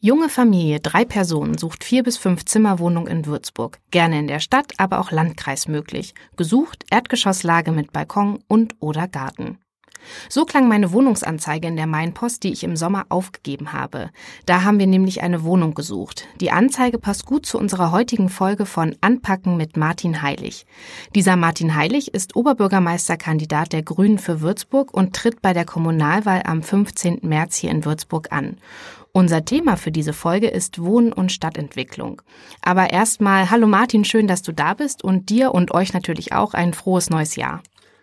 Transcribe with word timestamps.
Junge 0.00 0.28
Familie, 0.28 0.80
drei 0.80 1.04
Personen, 1.04 1.56
sucht 1.56 1.82
vier 1.82 2.02
bis 2.02 2.18
fünf 2.18 2.44
Zimmerwohnung 2.44 3.06
in 3.06 3.24
Würzburg. 3.24 3.78
Gerne 3.90 4.18
in 4.18 4.26
der 4.26 4.40
Stadt, 4.40 4.74
aber 4.76 5.00
auch 5.00 5.10
Landkreis 5.10 5.66
möglich. 5.66 6.12
Gesucht 6.36 6.84
Erdgeschosslage 6.90 7.72
mit 7.72 7.92
Balkon 7.92 8.40
und 8.46 8.74
oder 8.80 9.08
Garten. 9.08 9.58
So 10.28 10.44
klang 10.44 10.68
meine 10.68 10.92
Wohnungsanzeige 10.92 11.66
in 11.68 11.76
der 11.76 11.86
Mainpost, 11.86 12.42
die 12.42 12.52
ich 12.52 12.64
im 12.64 12.76
Sommer 12.76 13.06
aufgegeben 13.08 13.72
habe. 13.72 14.10
Da 14.46 14.62
haben 14.62 14.78
wir 14.78 14.86
nämlich 14.86 15.22
eine 15.22 15.42
Wohnung 15.44 15.74
gesucht. 15.74 16.26
Die 16.40 16.50
Anzeige 16.50 16.98
passt 16.98 17.26
gut 17.26 17.46
zu 17.46 17.58
unserer 17.58 17.90
heutigen 17.90 18.28
Folge 18.28 18.66
von 18.66 18.96
Anpacken 19.00 19.56
mit 19.56 19.76
Martin 19.76 20.22
Heilig. 20.22 20.66
Dieser 21.14 21.36
Martin 21.36 21.74
Heilig 21.74 22.12
ist 22.14 22.36
Oberbürgermeisterkandidat 22.36 23.72
der 23.72 23.82
Grünen 23.82 24.18
für 24.18 24.40
Würzburg 24.40 24.92
und 24.92 25.14
tritt 25.14 25.42
bei 25.42 25.52
der 25.52 25.64
Kommunalwahl 25.64 26.42
am 26.44 26.62
15. 26.62 27.20
März 27.22 27.56
hier 27.56 27.70
in 27.70 27.84
Würzburg 27.84 28.32
an. 28.32 28.58
Unser 29.16 29.44
Thema 29.44 29.76
für 29.76 29.92
diese 29.92 30.12
Folge 30.12 30.48
ist 30.48 30.82
Wohnen 30.82 31.12
und 31.12 31.30
Stadtentwicklung. 31.30 32.20
Aber 32.62 32.90
erstmal, 32.90 33.48
hallo 33.48 33.68
Martin, 33.68 34.04
schön, 34.04 34.26
dass 34.26 34.42
du 34.42 34.50
da 34.50 34.74
bist 34.74 35.04
und 35.04 35.30
dir 35.30 35.54
und 35.54 35.72
euch 35.72 35.92
natürlich 35.92 36.32
auch 36.32 36.52
ein 36.52 36.74
frohes 36.74 37.10
neues 37.10 37.36
Jahr. 37.36 37.62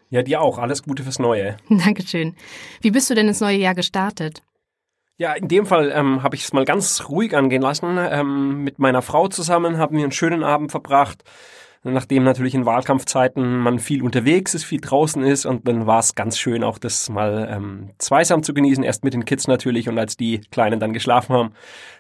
Ja, 0.10 0.22
dir 0.22 0.40
auch. 0.40 0.58
Alles 0.58 0.84
Gute 0.84 1.04
fürs 1.04 1.20
Neue. 1.20 1.58
Dankeschön. 1.70 2.38
Wie 2.80 2.92
bist 2.92 3.10
du 3.10 3.14
denn 3.14 3.28
ins 3.28 3.42
neue 3.42 3.58
Jahr 3.58 3.76
gestartet? 3.76 4.42
Ja, 5.18 5.34
in 5.34 5.50
dem 5.50 5.66
Fall 5.66 5.92
ähm, 5.94 6.24
habe 6.24 6.38
ich 6.38 6.44
es 6.44 6.54
mal 6.54 6.64
ganz 6.64 7.10
ruhig 7.10 7.36
angehen 7.36 7.62
lassen. 7.62 7.98
Ähm, 8.00 8.64
mit 8.64 8.80
meiner 8.80 9.02
Frau 9.02 9.28
zusammen 9.28 9.80
haben 9.80 9.98
wir 9.98 10.04
einen 10.04 10.14
schönen 10.14 10.46
Abend 10.46 10.72
verbracht. 10.72 11.26
Nachdem 11.84 12.24
natürlich 12.24 12.54
in 12.54 12.68
Wahlkampfzeiten 12.68 13.58
man 13.58 13.80
viel 13.80 14.04
unterwegs 14.04 14.54
ist, 14.54 14.66
viel 14.66 14.82
draußen 14.82 15.24
ist 15.24 15.46
und 15.46 15.68
dann 15.68 15.88
war 15.88 16.00
es 16.00 16.14
ganz 16.14 16.38
schön, 16.38 16.64
auch 16.64 16.78
das 16.78 17.10
mal 17.10 17.50
ähm, 17.52 17.90
zweisam 17.98 18.44
zu 18.44 18.54
genießen. 18.54 18.84
Erst 18.84 19.04
mit 19.04 19.16
den 19.16 19.26
Kids 19.26 19.48
natürlich 19.48 19.90
und 19.90 19.98
als 19.98 20.16
die 20.16 20.42
Kleinen 20.52 20.80
dann 20.80 20.94
geschlafen 20.94 21.36
haben, 21.36 21.54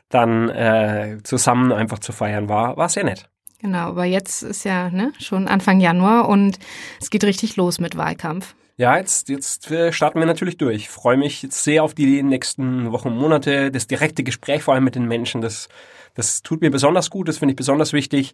dann 0.10 0.50
äh, 0.50 1.18
zusammen 1.24 1.72
einfach 1.72 1.98
zu 1.98 2.12
feiern 2.12 2.48
war, 2.48 2.78
war 2.78 2.90
sehr 2.90 3.04
nett. 3.04 3.28
Genau, 3.60 3.90
aber 3.90 4.06
jetzt 4.06 4.44
ist 4.44 4.66
ja 4.66 4.90
ne, 4.90 5.14
schon 5.20 5.48
Anfang 5.48 5.80
Januar 5.80 6.30
und 6.30 6.60
es 7.00 7.10
geht 7.10 7.24
richtig 7.24 7.56
los 7.56 7.80
mit 7.80 7.98
Wahlkampf. 7.98 8.56
Ja, 8.78 8.98
jetzt, 8.98 9.30
jetzt 9.30 9.70
äh, 9.70 9.94
starten 9.94 10.20
wir 10.20 10.26
natürlich 10.26 10.58
durch. 10.58 10.76
Ich 10.76 10.90
freue 10.90 11.18
mich 11.18 11.44
jetzt 11.44 11.64
sehr 11.64 11.84
auf 11.84 11.94
die 11.94 12.24
nächsten 12.24 12.92
Wochen 12.92 13.10
und 13.10 13.18
Monate. 13.18 13.70
Das 13.70 13.86
direkte 13.86 14.24
Gespräch 14.24 14.64
vor 14.64 14.74
allem 14.74 14.84
mit 14.84 14.96
den 14.96 15.06
Menschen, 15.06 15.42
das, 15.42 15.70
das 16.16 16.42
tut 16.42 16.62
mir 16.62 16.72
besonders 16.72 17.12
gut, 17.12 17.28
das 17.28 17.38
finde 17.38 17.52
ich 17.52 17.58
besonders 17.58 17.94
wichtig. 17.94 18.34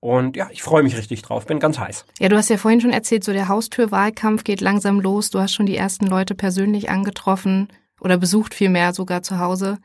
Und 0.00 0.34
ja, 0.34 0.48
ich 0.50 0.62
freue 0.62 0.82
mich 0.82 0.96
richtig 0.96 1.20
drauf, 1.22 1.46
bin 1.46 1.60
ganz 1.60 1.78
heiß. 1.78 2.06
Ja, 2.18 2.30
du 2.30 2.36
hast 2.36 2.48
ja 2.48 2.56
vorhin 2.56 2.80
schon 2.80 2.92
erzählt, 2.92 3.22
so 3.22 3.32
der 3.32 3.48
Haustürwahlkampf 3.48 4.44
geht 4.44 4.62
langsam 4.62 4.98
los. 4.98 5.30
Du 5.30 5.38
hast 5.40 5.52
schon 5.52 5.66
die 5.66 5.76
ersten 5.76 6.06
Leute 6.06 6.34
persönlich 6.34 6.88
angetroffen 6.88 7.68
oder 8.00 8.16
besucht 8.16 8.54
vielmehr 8.54 8.94
sogar 8.94 9.22
zu 9.22 9.38
Hause. 9.38 9.78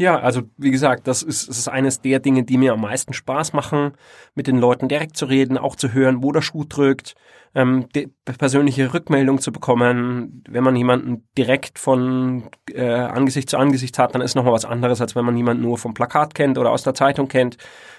Ja, 0.00 0.20
also 0.20 0.42
wie 0.56 0.70
gesagt, 0.70 1.08
das 1.08 1.24
ist, 1.24 1.48
das 1.48 1.58
ist 1.58 1.66
eines 1.66 2.00
der 2.00 2.20
Dinge, 2.20 2.44
die 2.44 2.56
mir 2.56 2.72
am 2.72 2.82
meisten 2.82 3.12
Spaß 3.12 3.52
machen, 3.52 3.92
mit 4.36 4.46
den 4.46 4.58
Leuten 4.58 4.86
direkt 4.86 5.16
zu 5.16 5.26
reden, 5.26 5.58
auch 5.58 5.74
zu 5.74 5.92
hören, 5.92 6.22
wo 6.22 6.30
der 6.30 6.40
Schuh 6.40 6.62
drückt, 6.62 7.16
ähm, 7.54 7.86
persönliche 8.24 8.92
Rückmeldung 8.92 9.40
zu 9.40 9.52
bekommen. 9.52 10.44
Wenn 10.48 10.64
man 10.64 10.76
jemanden 10.76 11.28
direkt 11.36 11.78
von 11.78 12.44
äh, 12.72 12.88
Angesicht 12.88 13.50
zu 13.50 13.58
Angesicht 13.58 13.98
hat, 13.98 14.14
dann 14.14 14.22
ist 14.22 14.34
nochmal 14.34 14.52
was 14.52 14.64
anderes, 14.64 15.00
als 15.00 15.16
wenn 15.16 15.24
man 15.24 15.36
jemanden 15.36 15.62
nur 15.62 15.78
vom 15.78 15.94
Plakat 15.94 16.34
kennt 16.34 16.58
oder 16.58 16.70
aus 16.70 16.82
der 16.82 16.94
Zeitung 16.94 17.28
kennt. 17.28 17.56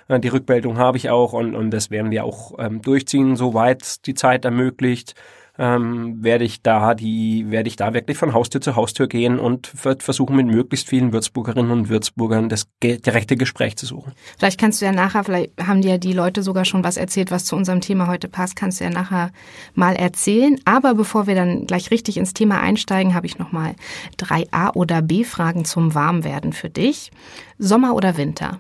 Äh, 0.07 0.19
die 0.19 0.29
Rückmeldung 0.29 0.77
habe 0.77 0.97
ich 0.97 1.09
auch 1.09 1.33
und, 1.33 1.55
und 1.55 1.71
das 1.71 1.91
werden 1.91 2.11
wir 2.11 2.25
auch 2.25 2.53
ähm, 2.59 2.81
durchziehen, 2.81 3.35
soweit 3.35 4.05
die 4.05 4.13
Zeit 4.13 4.45
ermöglicht 4.45 5.15
ähm, 5.59 6.23
werde 6.23 6.45
ich 6.45 6.61
da 6.61 6.95
die, 6.95 7.45
werde 7.49 7.67
ich 7.67 7.75
da 7.75 7.93
wirklich 7.93 8.17
von 8.17 8.33
Haustür 8.33 8.61
zu 8.61 8.77
Haustür 8.77 9.07
gehen 9.07 9.39
und 9.39 9.67
versuchen 9.67 10.37
mit 10.37 10.47
möglichst 10.47 10.87
vielen 10.87 11.11
Würzburgerinnen 11.11 11.69
und 11.69 11.89
Würzburgern 11.89 12.47
das 12.47 12.67
direkte 12.81 13.35
Gespräch 13.35 13.75
zu 13.75 13.85
suchen. 13.85 14.13
Vielleicht 14.37 14.57
kannst 14.57 14.81
du 14.81 14.85
ja 14.85 14.93
nachher, 14.93 15.25
vielleicht 15.25 15.51
haben 15.61 15.81
dir 15.81 15.91
ja 15.91 15.97
die 15.97 16.13
Leute 16.13 16.43
sogar 16.43 16.63
schon 16.63 16.85
was 16.85 16.95
erzählt, 16.95 17.29
was 17.29 17.43
zu 17.43 17.57
unserem 17.57 17.81
Thema 17.81 18.07
heute 18.07 18.29
passt, 18.29 18.55
kannst 18.55 18.79
du 18.79 18.85
ja 18.85 18.89
nachher 18.89 19.31
mal 19.75 19.97
erzählen. 19.97 20.57
Aber 20.63 20.95
bevor 20.95 21.27
wir 21.27 21.35
dann 21.35 21.67
gleich 21.67 21.91
richtig 21.91 22.15
ins 22.15 22.33
Thema 22.33 22.61
einsteigen, 22.61 23.13
habe 23.13 23.27
ich 23.27 23.37
noch 23.37 23.51
mal 23.51 23.75
drei 24.15 24.45
A 24.51 24.69
oder 24.69 25.01
B 25.01 25.25
Fragen 25.25 25.65
zum 25.65 25.93
Warmwerden 25.93 26.53
für 26.53 26.69
dich. 26.69 27.11
Sommer 27.57 27.95
oder 27.95 28.15
Winter? 28.15 28.59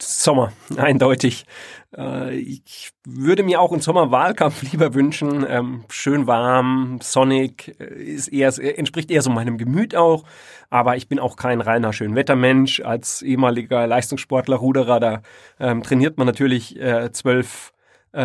Sommer, 0.00 0.52
eindeutig. 0.76 1.46
Äh, 1.96 2.36
ich 2.36 2.92
würde 3.04 3.42
mir 3.42 3.60
auch 3.60 3.72
einen 3.72 3.80
Sommerwahlkampf 3.80 4.62
lieber 4.72 4.94
wünschen. 4.94 5.46
Ähm, 5.48 5.84
schön 5.88 6.26
warm, 6.26 6.98
sonnig, 7.02 7.76
äh, 7.80 7.84
ist 7.84 8.28
eher, 8.28 8.52
entspricht 8.78 9.10
eher 9.10 9.22
so 9.22 9.30
meinem 9.30 9.58
Gemüt 9.58 9.94
auch. 9.94 10.24
Aber 10.70 10.96
ich 10.96 11.08
bin 11.08 11.18
auch 11.18 11.36
kein 11.36 11.60
reiner 11.60 11.92
Schönwettermensch. 11.92 12.80
Als 12.80 13.22
ehemaliger 13.22 13.86
Leistungssportler, 13.86 14.56
Ruderer, 14.56 15.00
da 15.00 15.22
ähm, 15.60 15.82
trainiert 15.82 16.18
man 16.18 16.26
natürlich 16.26 16.80
äh, 16.80 17.12
zwölf 17.12 17.70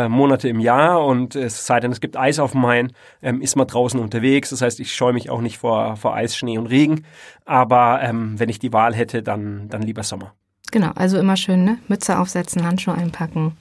Monate 0.07 0.47
im 0.47 0.59
Jahr 0.59 1.03
und 1.03 1.35
es 1.35 1.65
sei 1.65 1.79
denn, 1.79 1.91
es 1.91 1.99
gibt 1.99 2.15
Eis 2.15 2.37
auf 2.37 2.51
dem 2.51 2.61
Main, 2.61 2.93
ähm, 3.23 3.41
ist 3.41 3.55
man 3.55 3.65
draußen 3.65 3.99
unterwegs. 3.99 4.51
Das 4.51 4.61
heißt, 4.61 4.79
ich 4.79 4.93
scheue 4.93 5.13
mich 5.13 5.31
auch 5.31 5.41
nicht 5.41 5.57
vor, 5.57 5.95
vor 5.95 6.13
Eis, 6.13 6.37
Schnee 6.37 6.59
und 6.59 6.67
Regen. 6.67 7.05
Aber 7.43 7.99
ähm, 8.03 8.37
wenn 8.37 8.49
ich 8.49 8.59
die 8.59 8.71
Wahl 8.71 8.93
hätte, 8.93 9.23
dann, 9.23 9.67
dann 9.67 9.81
lieber 9.81 10.03
Sommer. 10.03 10.35
Genau, 10.71 10.91
also 10.95 11.17
immer 11.17 11.37
schön, 11.37 11.63
ne? 11.63 11.79
Mütze 11.87 12.19
aufsetzen, 12.19 12.65
Handschuhe 12.65 12.93
einpacken. 12.93 13.57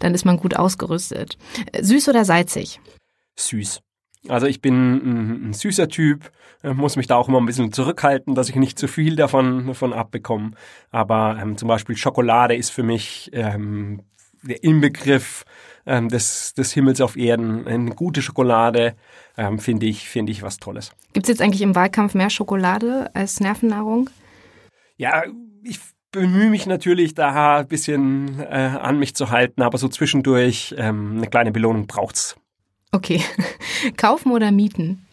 Dann 0.00 0.14
ist 0.14 0.24
man 0.24 0.36
gut 0.36 0.56
ausgerüstet. 0.56 1.36
Süß 1.80 2.08
oder 2.08 2.24
salzig? 2.24 2.80
Süß. 3.36 3.80
Also 4.28 4.46
ich 4.46 4.60
bin 4.60 4.74
ein, 4.74 5.48
ein, 5.48 5.52
süßer 5.52 5.88
Typ, 5.88 6.30
äh, 6.62 6.74
muss 6.74 6.96
mich 6.96 7.06
da 7.06 7.16
auch 7.16 7.28
immer 7.28 7.40
ein 7.40 7.46
bisschen 7.46 7.72
zurückhalten, 7.72 8.34
dass 8.34 8.48
ich 8.48 8.56
nicht 8.56 8.78
zu 8.78 8.88
viel 8.88 9.16
davon, 9.16 9.66
davon 9.66 9.92
abbekomme. 9.92 10.52
Aber 10.90 11.38
ähm, 11.40 11.56
zum 11.56 11.68
Beispiel 11.68 11.96
Schokolade 11.96 12.56
ist 12.56 12.70
für 12.70 12.82
mich 12.82 13.30
ähm, 13.32 14.02
der 14.42 14.62
Inbegriff 14.64 15.44
ähm, 15.86 16.08
des, 16.08 16.54
des 16.54 16.72
Himmels 16.72 17.00
auf 17.00 17.16
Erden. 17.16 17.66
Eine 17.66 17.90
gute 17.90 18.22
Schokolade 18.22 18.96
ähm, 19.36 19.58
finde 19.58 19.86
ich, 19.86 20.08
finde 20.08 20.32
ich 20.32 20.42
was 20.42 20.58
Tolles. 20.58 20.92
Gibt 21.12 21.26
es 21.26 21.30
jetzt 21.30 21.42
eigentlich 21.42 21.62
im 21.62 21.74
Wahlkampf 21.74 22.14
mehr 22.14 22.30
Schokolade 22.30 23.10
als 23.14 23.40
Nervennahrung? 23.40 24.10
Ja, 24.96 25.22
ich 25.62 25.78
bemühe 26.10 26.50
mich 26.50 26.66
natürlich 26.66 27.14
da 27.14 27.58
ein 27.58 27.68
bisschen 27.68 28.40
äh, 28.40 28.44
an 28.80 28.98
mich 28.98 29.14
zu 29.14 29.30
halten, 29.30 29.62
aber 29.62 29.78
so 29.78 29.88
zwischendurch 29.88 30.74
ähm, 30.78 31.16
eine 31.16 31.26
kleine 31.26 31.52
Belohnung 31.52 31.86
braucht's. 31.86 32.36
Okay. 32.92 33.22
Kaufen 33.96 34.32
oder 34.32 34.50
mieten? 34.50 35.06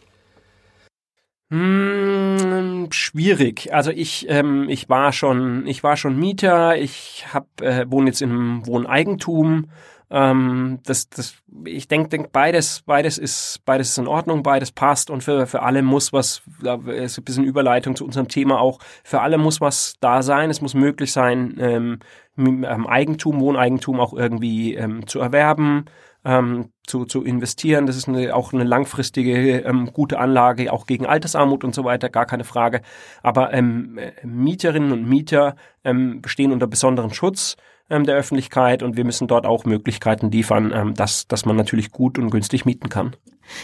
Hm, 1.50 2.88
schwierig. 2.90 3.72
Also 3.72 3.90
ich, 3.92 4.26
ähm, 4.28 4.68
ich 4.68 4.88
war 4.88 5.12
schon, 5.12 5.66
ich 5.66 5.82
war 5.84 5.96
schon 5.96 6.18
Mieter. 6.18 6.76
Ich 6.76 7.26
hab, 7.32 7.60
äh, 7.60 7.88
wohne 7.88 8.08
jetzt 8.08 8.22
im 8.22 8.66
Wohneigentum 8.66 9.70
ähm, 10.08 10.78
das, 10.84 11.08
das, 11.08 11.34
ich 11.64 11.88
denke, 11.88 12.08
denk, 12.08 12.32
beides, 12.32 12.82
beides 12.86 13.18
ist, 13.18 13.60
beides 13.64 13.90
ist 13.90 13.98
in 13.98 14.06
Ordnung, 14.06 14.42
beides 14.42 14.70
passt 14.70 15.10
und 15.10 15.24
für, 15.24 15.46
für 15.46 15.62
alle 15.62 15.82
muss 15.82 16.12
was, 16.12 16.42
da 16.62 16.76
ist 16.76 17.18
ein 17.18 17.24
bisschen 17.24 17.44
Überleitung 17.44 17.96
zu 17.96 18.04
unserem 18.04 18.28
Thema 18.28 18.60
auch, 18.60 18.78
für 19.02 19.20
alle 19.20 19.36
muss 19.38 19.60
was 19.60 19.94
da 20.00 20.22
sein, 20.22 20.50
es 20.50 20.60
muss 20.60 20.74
möglich 20.74 21.12
sein, 21.12 21.56
ähm, 21.58 21.98
ähm, 22.38 22.86
Eigentum, 22.86 23.40
Wohneigentum 23.40 23.98
auch 23.98 24.12
irgendwie 24.12 24.74
ähm, 24.74 25.06
zu 25.06 25.20
erwerben, 25.20 25.86
ähm, 26.24 26.70
zu, 26.86 27.04
zu 27.04 27.24
investieren. 27.24 27.86
Das 27.86 27.96
ist 27.96 28.08
eine, 28.08 28.34
auch 28.34 28.52
eine 28.52 28.64
langfristige 28.64 29.60
ähm, 29.60 29.92
gute 29.92 30.18
Anlage, 30.18 30.72
auch 30.72 30.86
gegen 30.86 31.06
Altersarmut 31.06 31.64
und 31.64 31.74
so 31.74 31.84
weiter, 31.84 32.10
gar 32.10 32.26
keine 32.26 32.44
Frage. 32.44 32.82
Aber 33.22 33.52
ähm, 33.54 33.98
Mieterinnen 34.22 34.92
und 34.92 35.08
Mieter 35.08 35.56
ähm, 35.84 36.22
stehen 36.26 36.52
unter 36.52 36.66
besonderen 36.66 37.12
Schutz 37.12 37.56
ähm, 37.90 38.04
der 38.04 38.16
Öffentlichkeit 38.16 38.82
und 38.82 38.96
wir 38.96 39.04
müssen 39.04 39.28
dort 39.28 39.46
auch 39.46 39.64
Möglichkeiten 39.64 40.30
liefern, 40.30 40.72
ähm, 40.74 40.94
dass, 40.94 41.28
dass 41.28 41.46
man 41.46 41.56
natürlich 41.56 41.90
gut 41.90 42.18
und 42.18 42.30
günstig 42.30 42.64
mieten 42.64 42.88
kann. 42.88 43.14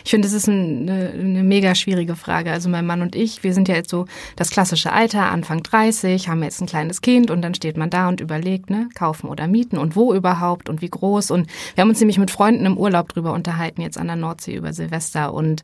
Ich 0.04 0.10
finde, 0.10 0.26
das 0.26 0.32
ist 0.32 0.48
eine, 0.48 1.10
eine 1.12 1.42
mega 1.42 1.74
schwierige 1.74 2.14
Frage. 2.14 2.52
Also 2.52 2.68
mein 2.68 2.86
Mann 2.86 3.02
und 3.02 3.16
ich, 3.16 3.42
wir 3.42 3.52
sind 3.52 3.68
ja 3.68 3.74
jetzt 3.74 3.90
so 3.90 4.06
das 4.36 4.50
klassische 4.50 4.92
Alter, 4.92 5.30
Anfang 5.30 5.62
30, 5.62 6.28
haben 6.28 6.42
jetzt 6.42 6.60
ein 6.60 6.68
kleines 6.68 7.00
Kind 7.00 7.30
und 7.30 7.42
dann 7.42 7.54
steht 7.54 7.76
man 7.76 7.90
da 7.90 8.08
und 8.08 8.20
überlegt, 8.20 8.70
ne, 8.70 8.88
kaufen 8.94 9.28
oder 9.28 9.48
mieten 9.48 9.78
und 9.78 9.96
wo 9.96 10.14
überhaupt 10.14 10.68
und 10.68 10.82
wie 10.82 10.90
groß. 10.90 11.30
Und 11.30 11.48
wir 11.74 11.82
haben 11.82 11.88
uns 11.88 12.00
nämlich 12.00 12.18
mit 12.18 12.30
Freunden 12.30 12.66
im 12.66 12.78
Urlaub 12.78 13.08
drüber 13.08 13.32
unterhalten, 13.32 13.82
jetzt 13.82 13.98
an 13.98 14.06
der 14.06 14.16
Nordsee 14.16 14.54
über 14.54 14.72
Silvester 14.72 15.34
und 15.34 15.62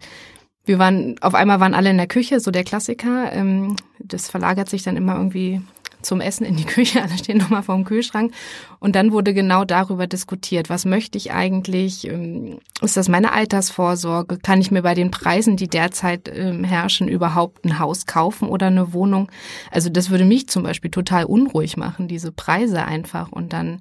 wir 0.65 0.79
waren, 0.79 1.17
auf 1.23 1.35
einmal 1.35 1.61
waren 1.61 1.73
alle 1.73 1.89
in 1.89 1.97
der 1.97 2.07
Küche, 2.07 2.41
so 2.41 2.51
der 2.51 2.63
Klassiker. 2.63 3.33
Ähm, 3.33 3.77
das 4.01 4.29
verlagert 4.29 4.69
sich 4.69 4.83
dann 4.83 4.99
immer 4.99 5.17
irgendwie 5.17 5.63
zum 6.03 6.21
Essen 6.21 6.45
in 6.45 6.57
die 6.57 6.65
Küche, 6.65 7.03
alle 7.03 7.17
stehen 7.19 7.39
nochmal 7.39 7.63
vor 7.63 7.75
dem 7.75 7.85
Kühlschrank. 7.85 8.33
Und 8.79 8.95
dann 8.95 9.13
wurde 9.13 9.35
genau 9.35 9.65
darüber 9.65 10.07
diskutiert, 10.07 10.71
was 10.71 10.85
möchte 10.85 11.19
ich 11.19 11.33
eigentlich? 11.33 12.07
Ähm, 12.07 12.59
ist 12.81 12.97
das 12.97 13.09
meine 13.09 13.33
Altersvorsorge? 13.33 14.39
Kann 14.39 14.61
ich 14.61 14.71
mir 14.71 14.83
bei 14.83 14.95
den 14.95 15.11
Preisen, 15.11 15.57
die 15.57 15.69
derzeit 15.69 16.31
ähm, 16.33 16.65
herrschen, 16.65 17.09
überhaupt 17.09 17.65
ein 17.65 17.79
Haus 17.79 18.07
kaufen 18.07 18.49
oder 18.49 18.69
eine 18.69 18.93
Wohnung? 18.93 19.31
Also 19.71 19.91
das 19.91 20.11
würde 20.11 20.25
mich 20.25 20.49
zum 20.49 20.63
Beispiel 20.63 20.91
total 20.91 21.25
unruhig 21.25 21.77
machen, 21.77 22.09
diese 22.09 22.33
Preise 22.33 22.85
einfach. 22.85 23.33
Und 23.33 23.53
dann 23.53 23.81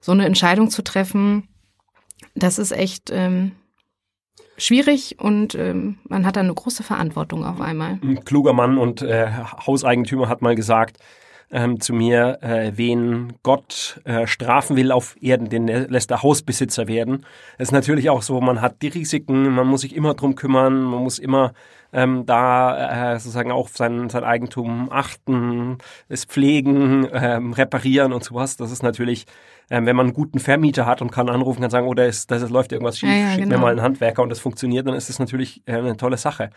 so 0.00 0.12
eine 0.12 0.26
Entscheidung 0.26 0.70
zu 0.70 0.82
treffen, 0.82 1.48
das 2.34 2.58
ist 2.58 2.72
echt 2.72 3.10
ähm, 3.10 3.52
schwierig 4.56 5.16
und 5.18 5.54
ähm, 5.54 5.98
man 6.08 6.26
hat 6.26 6.36
da 6.36 6.40
eine 6.40 6.54
große 6.54 6.82
Verantwortung 6.82 7.44
auf 7.44 7.60
einmal. 7.60 7.98
Ein 8.02 8.24
kluger 8.24 8.52
Mann 8.52 8.78
und 8.78 9.02
äh, 9.02 9.28
Hauseigentümer 9.66 10.28
hat 10.28 10.42
mal 10.42 10.54
gesagt, 10.54 10.98
ähm, 11.50 11.80
zu 11.80 11.92
mir, 11.92 12.38
äh, 12.42 12.72
wen 12.76 13.32
Gott 13.42 14.00
äh, 14.04 14.26
strafen 14.26 14.76
will 14.76 14.92
auf 14.92 15.16
Erden, 15.20 15.48
den 15.48 15.66
lässt 15.66 16.10
der 16.10 16.22
Hausbesitzer 16.22 16.86
werden. 16.88 17.26
Es 17.58 17.68
ist 17.68 17.72
natürlich 17.72 18.10
auch 18.10 18.22
so, 18.22 18.40
man 18.40 18.60
hat 18.60 18.82
die 18.82 18.88
Risiken, 18.88 19.54
man 19.54 19.66
muss 19.66 19.82
sich 19.82 19.96
immer 19.96 20.14
drum 20.14 20.34
kümmern, 20.34 20.82
man 20.82 21.02
muss 21.02 21.18
immer 21.18 21.52
ähm, 21.92 22.24
da 22.26 23.14
äh, 23.14 23.18
sozusagen 23.18 23.50
auch 23.50 23.68
sein, 23.68 24.08
sein 24.10 24.24
Eigentum 24.24 24.90
achten, 24.92 25.78
es 26.08 26.24
pflegen, 26.24 27.08
ähm, 27.12 27.52
reparieren 27.52 28.12
und 28.12 28.22
sowas. 28.22 28.56
Das 28.56 28.70
ist 28.70 28.82
natürlich, 28.82 29.26
ähm, 29.70 29.86
wenn 29.86 29.96
man 29.96 30.06
einen 30.06 30.14
guten 30.14 30.38
Vermieter 30.38 30.86
hat 30.86 31.02
und 31.02 31.10
kann 31.10 31.28
anrufen, 31.28 31.62
kann 31.62 31.70
sagen, 31.70 31.88
oh, 31.88 31.94
da, 31.94 32.04
ist, 32.04 32.30
da 32.30 32.36
läuft 32.36 32.72
irgendwas 32.72 32.98
schief, 32.98 33.08
ja, 33.08 33.16
ja, 33.16 33.30
schick 33.32 33.44
genau. 33.44 33.56
mir 33.56 33.62
mal 33.62 33.70
einen 33.72 33.82
Handwerker 33.82 34.22
und 34.22 34.28
das 34.28 34.38
funktioniert, 34.38 34.86
dann 34.86 34.94
ist 34.94 35.08
das 35.08 35.18
natürlich 35.18 35.62
äh, 35.66 35.74
eine 35.74 35.96
tolle 35.96 36.16
Sache. 36.16 36.50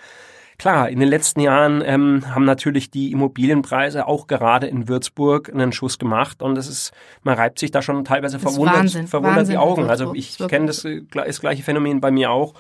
Klar, 0.57 0.89
in 0.89 1.00
den 1.00 1.09
letzten 1.09 1.39
Jahren 1.39 1.81
ähm, 1.85 2.23
haben 2.33 2.45
natürlich 2.45 2.91
die 2.91 3.11
Immobilienpreise 3.11 4.07
auch 4.07 4.27
gerade 4.27 4.67
in 4.67 4.88
Würzburg 4.88 5.51
einen 5.51 5.71
Schuss 5.71 5.97
gemacht 5.97 6.41
und 6.41 6.55
das 6.55 6.67
ist, 6.67 6.91
man 7.23 7.35
reibt 7.35 7.59
sich 7.59 7.71
da 7.71 7.81
schon 7.81 8.05
teilweise 8.05 8.39
verwundert, 8.39 8.75
Wahnsinn, 8.75 9.07
verwundert 9.07 9.38
Wahnsinn 9.38 9.53
die 9.53 9.57
Augen. 9.57 9.89
Also 9.89 10.13
ich 10.13 10.38
kenne 10.38 10.67
das, 10.67 10.85
äh, 10.85 11.01
das 11.13 11.39
gleiche 11.39 11.63
Phänomen 11.63 12.01
bei 12.01 12.11
mir 12.11 12.31
auch. 12.31 12.53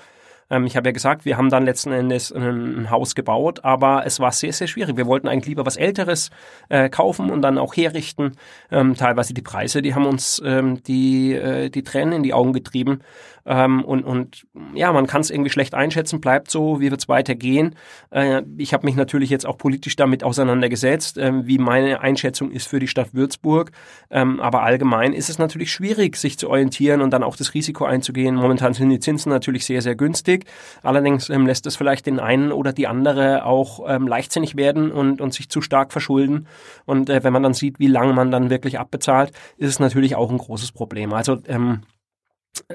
Ähm, 0.49 0.65
ich 0.65 0.75
habe 0.75 0.89
ja 0.89 0.93
gesagt, 0.93 1.25
wir 1.25 1.37
haben 1.37 1.49
dann 1.49 1.65
letzten 1.65 1.91
Endes 1.91 2.31
ein, 2.31 2.81
ein, 2.81 2.91
Haus 2.91 3.15
gebaut, 3.15 3.63
aber 3.63 4.05
es 4.05 4.19
war 4.19 4.31
sehr, 4.31 4.53
sehr 4.53 4.67
schwierig. 4.67 4.97
Wir 4.97 5.07
wollten 5.07 5.27
eigentlich 5.27 5.47
lieber 5.47 5.65
was 5.65 5.77
Älteres 5.77 6.29
äh, 6.69 6.89
kaufen 6.89 7.29
und 7.29 7.41
dann 7.41 7.57
auch 7.57 7.75
herrichten. 7.75 8.33
Ähm, 8.71 8.95
teilweise 8.95 9.33
die 9.33 9.41
Preise, 9.41 9.81
die 9.81 9.95
haben 9.95 10.05
uns 10.05 10.41
ähm, 10.45 10.83
die, 10.83 11.33
äh, 11.33 11.69
die 11.69 11.83
Tränen 11.83 12.13
in 12.13 12.23
die 12.23 12.33
Augen 12.33 12.53
getrieben. 12.53 13.01
Ähm, 13.45 13.83
und, 13.83 14.03
und 14.03 14.45
ja, 14.73 14.91
man 14.93 15.07
kann 15.07 15.21
es 15.21 15.29
irgendwie 15.29 15.49
schlecht 15.49 15.73
einschätzen, 15.73 16.21
bleibt 16.21 16.49
so, 16.49 16.79
wie 16.79 16.91
wird 16.91 17.01
es 17.01 17.09
weitergehen. 17.09 17.75
Äh, 18.09 18.43
ich 18.57 18.73
habe 18.73 18.85
mich 18.85 18.95
natürlich 18.95 19.29
jetzt 19.29 19.45
auch 19.45 19.57
politisch 19.57 19.95
damit 19.95 20.23
auseinandergesetzt, 20.23 21.17
äh, 21.17 21.45
wie 21.45 21.57
meine 21.57 22.01
Einschätzung 22.01 22.51
ist 22.51 22.67
für 22.67 22.79
die 22.79 22.87
Stadt 22.87 23.13
Würzburg. 23.13 23.71
Ähm, 24.09 24.39
aber 24.39 24.63
allgemein 24.63 25.13
ist 25.13 25.29
es 25.29 25.39
natürlich 25.39 25.71
schwierig, 25.71 26.15
sich 26.15 26.37
zu 26.37 26.49
orientieren 26.49 27.01
und 27.01 27.11
dann 27.11 27.23
auch 27.23 27.35
das 27.35 27.53
Risiko 27.53 27.85
einzugehen. 27.85 28.35
Momentan 28.35 28.73
sind 28.73 28.89
die 28.89 28.99
Zinsen 28.99 29.29
natürlich 29.31 29.65
sehr, 29.65 29.81
sehr 29.81 29.95
günstig. 29.95 30.45
Allerdings 30.81 31.29
ähm, 31.29 31.45
lässt 31.45 31.65
es 31.67 31.75
vielleicht 31.75 32.05
den 32.05 32.19
einen 32.19 32.51
oder 32.51 32.71
die 32.71 32.87
andere 32.87 33.45
auch 33.45 33.81
ähm, 33.87 34.07
leichtsinnig 34.07 34.55
werden 34.55 34.91
und, 34.91 35.19
und 35.19 35.33
sich 35.33 35.49
zu 35.49 35.61
stark 35.61 35.91
verschulden. 35.91 36.47
Und 36.85 37.09
äh, 37.09 37.23
wenn 37.23 37.33
man 37.33 37.43
dann 37.43 37.53
sieht, 37.53 37.79
wie 37.79 37.87
lange 37.87 38.13
man 38.13 38.31
dann 38.31 38.49
wirklich 38.49 38.79
abbezahlt, 38.79 39.31
ist 39.57 39.69
es 39.69 39.79
natürlich 39.79 40.15
auch 40.15 40.31
ein 40.31 40.37
großes 40.37 40.71
Problem. 40.71 41.13
Also 41.13 41.39
ähm, 41.47 41.81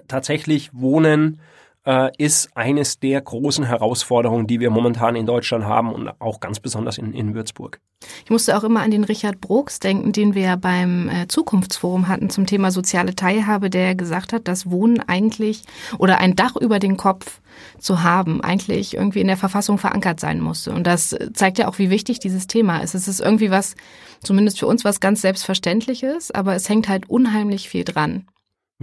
tatsächlich 0.07 0.71
Wohnen 0.73 1.41
äh, 1.89 2.11
ist 2.19 2.51
eines 2.55 3.01
der 3.01 3.21
großen 3.21 3.65
Herausforderungen, 3.65 4.47
die 4.47 4.61
wir 4.61 4.71
momentan 4.71 5.17
in 5.17 5.25
Deutschland 5.25 5.65
haben 5.65 5.93
und 5.93 6.11
auch 6.21 6.39
ganz 6.41 6.61
besonders 6.61 6.99
in, 6.99 7.15
in 7.15 7.35
Würzburg. 7.35 7.81
Ich 8.25 8.31
musste 8.31 8.57
auch 8.57 8.63
immer 8.63 8.83
an 8.83 8.91
den 8.91 9.05
Richard 9.05 9.41
Brooks 9.41 9.81
denken, 9.81 10.13
den 10.13 10.35
wir 10.35 10.57
beim 10.57 11.09
äh, 11.09 11.29
Zukunftsforum 11.29 12.07
hatten 12.07 12.29
zum 12.31 12.47
Thema 12.47 12.71
soziale 12.71 13.17
Teilhabe, 13.17 13.71
der 13.71 13.95
gesagt 13.95 14.33
hat, 14.33 14.49
dass 14.49 14.71
Wohnen 14.71 15.01
eigentlich 15.01 15.63
oder 15.99 16.19
ein 16.19 16.37
Dach 16.37 16.57
über 16.57 16.79
den 16.79 16.97
Kopf 16.97 17.41
zu 17.79 18.03
haben, 18.03 18.43
eigentlich 18.43 18.95
irgendwie 18.95 19.21
in 19.21 19.27
der 19.27 19.37
Verfassung 19.37 19.79
verankert 19.79 20.21
sein 20.21 20.41
musste. 20.41 20.73
Und 20.73 20.87
das 20.87 21.17
zeigt 21.33 21.59
ja 21.59 21.69
auch, 21.69 21.79
wie 21.79 21.91
wichtig 21.91 22.21
dieses 22.21 22.47
Thema 22.47 22.79
ist. 22.79 22.95
Es 22.95 23.09
ist 23.09 23.21
irgendwie 23.21 23.51
was, 23.51 23.75
zumindest 24.23 24.59
für 24.59 24.67
uns, 24.67 24.85
was 24.85 25.01
ganz 25.01 25.23
Selbstverständliches, 25.23 26.31
aber 26.31 26.55
es 26.55 26.69
hängt 26.69 26.89
halt 26.89 27.09
unheimlich 27.09 27.69
viel 27.69 27.85
dran. 27.85 28.27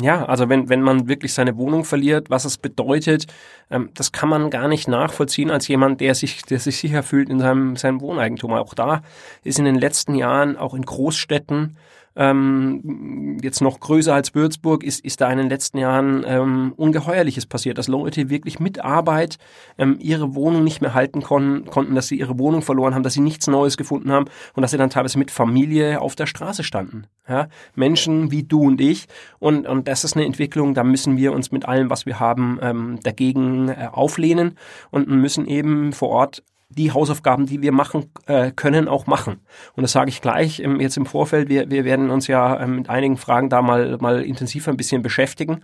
Ja, 0.01 0.25
also 0.25 0.49
wenn, 0.49 0.67
wenn 0.67 0.81
man 0.81 1.07
wirklich 1.07 1.33
seine 1.33 1.55
Wohnung 1.55 1.85
verliert, 1.85 2.29
was 2.29 2.43
es 2.43 2.57
bedeutet, 2.57 3.27
ähm, 3.71 3.91
das 3.93 4.11
kann 4.11 4.27
man 4.27 4.49
gar 4.49 4.67
nicht 4.67 4.89
nachvollziehen 4.89 5.49
als 5.51 5.69
jemand, 5.69 6.01
der 6.01 6.15
sich, 6.15 6.41
der 6.43 6.59
sich 6.59 6.77
sicher 6.77 7.01
fühlt 7.01 7.29
in 7.29 7.39
seinem, 7.39 7.77
seinem 7.77 8.01
Wohneigentum. 8.01 8.51
Auch 8.51 8.73
da 8.73 9.03
ist 9.43 9.57
in 9.57 9.63
den 9.63 9.75
letzten 9.75 10.15
Jahren 10.15 10.57
auch 10.57 10.73
in 10.73 10.81
Großstädten 10.81 11.77
ähm, 12.15 13.37
jetzt 13.41 13.61
noch 13.61 13.79
größer 13.79 14.13
als 14.13 14.33
Würzburg, 14.35 14.83
ist, 14.83 15.03
ist 15.03 15.21
da 15.21 15.29
in 15.31 15.37
den 15.37 15.49
letzten 15.49 15.77
Jahren 15.77 16.23
ähm, 16.25 16.73
Ungeheuerliches 16.77 17.45
passiert, 17.45 17.77
dass 17.77 17.87
Leute 17.87 18.29
wirklich 18.29 18.59
mit 18.59 18.79
Arbeit 18.79 19.37
ähm, 19.77 19.97
ihre 19.99 20.35
Wohnung 20.35 20.63
nicht 20.63 20.81
mehr 20.81 20.93
halten 20.93 21.21
kon 21.21 21.65
konnten, 21.65 21.95
dass 21.95 22.07
sie 22.07 22.17
ihre 22.17 22.39
Wohnung 22.39 22.61
verloren 22.61 22.95
haben, 22.95 23.03
dass 23.03 23.13
sie 23.13 23.21
nichts 23.21 23.47
Neues 23.47 23.77
gefunden 23.77 24.11
haben 24.11 24.25
und 24.53 24.61
dass 24.61 24.71
sie 24.71 24.77
dann 24.77 24.89
teilweise 24.89 25.19
mit 25.19 25.31
Familie 25.31 26.01
auf 26.01 26.15
der 26.15 26.25
Straße 26.25 26.63
standen. 26.63 27.07
Ja? 27.27 27.47
Menschen 27.75 28.31
wie 28.31 28.43
du 28.43 28.61
und 28.61 28.79
ich. 28.79 29.07
Und, 29.39 29.67
und 29.67 29.87
das 29.87 30.03
ist 30.03 30.15
eine 30.15 30.25
Entwicklung, 30.25 30.73
da 30.73 30.83
müssen 30.83 31.17
wir 31.17 31.33
uns 31.33 31.51
mit 31.51 31.65
allem, 31.67 31.89
was 31.89 32.05
wir 32.05 32.19
haben, 32.19 32.59
ähm, 32.61 32.99
dagegen 33.03 33.69
äh, 33.69 33.89
auflehnen 33.91 34.57
und 34.91 35.09
müssen 35.09 35.47
eben 35.47 35.91
vor 35.91 36.09
Ort 36.09 36.43
die 36.77 36.91
Hausaufgaben, 36.91 37.45
die 37.45 37.61
wir 37.61 37.71
machen 37.71 38.11
äh, 38.27 38.51
können, 38.51 38.87
auch 38.87 39.07
machen. 39.07 39.41
Und 39.75 39.83
das 39.83 39.91
sage 39.91 40.09
ich 40.09 40.21
gleich 40.21 40.59
ähm, 40.59 40.79
jetzt 40.79 40.97
im 40.97 41.05
Vorfeld. 41.05 41.49
Wir, 41.49 41.69
wir 41.69 41.85
werden 41.85 42.09
uns 42.09 42.27
ja 42.27 42.59
ähm, 42.59 42.77
mit 42.77 42.89
einigen 42.89 43.17
Fragen 43.17 43.49
da 43.49 43.61
mal, 43.61 43.97
mal 43.99 44.21
intensiver 44.23 44.71
ein 44.71 44.77
bisschen 44.77 45.01
beschäftigen. 45.01 45.61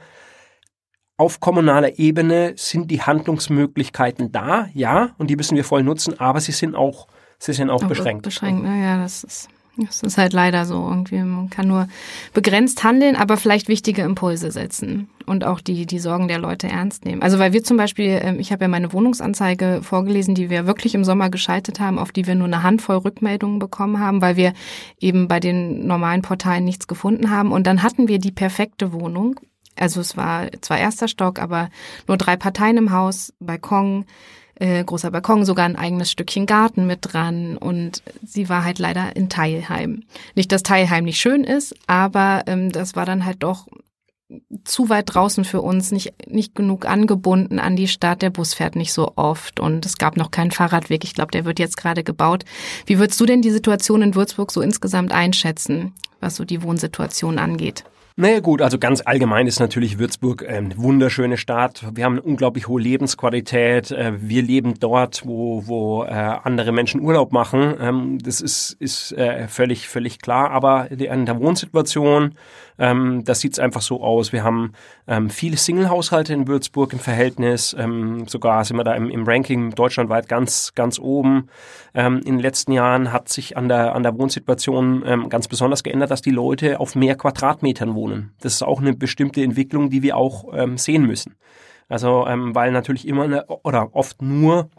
Auf 1.17 1.39
kommunaler 1.39 1.99
Ebene 1.99 2.53
sind 2.55 2.89
die 2.89 3.01
Handlungsmöglichkeiten 3.01 4.31
da, 4.31 4.67
ja, 4.73 5.11
und 5.17 5.29
die 5.29 5.35
müssen 5.35 5.55
wir 5.55 5.63
voll 5.63 5.83
nutzen, 5.83 6.19
aber 6.19 6.39
sie 6.39 6.51
sind 6.51 6.73
auch, 6.75 7.07
sie 7.37 7.53
sind 7.53 7.69
auch, 7.69 7.83
auch 7.83 7.87
beschränkt. 7.87 8.23
Beschränkt, 8.23 8.63
naja, 8.63 8.97
das 8.97 9.23
ist 9.23 9.49
das 9.85 10.01
ist 10.03 10.17
halt 10.17 10.33
leider 10.33 10.65
so 10.65 10.87
irgendwie. 10.87 11.19
Man 11.19 11.49
kann 11.49 11.67
nur 11.67 11.87
begrenzt 12.33 12.83
handeln, 12.83 13.15
aber 13.15 13.37
vielleicht 13.37 13.67
wichtige 13.67 14.01
Impulse 14.01 14.51
setzen 14.51 15.09
und 15.25 15.43
auch 15.43 15.61
die, 15.61 15.85
die 15.85 15.99
Sorgen 15.99 16.27
der 16.27 16.39
Leute 16.39 16.67
ernst 16.67 17.05
nehmen. 17.05 17.21
Also 17.21 17.39
weil 17.39 17.53
wir 17.53 17.63
zum 17.63 17.77
Beispiel, 17.77 18.19
ähm, 18.21 18.39
ich 18.39 18.51
habe 18.51 18.63
ja 18.63 18.67
meine 18.67 18.93
Wohnungsanzeige 18.93 19.81
vorgelesen, 19.81 20.35
die 20.35 20.49
wir 20.49 20.67
wirklich 20.67 20.95
im 20.95 21.03
Sommer 21.03 21.29
geschaltet 21.29 21.79
haben, 21.79 21.99
auf 21.99 22.11
die 22.11 22.27
wir 22.27 22.35
nur 22.35 22.47
eine 22.47 22.63
Handvoll 22.63 22.97
Rückmeldungen 22.97 23.59
bekommen 23.59 23.99
haben, 23.99 24.21
weil 24.21 24.35
wir 24.35 24.53
eben 24.99 25.27
bei 25.27 25.39
den 25.39 25.87
normalen 25.87 26.21
Portalen 26.21 26.65
nichts 26.65 26.87
gefunden 26.87 27.29
haben. 27.29 27.51
Und 27.51 27.67
dann 27.67 27.83
hatten 27.83 28.07
wir 28.07 28.19
die 28.19 28.31
perfekte 28.31 28.93
Wohnung. 28.93 29.39
Also 29.75 30.01
es 30.01 30.17
war 30.17 30.47
zwar 30.61 30.77
erster 30.77 31.07
Stock, 31.07 31.39
aber 31.39 31.69
nur 32.07 32.17
drei 32.17 32.35
Parteien 32.35 32.77
im 32.77 32.91
Haus, 32.91 33.33
Balkon, 33.39 34.05
äh, 34.61 34.83
großer 34.83 35.09
Balkon, 35.09 35.43
sogar 35.43 35.65
ein 35.65 35.75
eigenes 35.75 36.11
Stückchen 36.11 36.45
Garten 36.45 36.85
mit 36.85 36.99
dran 37.01 37.57
und 37.57 38.03
sie 38.23 38.47
war 38.47 38.63
halt 38.63 38.77
leider 38.77 39.15
in 39.15 39.27
Teilheim. 39.27 40.03
Nicht, 40.35 40.51
dass 40.51 40.61
Teilheim 40.61 41.05
nicht 41.05 41.19
schön 41.19 41.43
ist, 41.43 41.75
aber 41.87 42.43
ähm, 42.45 42.71
das 42.71 42.95
war 42.95 43.05
dann 43.05 43.25
halt 43.25 43.41
doch 43.41 43.67
zu 44.63 44.87
weit 44.89 45.13
draußen 45.13 45.45
für 45.45 45.61
uns, 45.61 45.91
nicht, 45.91 46.13
nicht 46.27 46.53
genug 46.53 46.85
angebunden 46.85 47.59
an 47.59 47.75
die 47.75 47.87
Stadt. 47.87 48.21
Der 48.21 48.29
Bus 48.29 48.53
fährt 48.53 48.75
nicht 48.75 48.93
so 48.93 49.13
oft 49.15 49.59
und 49.59 49.85
es 49.85 49.97
gab 49.97 50.15
noch 50.15 50.29
keinen 50.29 50.51
Fahrradweg. 50.51 51.03
Ich 51.03 51.15
glaube, 51.15 51.31
der 51.31 51.43
wird 51.43 51.59
jetzt 51.59 51.75
gerade 51.75 52.03
gebaut. 52.03 52.45
Wie 52.85 52.99
würdest 52.99 53.19
du 53.19 53.25
denn 53.25 53.41
die 53.41 53.51
Situation 53.51 54.03
in 54.03 54.15
Würzburg 54.15 54.51
so 54.51 54.61
insgesamt 54.61 55.11
einschätzen, 55.11 55.93
was 56.19 56.35
so 56.35 56.45
die 56.45 56.61
Wohnsituation 56.61 57.39
angeht? 57.39 57.83
Naja 58.17 58.41
gut, 58.41 58.61
also 58.61 58.77
ganz 58.77 59.01
allgemein 59.05 59.47
ist 59.47 59.61
natürlich 59.61 59.97
Würzburg 59.97 60.47
eine 60.47 60.77
wunderschöne 60.77 61.37
Stadt. 61.37 61.85
Wir 61.93 62.03
haben 62.03 62.13
eine 62.13 62.21
unglaublich 62.21 62.67
hohe 62.67 62.81
Lebensqualität. 62.81 63.91
Äh, 63.91 64.13
wir 64.17 64.41
leben 64.41 64.73
dort, 64.79 65.25
wo, 65.25 65.65
wo 65.65 66.03
äh, 66.03 66.09
andere 66.09 66.73
Menschen 66.73 66.99
Urlaub 66.99 67.31
machen. 67.31 67.73
Ähm, 67.79 68.17
das 68.21 68.41
ist, 68.41 68.75
ist 68.79 69.13
äh, 69.13 69.47
völlig, 69.47 69.87
völlig 69.87 70.19
klar. 70.19 70.51
Aber 70.51 70.89
an 71.09 71.25
der 71.25 71.39
Wohnsituation 71.39 72.35
ähm, 72.81 73.23
das 73.23 73.41
sieht 73.41 73.59
einfach 73.59 73.81
so 73.81 74.01
aus. 74.01 74.33
Wir 74.33 74.43
haben 74.43 74.73
ähm, 75.07 75.29
viele 75.29 75.55
Single-Haushalte 75.55 76.33
in 76.33 76.47
Würzburg 76.47 76.93
im 76.93 76.99
Verhältnis. 76.99 77.75
Ähm, 77.77 78.27
sogar 78.27 78.65
sind 78.65 78.75
wir 78.77 78.83
da 78.83 78.95
im, 78.95 79.11
im 79.11 79.23
Ranking 79.23 79.69
deutschlandweit 79.69 80.27
ganz, 80.27 80.73
ganz 80.73 80.97
oben. 80.97 81.47
Ähm, 81.93 82.17
in 82.25 82.37
den 82.37 82.39
letzten 82.39 82.71
Jahren 82.71 83.13
hat 83.13 83.29
sich 83.29 83.55
an 83.55 83.69
der, 83.69 83.93
an 83.93 84.01
der 84.01 84.17
Wohnsituation 84.17 85.03
ähm, 85.05 85.29
ganz 85.29 85.47
besonders 85.47 85.83
geändert, 85.83 86.09
dass 86.09 86.23
die 86.23 86.31
Leute 86.31 86.79
auf 86.79 86.95
mehr 86.95 87.15
Quadratmetern 87.15 87.93
wohnen. 87.93 88.33
Das 88.41 88.53
ist 88.53 88.63
auch 88.63 88.81
eine 88.81 88.93
bestimmte 88.93 89.43
Entwicklung, 89.43 89.91
die 89.91 90.01
wir 90.01 90.17
auch 90.17 90.45
ähm, 90.51 90.79
sehen 90.79 91.05
müssen. 91.05 91.35
Also, 91.87 92.25
weil 92.25 92.71
natürlich 92.71 93.05
immer 93.05 93.23
eine, 93.23 93.45
oder 93.47 93.93
oft 93.93 94.21
nur 94.21 94.69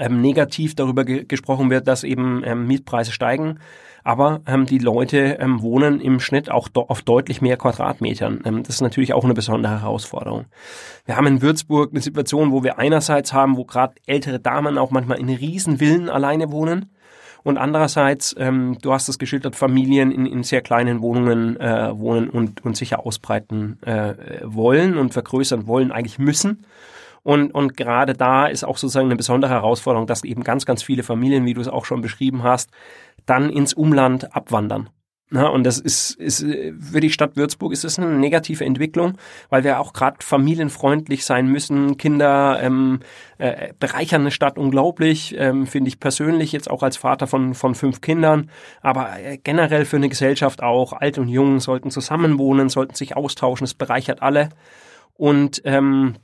ähm, 0.00 0.20
negativ 0.20 0.74
darüber 0.74 1.04
ge 1.04 1.24
gesprochen 1.24 1.70
wird, 1.70 1.86
dass 1.86 2.02
eben 2.02 2.42
ähm, 2.44 2.66
Mietpreise 2.66 3.12
steigen 3.12 3.60
aber 4.04 4.40
ähm, 4.46 4.66
die 4.66 4.78
Leute 4.78 5.38
ähm, 5.40 5.62
wohnen 5.62 6.00
im 6.00 6.20
Schnitt 6.20 6.50
auch 6.50 6.68
auf 6.74 7.02
deutlich 7.02 7.40
mehr 7.40 7.56
Quadratmetern. 7.56 8.40
Ähm, 8.44 8.62
das 8.62 8.76
ist 8.76 8.80
natürlich 8.80 9.14
auch 9.14 9.24
eine 9.24 9.34
besondere 9.34 9.80
Herausforderung. 9.80 10.46
Wir 11.04 11.16
haben 11.16 11.26
in 11.26 11.42
Würzburg 11.42 11.90
eine 11.90 12.00
Situation, 12.00 12.52
wo 12.52 12.62
wir 12.62 12.78
einerseits 12.78 13.32
haben, 13.32 13.56
wo 13.56 13.64
gerade 13.64 13.94
ältere 14.06 14.40
Damen 14.40 14.78
auch 14.78 14.90
manchmal 14.90 15.20
in 15.20 15.28
Riesenvillen 15.28 16.08
alleine 16.08 16.50
wohnen. 16.50 16.90
Und 17.44 17.58
andererseits, 17.58 18.34
ähm, 18.38 18.78
du 18.80 18.92
hast 18.92 19.08
es 19.08 19.18
geschildert, 19.18 19.56
Familien 19.56 20.12
in, 20.12 20.26
in 20.26 20.44
sehr 20.44 20.62
kleinen 20.62 21.02
Wohnungen 21.02 21.58
äh, 21.58 21.90
wohnen 21.98 22.30
und, 22.30 22.64
und 22.64 22.76
sicher 22.76 23.04
ausbreiten 23.04 23.78
äh, 23.82 24.14
wollen 24.44 24.96
und 24.96 25.12
vergrößern 25.12 25.66
wollen, 25.66 25.90
eigentlich 25.90 26.18
müssen. 26.18 26.64
Und, 27.24 27.52
und 27.52 27.76
gerade 27.76 28.14
da 28.14 28.46
ist 28.46 28.64
auch 28.64 28.76
sozusagen 28.76 29.06
eine 29.06 29.16
besondere 29.16 29.52
Herausforderung, 29.52 30.06
dass 30.06 30.24
eben 30.24 30.42
ganz, 30.42 30.66
ganz 30.66 30.82
viele 30.82 31.04
Familien, 31.04 31.44
wie 31.44 31.54
du 31.54 31.60
es 31.60 31.68
auch 31.68 31.84
schon 31.84 32.00
beschrieben 32.00 32.42
hast, 32.42 32.70
dann 33.26 33.50
ins 33.50 33.74
Umland 33.74 34.34
abwandern. 34.34 34.88
Na, 35.34 35.46
und 35.46 35.64
das 35.64 35.78
ist, 35.78 36.10
ist 36.16 36.40
für 36.40 37.00
die 37.00 37.08
Stadt 37.08 37.36
Würzburg 37.36 37.72
ist 37.72 37.84
das 37.84 37.98
eine 37.98 38.10
negative 38.18 38.66
Entwicklung, 38.66 39.16
weil 39.48 39.64
wir 39.64 39.80
auch 39.80 39.94
gerade 39.94 40.18
familienfreundlich 40.20 41.24
sein 41.24 41.46
müssen. 41.46 41.96
Kinder 41.96 42.58
ähm, 42.60 43.00
äh, 43.38 43.72
bereichern 43.80 44.20
eine 44.20 44.30
Stadt 44.30 44.58
unglaublich, 44.58 45.34
ähm, 45.38 45.66
finde 45.66 45.88
ich 45.88 45.98
persönlich 45.98 46.52
jetzt 46.52 46.70
auch 46.70 46.82
als 46.82 46.98
Vater 46.98 47.26
von, 47.26 47.54
von 47.54 47.74
fünf 47.74 48.02
Kindern, 48.02 48.50
aber 48.82 49.18
äh, 49.20 49.38
generell 49.38 49.86
für 49.86 49.96
eine 49.96 50.10
Gesellschaft 50.10 50.62
auch. 50.62 50.92
Alt 50.92 51.16
und 51.16 51.28
Jung 51.28 51.60
sollten 51.60 51.90
zusammenwohnen, 51.90 52.68
sollten 52.68 52.94
sich 52.94 53.16
austauschen, 53.16 53.64
es 53.64 53.72
bereichert 53.72 54.20
alle. 54.20 54.50
Und 55.14 55.62
ähm, 55.64 56.16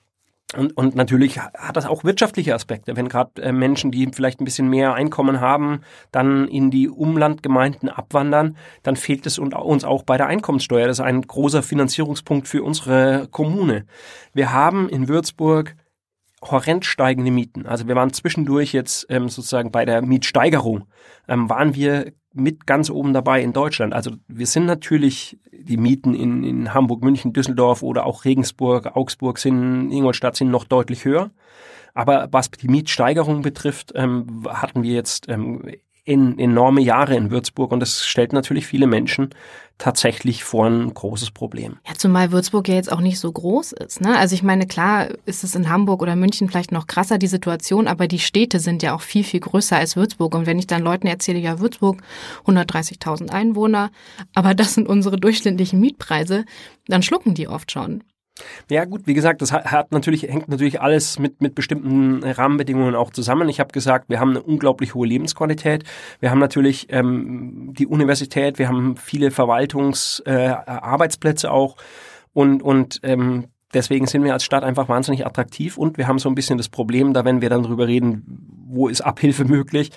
und, 0.56 0.74
und 0.78 0.94
natürlich 0.94 1.38
hat 1.38 1.76
das 1.76 1.84
auch 1.84 2.04
wirtschaftliche 2.04 2.54
Aspekte. 2.54 2.96
Wenn 2.96 3.10
gerade 3.10 3.42
äh, 3.42 3.52
Menschen, 3.52 3.90
die 3.90 4.08
vielleicht 4.10 4.40
ein 4.40 4.46
bisschen 4.46 4.70
mehr 4.70 4.94
Einkommen 4.94 5.40
haben, 5.40 5.82
dann 6.10 6.48
in 6.48 6.70
die 6.70 6.88
Umlandgemeinden 6.88 7.90
abwandern, 7.90 8.56
dann 8.82 8.96
fehlt 8.96 9.26
es 9.26 9.38
uns 9.38 9.84
auch 9.84 10.04
bei 10.04 10.16
der 10.16 10.26
Einkommenssteuer. 10.26 10.86
Das 10.86 11.00
ist 11.00 11.04
ein 11.04 11.20
großer 11.20 11.62
Finanzierungspunkt 11.62 12.48
für 12.48 12.62
unsere 12.62 13.28
Kommune. 13.30 13.84
Wir 14.32 14.52
haben 14.52 14.88
in 14.88 15.06
Würzburg 15.08 15.76
horrend 16.42 16.86
steigende 16.86 17.30
Mieten. 17.30 17.66
Also 17.66 17.86
wir 17.86 17.96
waren 17.96 18.12
zwischendurch 18.14 18.72
jetzt 18.72 19.06
ähm, 19.10 19.28
sozusagen 19.28 19.70
bei 19.70 19.84
der 19.84 20.00
Mietsteigerung, 20.00 20.84
ähm, 21.26 21.50
waren 21.50 21.74
wir 21.74 22.12
mit 22.34 22.66
ganz 22.66 22.90
oben 22.90 23.12
dabei 23.12 23.42
in 23.42 23.52
Deutschland. 23.52 23.94
Also 23.94 24.12
wir 24.28 24.46
sind 24.46 24.66
natürlich, 24.66 25.38
die 25.52 25.76
Mieten 25.76 26.14
in, 26.14 26.44
in 26.44 26.74
Hamburg, 26.74 27.02
München, 27.02 27.32
Düsseldorf 27.32 27.82
oder 27.82 28.06
auch 28.06 28.24
Regensburg, 28.24 28.96
Augsburg 28.96 29.38
sind, 29.38 29.90
Ingolstadt 29.90 30.36
sind 30.36 30.50
noch 30.50 30.64
deutlich 30.64 31.04
höher. 31.04 31.30
Aber 31.94 32.28
was 32.30 32.50
die 32.50 32.68
Mietsteigerung 32.68 33.42
betrifft, 33.42 33.92
ähm, 33.94 34.46
hatten 34.48 34.82
wir 34.82 34.92
jetzt 34.92 35.28
ähm, 35.28 35.62
in 36.08 36.38
enorme 36.38 36.80
Jahre 36.80 37.14
in 37.16 37.30
Würzburg 37.30 37.70
und 37.70 37.80
das 37.80 38.06
stellt 38.06 38.32
natürlich 38.32 38.66
viele 38.66 38.86
Menschen 38.86 39.28
tatsächlich 39.76 40.42
vor 40.42 40.66
ein 40.66 40.92
großes 40.94 41.32
Problem. 41.32 41.76
Ja, 41.86 41.92
zumal 41.96 42.32
Würzburg 42.32 42.66
ja 42.66 42.76
jetzt 42.76 42.90
auch 42.90 43.02
nicht 43.02 43.20
so 43.20 43.30
groß 43.30 43.72
ist. 43.72 44.00
Ne? 44.00 44.16
Also 44.16 44.34
ich 44.34 44.42
meine, 44.42 44.66
klar 44.66 45.08
ist 45.26 45.44
es 45.44 45.54
in 45.54 45.68
Hamburg 45.68 46.00
oder 46.00 46.16
München 46.16 46.48
vielleicht 46.48 46.72
noch 46.72 46.86
krasser, 46.86 47.18
die 47.18 47.26
Situation, 47.26 47.86
aber 47.86 48.08
die 48.08 48.18
Städte 48.18 48.58
sind 48.58 48.82
ja 48.82 48.94
auch 48.94 49.02
viel, 49.02 49.22
viel 49.22 49.40
größer 49.40 49.76
als 49.76 49.96
Würzburg. 49.96 50.34
Und 50.34 50.46
wenn 50.46 50.58
ich 50.58 50.66
dann 50.66 50.82
Leuten 50.82 51.06
erzähle, 51.06 51.40
ja, 51.40 51.60
Würzburg, 51.60 52.02
130.000 52.46 53.28
Einwohner, 53.28 53.90
aber 54.34 54.54
das 54.54 54.72
sind 54.72 54.88
unsere 54.88 55.18
durchschnittlichen 55.18 55.78
Mietpreise, 55.78 56.46
dann 56.86 57.02
schlucken 57.02 57.34
die 57.34 57.48
oft 57.48 57.70
schon. 57.70 58.02
Ja 58.70 58.84
gut, 58.84 59.06
wie 59.06 59.14
gesagt, 59.14 59.42
das 59.42 59.52
hat 59.52 59.92
natürlich, 59.92 60.22
hängt 60.22 60.48
natürlich 60.48 60.80
alles 60.80 61.18
mit, 61.18 61.40
mit 61.40 61.54
bestimmten 61.54 62.22
Rahmenbedingungen 62.22 62.94
auch 62.94 63.10
zusammen. 63.10 63.48
Ich 63.48 63.60
habe 63.60 63.72
gesagt, 63.72 64.08
wir 64.08 64.20
haben 64.20 64.30
eine 64.30 64.42
unglaublich 64.42 64.94
hohe 64.94 65.06
Lebensqualität. 65.06 65.84
Wir 66.20 66.30
haben 66.30 66.38
natürlich 66.38 66.86
ähm, 66.90 67.74
die 67.76 67.86
Universität, 67.86 68.58
wir 68.58 68.68
haben 68.68 68.96
viele 68.96 69.30
Verwaltungsarbeitsplätze 69.30 71.46
äh, 71.46 71.50
auch 71.50 71.76
und, 72.32 72.62
und 72.62 73.00
ähm, 73.02 73.48
deswegen 73.74 74.06
sind 74.06 74.24
wir 74.24 74.32
als 74.32 74.44
Stadt 74.44 74.64
einfach 74.64 74.88
wahnsinnig 74.88 75.26
attraktiv 75.26 75.76
und 75.76 75.98
wir 75.98 76.06
haben 76.06 76.18
so 76.18 76.28
ein 76.28 76.34
bisschen 76.34 76.58
das 76.58 76.68
Problem, 76.68 77.12
da 77.12 77.24
wenn 77.24 77.40
wir 77.40 77.50
dann 77.50 77.62
drüber 77.62 77.86
reden, 77.86 78.24
wo 78.68 78.88
ist 78.88 79.00
Abhilfe 79.00 79.44
möglich, 79.44 79.90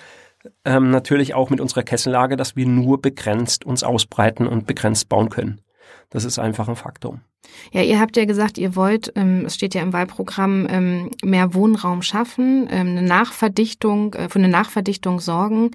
ähm, 0.64 0.90
natürlich 0.90 1.34
auch 1.34 1.50
mit 1.50 1.60
unserer 1.60 1.82
Kessellage, 1.82 2.36
dass 2.36 2.56
wir 2.56 2.66
nur 2.66 3.00
begrenzt 3.00 3.64
uns 3.64 3.82
ausbreiten 3.82 4.46
und 4.46 4.66
begrenzt 4.66 5.08
bauen 5.08 5.28
können. 5.28 5.60
Das 6.12 6.24
ist 6.24 6.38
einfach 6.38 6.68
ein 6.68 6.76
Faktum. 6.76 7.20
Ja, 7.72 7.82
ihr 7.82 7.98
habt 7.98 8.16
ja 8.16 8.26
gesagt, 8.26 8.58
ihr 8.58 8.76
wollt, 8.76 9.12
ähm, 9.16 9.46
es 9.46 9.54
steht 9.54 9.74
ja 9.74 9.82
im 9.82 9.92
Wahlprogramm, 9.92 10.66
ähm, 10.68 11.10
mehr 11.24 11.54
Wohnraum 11.54 12.02
schaffen, 12.02 12.68
ähm, 12.70 12.88
eine 12.88 13.02
Nachverdichtung, 13.02 14.12
äh, 14.14 14.28
für 14.28 14.38
eine 14.38 14.48
Nachverdichtung 14.48 15.20
sorgen. 15.20 15.70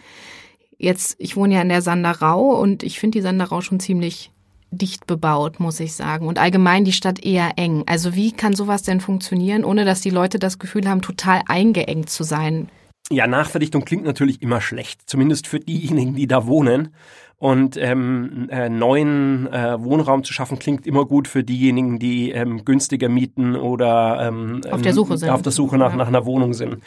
Jetzt, 0.78 1.16
ich 1.18 1.36
wohne 1.36 1.56
ja 1.56 1.62
in 1.62 1.70
der 1.70 1.82
Sanderau 1.82 2.52
und 2.62 2.84
ich 2.84 3.00
finde 3.00 3.18
die 3.18 3.24
Sanderau 3.24 3.62
schon 3.62 3.80
ziemlich 3.80 4.32
dicht 4.70 5.08
bebaut, 5.08 5.60
muss 5.60 5.80
ich 5.80 5.94
sagen. 5.94 6.28
Und 6.28 6.38
allgemein 6.38 6.86
die 6.86 6.92
Stadt 6.92 7.24
eher 7.24 7.54
eng. 7.58 7.84
Also 7.88 8.14
wie 8.14 8.32
kann 8.32 8.54
sowas 8.54 8.84
denn 8.84 9.02
funktionieren, 9.02 9.66
ohne 9.66 9.86
dass 9.86 10.02
die 10.02 10.10
Leute 10.12 10.38
das 10.38 10.60
Gefühl 10.60 10.88
haben, 10.88 11.02
total 11.02 11.42
eingeengt 11.48 12.10
zu 12.10 12.24
sein? 12.24 12.70
Ja, 13.10 13.26
Nachverdichtung 13.26 13.86
klingt 13.86 14.04
natürlich 14.04 14.42
immer 14.42 14.60
schlecht, 14.60 15.02
zumindest 15.06 15.48
für 15.48 15.60
diejenigen, 15.60 16.16
die 16.16 16.28
da 16.28 16.46
wohnen. 16.46 16.94
Und 17.40 17.78
ähm, 17.78 18.48
äh, 18.50 18.68
neuen 18.68 19.46
äh, 19.54 19.80
Wohnraum 19.80 20.24
zu 20.24 20.34
schaffen, 20.34 20.58
klingt 20.58 20.88
immer 20.88 21.06
gut 21.06 21.28
für 21.28 21.44
diejenigen, 21.44 22.00
die 22.00 22.32
ähm, 22.32 22.66
günstiger 22.66 23.10
mieten 23.10 23.56
oder 23.56 24.28
ähm, 24.28 24.62
auf 24.72 24.82
der 24.82 24.94
Suche 24.94 25.18
sind. 25.18 25.30
Auf 25.30 25.44
der 25.44 25.52
Suche 25.52 25.78
nach, 25.78 25.92
ja. 25.92 25.98
nach 25.98 26.08
einer 26.08 26.26
Wohnung 26.26 26.54
sind. 26.56 26.82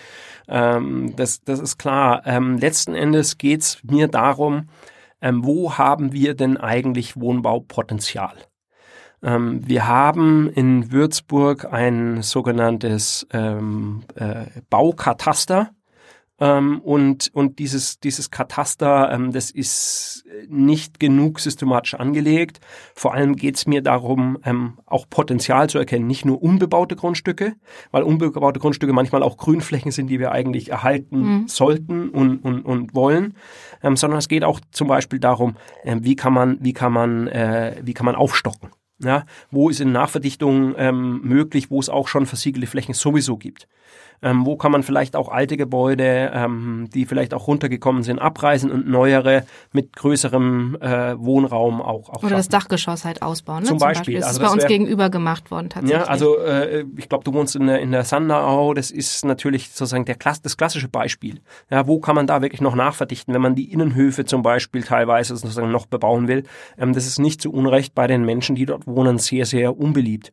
Ähm, 0.49 1.15
das, 1.15 1.45
das 1.45 1.61
ist 1.61 1.79
klar. 1.79 2.23
Ähm, 2.27 2.59
letzten 2.59 2.97
Endes 2.97 3.39
geht's 3.39 3.79
mir 3.85 4.09
darum, 4.09 4.69
ähm, 5.23 5.45
wo 5.45 5.79
haben 5.79 6.13
wir 6.13 6.35
denn 6.35 6.57
eigentlich 6.57 7.19
Wohnbaupotenzial? 7.21 8.35
Ähm, 9.23 9.67
wir 9.69 9.87
haben 9.87 10.49
in 10.49 10.91
Würzburg 10.91 11.73
ein 11.73 12.23
sogenanntes 12.23 13.27
ähm, 13.33 14.03
äh, 14.17 14.47
Baukataster 14.69 15.71
ähm, 16.41 16.81
und, 16.81 17.31
und 17.35 17.59
dieses, 17.59 18.01
dieses 18.01 18.31
Kataster, 18.31 19.13
ähm, 19.13 19.33
das 19.33 19.51
ist 19.51 20.25
nicht 20.49 20.99
genug 20.99 21.39
systematisch 21.39 21.95
angelegt. 21.95 22.61
Vor 22.95 23.15
allem 23.15 23.37
geht 23.37 23.57
es 23.57 23.67
mir 23.67 23.83
darum, 23.83 24.39
ähm, 24.45 24.79
auch 24.87 25.07
Potenzial 25.09 25.69
zu 25.69 25.79
erkennen, 25.79 26.07
nicht 26.07 26.25
nur 26.25 26.43
unbebaute 26.43 26.97
Grundstücke, 26.97 27.55
weil 27.91 28.03
unbebaute 28.03 28.59
Grundstücke 28.59 28.93
manchmal 28.93 29.23
auch 29.23 29.37
Grünflächen 29.37 29.93
sind, 29.93 30.09
die 30.09 30.19
wir 30.19 30.33
eigentlich 30.33 30.71
erhalten 30.71 31.21
mhm. 31.21 31.49
sollten 31.49 32.09
und, 32.09 32.39
und, 32.39 32.63
und 32.63 32.95
wollen, 32.95 33.35
ähm, 33.83 33.97
sondern 33.97 34.19
es 34.19 34.29
geht 34.29 34.45
auch 34.45 34.61
zum 34.71 34.89
Beispiel 34.89 35.21
darum, 35.21 35.57
äh, 35.85 35.97
wie 36.01 36.17
kann 36.17 36.33
man, 36.33 36.59
wie 36.61 36.73
kann 36.73 36.93
man, 36.93 37.29
äh, 37.29 37.77
wie 37.83 37.95
kann 37.95 38.07
man 38.07 38.15
aufstocken. 38.15 38.71
Ja, 39.03 39.25
wo 39.51 39.71
ist 39.71 39.81
in 39.81 39.93
Nachverdichtung 39.93 40.75
ähm, 40.77 41.23
möglich, 41.23 41.71
wo 41.71 41.81
es 41.81 41.89
auch 41.89 42.07
schon 42.07 42.27
versiegelte 42.27 42.67
Flächen 42.67 42.93
sowieso 42.93 43.39
gibt. 43.39 43.67
Ähm, 44.23 44.45
wo 44.45 44.57
kann 44.57 44.73
man 44.73 44.83
vielleicht 44.83 45.17
auch 45.17 45.29
alte 45.29 45.57
Gebäude, 45.57 46.31
ähm, 46.35 46.89
die 46.93 47.07
vielleicht 47.07 47.33
auch 47.35 47.47
runtergekommen 47.47 48.03
sind, 48.03 48.19
abreißen 48.19 48.71
und 48.71 48.89
neuere 48.89 49.45
mit 49.73 49.95
größerem 49.97 50.77
äh, 50.81 51.19
Wohnraum 51.19 51.81
auch, 51.81 52.09
auch 52.09 52.09
Oder 52.09 52.21
schaffen. 52.21 52.37
das 52.37 52.49
Dachgeschoss 52.49 53.05
halt 53.05 53.23
ausbauen. 53.23 53.61
Ne? 53.61 53.69
Zum, 53.69 53.79
Zum 53.79 53.89
Beispiel. 53.89 54.01
Beispiel. 54.01 54.21
Das 54.21 54.29
also 54.29 54.43
ist 54.43 54.47
bei 54.47 54.53
uns 54.53 54.67
gegenüber 54.67 55.11
gemacht 55.11 55.51
worden 55.51 55.69
tatsächlich. 55.69 56.01
Ja, 56.01 56.07
also 56.07 56.39
äh, 56.39 56.85
ich 56.97 57.09
glaube, 57.09 57.25
du 57.25 57.33
wohnst 57.35 57.57
in 57.57 57.67
der, 57.67 57.81
in 57.81 57.93
der 57.93 58.05
Sanderau. 58.05 58.75
Das 58.75 58.91
ist 58.91 59.25
natürlich 59.25 59.71
sozusagen 59.71 60.05
der 60.05 60.17
das 60.17 60.57
klassische 60.57 60.89
Beispiel. 60.89 61.41
Ja, 61.71 61.87
wo 61.87 61.99
kann 61.99 62.15
man 62.15 62.27
da 62.27 62.43
wirklich 62.43 62.61
noch 62.61 62.75
nachverdichten, 62.75 63.35
wenn 63.35 63.43
man 63.43 63.55
die 63.55 63.73
Innenhöfe 63.73 64.25
zum 64.25 64.43
Beispiel 64.43 64.83
teilweise 64.83 65.37
sozusagen 65.37 65.71
noch 65.71 65.87
bebauen 65.87 66.29
will? 66.29 66.45
Ähm, 66.79 66.93
das 66.93 67.07
ist 67.07 67.19
nicht 67.19 67.41
zu 67.41 67.53
Unrecht 67.53 67.95
bei 67.95 68.07
den 68.07 68.25
Menschen, 68.25 68.57
die 68.57 68.67
dort 68.67 68.87
wohnen, 68.87 69.19
sehr, 69.19 69.47
sehr 69.47 69.79
unbeliebt. 69.79 70.33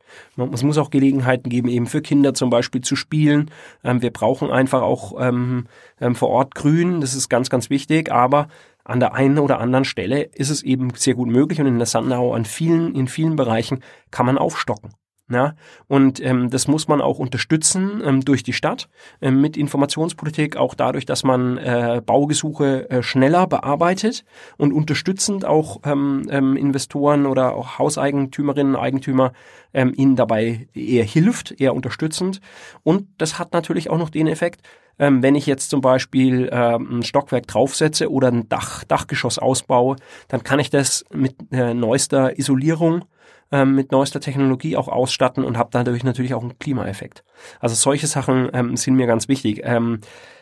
Es 0.51 0.63
muss 0.63 0.77
auch 0.77 0.89
Gelegenheiten 0.89 1.49
geben, 1.49 1.67
eben 1.69 1.87
für 1.87 2.01
Kinder 2.01 2.33
zum 2.33 2.49
Beispiel 2.49 2.81
zu 2.81 2.95
spielen. 2.95 3.51
Ähm, 3.83 4.01
wir 4.01 4.11
brauchen 4.11 4.51
einfach 4.51 4.81
auch 4.81 5.13
ähm, 5.19 5.67
ähm, 5.99 6.15
vor 6.15 6.29
Ort 6.29 6.55
Grün, 6.55 7.01
das 7.01 7.15
ist 7.15 7.29
ganz, 7.29 7.49
ganz 7.49 7.69
wichtig, 7.69 8.11
aber 8.11 8.47
an 8.83 8.99
der 8.99 9.13
einen 9.13 9.39
oder 9.39 9.59
anderen 9.59 9.85
Stelle 9.85 10.23
ist 10.23 10.49
es 10.49 10.63
eben 10.63 10.93
sehr 10.95 11.15
gut 11.15 11.27
möglich 11.27 11.59
und 11.59 11.67
in 11.67 11.77
der 11.77 11.87
Sandau 11.87 12.33
an 12.33 12.45
vielen, 12.45 12.95
in 12.95 13.07
vielen 13.07 13.35
Bereichen 13.35 13.83
kann 14.11 14.25
man 14.25 14.37
aufstocken. 14.37 14.91
Ja, 15.29 15.55
und 15.89 16.23
ähm, 16.23 16.49
das 16.49 16.69
muss 16.69 16.87
man 16.87 17.01
auch 17.01 17.19
unterstützen 17.19 18.01
ähm, 18.05 18.23
durch 18.23 18.43
die 18.43 18.53
Stadt 18.53 18.87
ähm, 19.19 19.41
mit 19.41 19.57
Informationspolitik, 19.57 20.55
auch 20.55 20.73
dadurch, 20.73 21.05
dass 21.05 21.25
man 21.25 21.57
äh, 21.57 22.01
Baugesuche 22.05 22.89
äh, 22.89 23.03
schneller 23.03 23.45
bearbeitet 23.45 24.23
und 24.55 24.71
unterstützend 24.71 25.43
auch 25.43 25.81
ähm, 25.83 26.27
ähm, 26.29 26.55
Investoren 26.55 27.25
oder 27.25 27.55
auch 27.55 27.77
Hauseigentümerinnen, 27.77 28.77
Eigentümer 28.77 29.33
ähm, 29.73 29.93
ihnen 29.97 30.15
dabei 30.15 30.69
eher 30.73 31.03
hilft, 31.03 31.59
eher 31.59 31.75
unterstützend. 31.75 32.39
Und 32.83 33.09
das 33.17 33.37
hat 33.37 33.51
natürlich 33.51 33.89
auch 33.89 33.97
noch 33.97 34.09
den 34.09 34.27
Effekt, 34.27 34.61
ähm, 34.97 35.21
wenn 35.21 35.35
ich 35.35 35.45
jetzt 35.45 35.69
zum 35.71 35.81
Beispiel 35.81 36.49
ähm, 36.53 36.99
ein 36.99 37.03
Stockwerk 37.03 37.47
draufsetze 37.47 38.09
oder 38.09 38.29
ein 38.29 38.47
Dach, 38.47 38.85
Dachgeschoss 38.85 39.39
ausbaue, 39.39 39.97
dann 40.29 40.43
kann 40.43 40.59
ich 40.59 40.69
das 40.69 41.03
mit 41.11 41.35
äh, 41.51 41.73
neuester 41.73 42.39
Isolierung 42.39 43.03
ähm, 43.51 43.75
mit 43.75 43.91
neuester 43.91 44.19
Technologie 44.19 44.75
auch 44.75 44.87
ausstatten 44.87 45.43
und 45.43 45.57
habe 45.57 45.69
dadurch 45.71 46.03
natürlich 46.03 46.33
auch 46.33 46.41
einen 46.41 46.57
Klimaeffekt. 46.59 47.23
Also 47.59 47.75
solche 47.75 48.07
Sachen 48.07 48.49
ähm, 48.53 48.77
sind 48.77 48.95
mir 48.95 49.07
ganz 49.07 49.27
wichtig. 49.27 49.61
Ähm, 49.63 49.99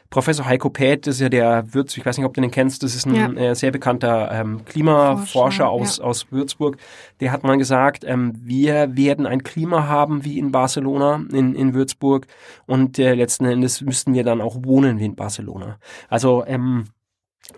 Professor 0.09 0.45
Heiko 0.45 0.69
Päth, 0.69 1.07
das 1.07 1.15
ist 1.15 1.21
ja 1.21 1.29
der 1.29 1.74
Würz, 1.74 1.97
ich 1.97 2.05
weiß 2.05 2.17
nicht, 2.17 2.25
ob 2.25 2.33
du 2.33 2.41
den 2.41 2.51
kennst, 2.51 2.83
das 2.83 2.95
ist 2.95 3.05
ein 3.05 3.15
ja. 3.15 3.31
äh, 3.31 3.55
sehr 3.55 3.71
bekannter 3.71 4.31
ähm, 4.31 4.63
Klimaforscher 4.63 5.67
aus, 5.67 5.97
ja. 5.97 6.03
aus 6.03 6.31
Würzburg. 6.31 6.77
Der 7.19 7.31
hat 7.31 7.43
mal 7.43 7.57
gesagt, 7.57 8.03
ähm, 8.05 8.33
wir 8.39 8.95
werden 8.95 9.25
ein 9.25 9.43
Klima 9.43 9.88
haben 9.88 10.24
wie 10.24 10.38
in 10.38 10.51
Barcelona, 10.51 11.25
in, 11.31 11.55
in 11.55 11.74
Würzburg 11.74 12.27
und 12.67 13.00
äh, 13.00 13.15
letzten 13.15 13.45
Endes 13.45 13.81
müssten 13.81 14.13
wir 14.13 14.24
dann 14.24 14.41
auch 14.41 14.57
wohnen 14.63 15.00
wie 15.00 15.05
in 15.05 15.15
Barcelona. 15.15 15.79
Also 16.07 16.45
ähm, 16.45 16.85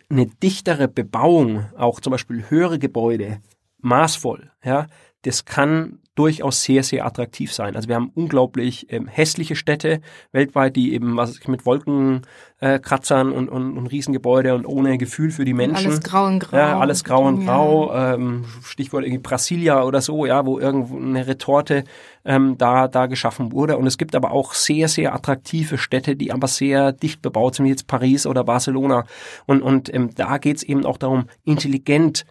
eine 0.09 0.25
dichtere 0.25 0.87
Bebauung, 0.87 1.65
auch 1.77 1.99
zum 1.99 2.11
Beispiel 2.11 2.45
höhere 2.49 2.79
Gebäude, 2.79 3.39
maßvoll, 3.79 4.51
ja, 4.63 4.87
das 5.23 5.45
kann 5.45 5.99
durchaus 6.17 6.63
sehr, 6.63 6.83
sehr 6.83 7.05
attraktiv 7.05 7.53
sein. 7.53 7.75
Also 7.75 7.87
wir 7.87 7.95
haben 7.95 8.11
unglaublich 8.15 8.91
ähm, 8.91 9.07
hässliche 9.07 9.55
Städte 9.55 10.01
weltweit, 10.31 10.75
die 10.75 10.93
eben 10.93 11.15
was 11.15 11.47
mit 11.47 11.65
Wolkenkratzern 11.65 13.31
äh, 13.31 13.35
und, 13.35 13.49
und, 13.49 13.77
und 13.77 13.87
Riesengebäude 13.87 14.55
und 14.55 14.65
ohne 14.65 14.97
Gefühl 14.97 15.29
für 15.29 15.45
die 15.45 15.53
Menschen. 15.53 15.85
Alles 15.85 16.01
grau 16.01 16.25
und 16.25 16.39
grau. 16.39 16.57
Ja, 16.57 16.79
alles 16.79 17.03
grau 17.03 17.27
und 17.27 17.45
grau. 17.45 17.93
Ja. 17.93 18.15
Ähm, 18.15 18.45
Stichwort 18.63 19.03
irgendwie 19.03 19.21
Brasilia 19.21 19.83
oder 19.83 20.01
so, 20.01 20.25
ja, 20.25 20.43
wo 20.45 20.57
irgendwo 20.59 20.97
eine 20.97 21.27
Retorte 21.27 21.83
ähm, 22.25 22.57
da, 22.57 22.87
da 22.87 23.05
geschaffen 23.05 23.51
wurde. 23.51 23.77
Und 23.77 23.85
es 23.85 23.99
gibt 23.99 24.15
aber 24.15 24.31
auch 24.31 24.55
sehr, 24.55 24.87
sehr 24.87 25.13
attraktive 25.13 25.77
Städte, 25.77 26.15
die 26.15 26.31
aber 26.31 26.47
sehr 26.47 26.93
dicht 26.93 27.21
bebaut 27.21 27.55
sind, 27.55 27.65
wie 27.65 27.69
jetzt 27.69 27.85
Paris 27.85 28.25
oder 28.25 28.43
Barcelona. 28.43 29.05
Und, 29.45 29.61
und 29.61 29.93
ähm, 29.93 30.09
da 30.15 30.39
geht's 30.39 30.63
eben 30.63 30.83
auch 30.83 30.97
darum, 30.97 31.25
intelligent 31.43 32.25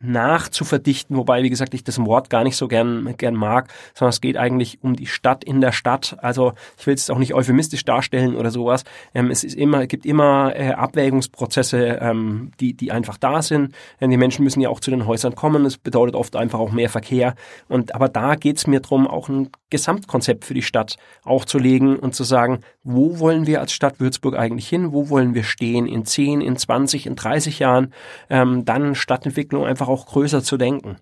nachzuverdichten, 0.00 1.16
wobei, 1.16 1.42
wie 1.42 1.50
gesagt, 1.50 1.74
ich 1.74 1.84
das 1.84 1.98
Wort 2.04 2.30
gar 2.30 2.42
nicht 2.42 2.56
so 2.56 2.68
gern, 2.68 3.14
gern 3.18 3.34
mag, 3.34 3.68
sondern 3.94 4.10
es 4.10 4.20
geht 4.20 4.36
eigentlich 4.36 4.78
um 4.82 4.96
die 4.96 5.06
Stadt 5.06 5.44
in 5.44 5.60
der 5.60 5.72
Stadt. 5.72 6.16
Also 6.22 6.54
ich 6.78 6.86
will 6.86 6.94
es 6.94 7.10
auch 7.10 7.18
nicht 7.18 7.34
euphemistisch 7.34 7.84
darstellen 7.84 8.34
oder 8.34 8.50
sowas. 8.50 8.84
Ähm, 9.14 9.30
es 9.30 9.44
ist 9.44 9.54
immer, 9.54 9.86
gibt 9.86 10.06
immer 10.06 10.56
äh, 10.56 10.70
Abwägungsprozesse, 10.70 11.98
ähm, 12.00 12.50
die, 12.60 12.72
die 12.74 12.92
einfach 12.92 13.18
da 13.18 13.42
sind. 13.42 13.74
Denn 14.00 14.10
die 14.10 14.16
Menschen 14.16 14.42
müssen 14.42 14.60
ja 14.60 14.70
auch 14.70 14.80
zu 14.80 14.90
den 14.90 15.06
Häusern 15.06 15.34
kommen. 15.34 15.64
Das 15.64 15.76
bedeutet 15.76 16.14
oft 16.14 16.34
einfach 16.34 16.58
auch 16.58 16.72
mehr 16.72 16.88
Verkehr. 16.88 17.34
Und 17.68 17.94
aber 17.94 18.08
da 18.08 18.36
geht 18.36 18.56
es 18.56 18.66
mir 18.66 18.80
darum, 18.80 19.06
auch 19.06 19.28
ein 19.28 19.50
Gesamtkonzept 19.68 20.44
für 20.44 20.54
die 20.54 20.62
Stadt 20.62 20.96
aufzulegen 21.24 21.96
und 21.96 22.14
zu 22.14 22.24
sagen, 22.24 22.60
wo 22.82 23.18
wollen 23.18 23.46
wir 23.46 23.60
als 23.60 23.72
Stadt 23.72 24.00
Würzburg 24.00 24.36
eigentlich 24.36 24.68
hin? 24.68 24.92
Wo 24.92 25.10
wollen 25.10 25.34
wir 25.34 25.44
stehen 25.44 25.86
in 25.86 26.04
10, 26.04 26.40
in 26.40 26.56
20, 26.56 27.06
in 27.06 27.14
30 27.14 27.58
Jahren? 27.58 27.92
Ähm, 28.30 28.64
dann 28.64 28.94
Stadtentwicklung 28.94 29.66
einfach 29.66 29.88
auch 29.90 30.06
größer 30.06 30.42
zu 30.42 30.56
denken. 30.56 30.96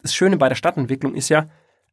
Das 0.00 0.14
Schöne 0.14 0.36
bei 0.36 0.48
der 0.48 0.56
Stadtentwicklung 0.56 1.14
ist 1.14 1.28
ja, 1.28 1.48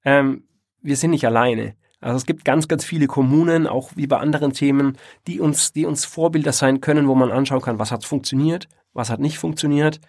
ähm, 0.05 0.47
wir 0.81 0.95
sind 0.95 1.11
nicht 1.11 1.25
alleine. 1.25 1.75
Also 2.01 2.15
es 2.15 2.25
gibt 2.25 2.45
ganz, 2.45 2.67
ganz 2.67 2.85
viele 2.85 3.07
Kommunen, 3.07 3.67
auch 3.67 3.91
wie 3.95 4.07
bei 4.07 4.17
anderen 4.17 4.53
Themen, 4.53 4.97
die 5.27 5.39
uns, 5.41 5.73
die 5.73 5.85
uns 5.85 6.05
Vorbilder 6.05 6.53
sein 6.53 6.79
können, 6.79 7.07
wo 7.07 7.15
man 7.15 7.31
anschauen 7.31 7.61
kann, 7.61 7.79
was 7.79 7.91
hat 7.91 8.05
funktioniert, 8.05 8.67
was 8.93 9.09
hat 9.09 9.19
nicht 9.19 9.37
funktioniert. 9.37 9.99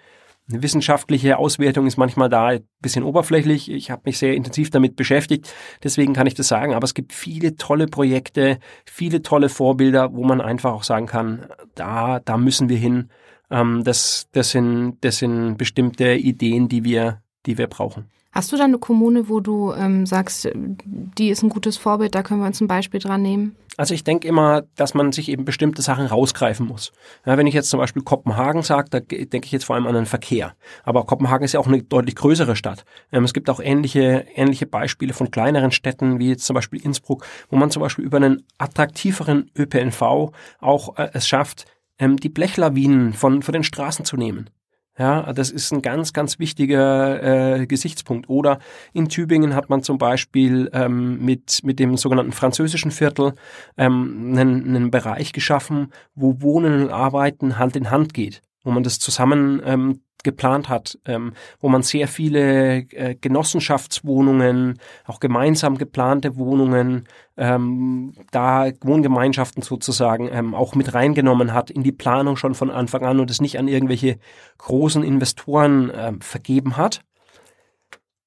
Eine 0.49 0.63
wissenschaftliche 0.63 1.39
Auswertung 1.39 1.87
ist 1.87 1.97
manchmal 1.97 2.29
da 2.29 2.47
ein 2.47 2.67
bisschen 2.81 3.05
oberflächlich. 3.05 3.71
Ich 3.71 3.91
habe 3.91 4.03
mich 4.05 4.19
sehr 4.19 4.35
intensiv 4.35 4.71
damit 4.71 4.97
beschäftigt, 4.97 5.53
deswegen 5.83 6.13
kann 6.13 6.27
ich 6.27 6.35
das 6.35 6.49
sagen. 6.49 6.75
Aber 6.75 6.85
es 6.85 6.95
gibt 6.95 7.13
viele 7.13 7.57
tolle 7.57 7.87
Projekte, 7.87 8.59
viele 8.85 9.23
tolle 9.23 9.49
Vorbilder, 9.49 10.13
wo 10.13 10.25
man 10.25 10.41
einfach 10.41 10.73
auch 10.73 10.83
sagen 10.83 11.07
kann, 11.07 11.47
da, 11.75 12.21
da 12.21 12.37
müssen 12.37 12.69
wir 12.69 12.79
hin. 12.79 13.11
Ähm, 13.51 13.85
das, 13.85 14.29
das, 14.33 14.51
sind, 14.51 14.99
das 15.01 15.19
sind 15.19 15.57
bestimmte 15.57 16.15
Ideen, 16.15 16.69
die 16.69 16.85
wir, 16.85 17.23
die 17.47 17.59
wir 17.59 17.67
brauchen. 17.67 18.07
Hast 18.33 18.53
du 18.53 18.57
da 18.57 18.65
eine 18.65 18.79
Kommune, 18.79 19.29
wo 19.29 19.41
du 19.41 19.73
ähm, 19.73 20.07
sagst, 20.07 20.49
die 20.55 21.31
ist 21.31 21.43
ein 21.43 21.49
gutes 21.49 21.77
Vorbild, 21.77 22.15
da 22.15 22.23
können 22.23 22.41
wir 22.41 22.47
uns 22.47 22.61
ein 22.61 22.69
Beispiel 22.69 23.01
dran 23.01 23.23
nehmen? 23.23 23.57
Also 23.77 23.95
ich 23.95 24.05
denke 24.05 24.29
immer, 24.29 24.63
dass 24.77 24.95
man 24.95 25.11
sich 25.11 25.29
eben 25.31 25.45
bestimmte 25.45 25.83
Sachen 25.83 26.07
rausgreifen 26.07 26.67
muss. 26.67 26.93
Ja, 27.25 27.39
wenn 27.39 27.47
ich 27.47 27.55
jetzt 27.55 27.71
zum 27.71 27.81
Beispiel 27.81 28.03
Kopenhagen 28.03 28.63
sage, 28.63 28.91
da 28.91 29.01
denke 29.01 29.47
ich 29.47 29.53
jetzt 29.53 29.65
vor 29.65 29.75
allem 29.75 29.87
an 29.87 29.95
den 29.95 30.07
Verkehr. 30.07 30.55
Aber 30.85 31.07
Kopenhagen 31.07 31.45
ist 31.45 31.55
ja 31.55 31.61
auch 31.61 31.67
eine 31.67 31.83
deutlich 31.83 32.15
größere 32.15 32.57
Stadt. 32.57 32.85
Ähm, 33.11 33.25
es 33.25 33.33
gibt 33.33 33.51
auch 33.51 33.59
ähnliche, 33.59 34.27
ähnliche 34.35 34.67
Beispiele 34.67 35.13
von 35.13 35.31
kleineren 35.31 35.73
Städten, 35.73 36.19
wie 36.19 36.29
jetzt 36.29 36.45
zum 36.45 36.55
Beispiel 36.55 36.81
Innsbruck, 36.85 37.25
wo 37.49 37.57
man 37.57 37.71
zum 37.71 37.81
Beispiel 37.81 38.05
über 38.05 38.19
einen 38.19 38.45
attraktiveren 38.59 39.51
ÖPNV 39.57 40.31
auch 40.61 40.99
äh, 40.99 41.09
es 41.15 41.27
schafft, 41.27 41.65
ähm, 42.01 42.17
die 42.17 42.29
Blechlawinen 42.29 43.13
von, 43.13 43.43
von 43.43 43.53
den 43.53 43.63
Straßen 43.63 44.05
zu 44.05 44.17
nehmen. 44.17 44.51
Ja, 44.99 45.33
das 45.33 45.51
ist 45.51 45.73
ein 45.73 45.81
ganz, 45.81 46.13
ganz 46.13 46.39
wichtiger 46.39 47.61
äh, 47.61 47.67
Gesichtspunkt. 47.67 48.29
Oder 48.29 48.59
in 48.93 49.09
Tübingen 49.09 49.55
hat 49.55 49.71
man 49.71 49.83
zum 49.83 49.97
Beispiel 49.97 50.69
ähm, 50.75 51.25
mit, 51.25 51.61
mit 51.63 51.79
dem 51.79 51.97
sogenannten 51.97 52.33
französischen 52.33 52.91
Viertel 52.91 53.33
ähm, 53.79 54.33
einen, 54.37 54.69
einen 54.69 54.91
Bereich 54.91 55.33
geschaffen, 55.33 55.93
wo 56.15 56.43
Wohnen 56.43 56.83
und 56.83 56.91
Arbeiten 56.91 57.57
Hand 57.57 57.77
in 57.77 57.91
Hand 57.91 58.13
geht, 58.13 58.43
wo 58.63 58.71
man 58.71 58.83
das 58.83 58.99
zusammen 58.99 59.63
ähm, 59.65 60.01
geplant 60.23 60.69
hat, 60.69 60.99
ähm, 61.07 61.33
wo 61.61 61.69
man 61.69 61.83
sehr 61.83 62.09
viele 62.09 62.81
äh, 62.93 63.15
Genossenschaftswohnungen, 63.15 64.79
auch 65.07 65.21
gemeinsam 65.21 65.79
geplante 65.79 66.37
Wohnungen, 66.37 67.09
ähm, 67.37 68.15
da 68.31 68.71
Wohngemeinschaften 68.83 69.63
sozusagen 69.63 70.29
ähm, 70.31 70.55
auch 70.55 70.75
mit 70.75 70.95
reingenommen 70.95 71.55
hat 71.55 71.71
in 71.71 71.83
die 71.83 71.93
Planung 71.93 72.37
schon 72.37 72.55
von 72.55 72.71
Anfang 72.71 73.05
an 73.05 73.21
und 73.21 73.31
es 73.31 73.41
nicht 73.41 73.59
an 73.59 73.69
irgendwelche 73.69 74.19
großen 74.59 75.03
Investoren 75.03 75.91
ähm, 75.95 76.21
vergeben 76.21 76.77
hat. 76.77 77.03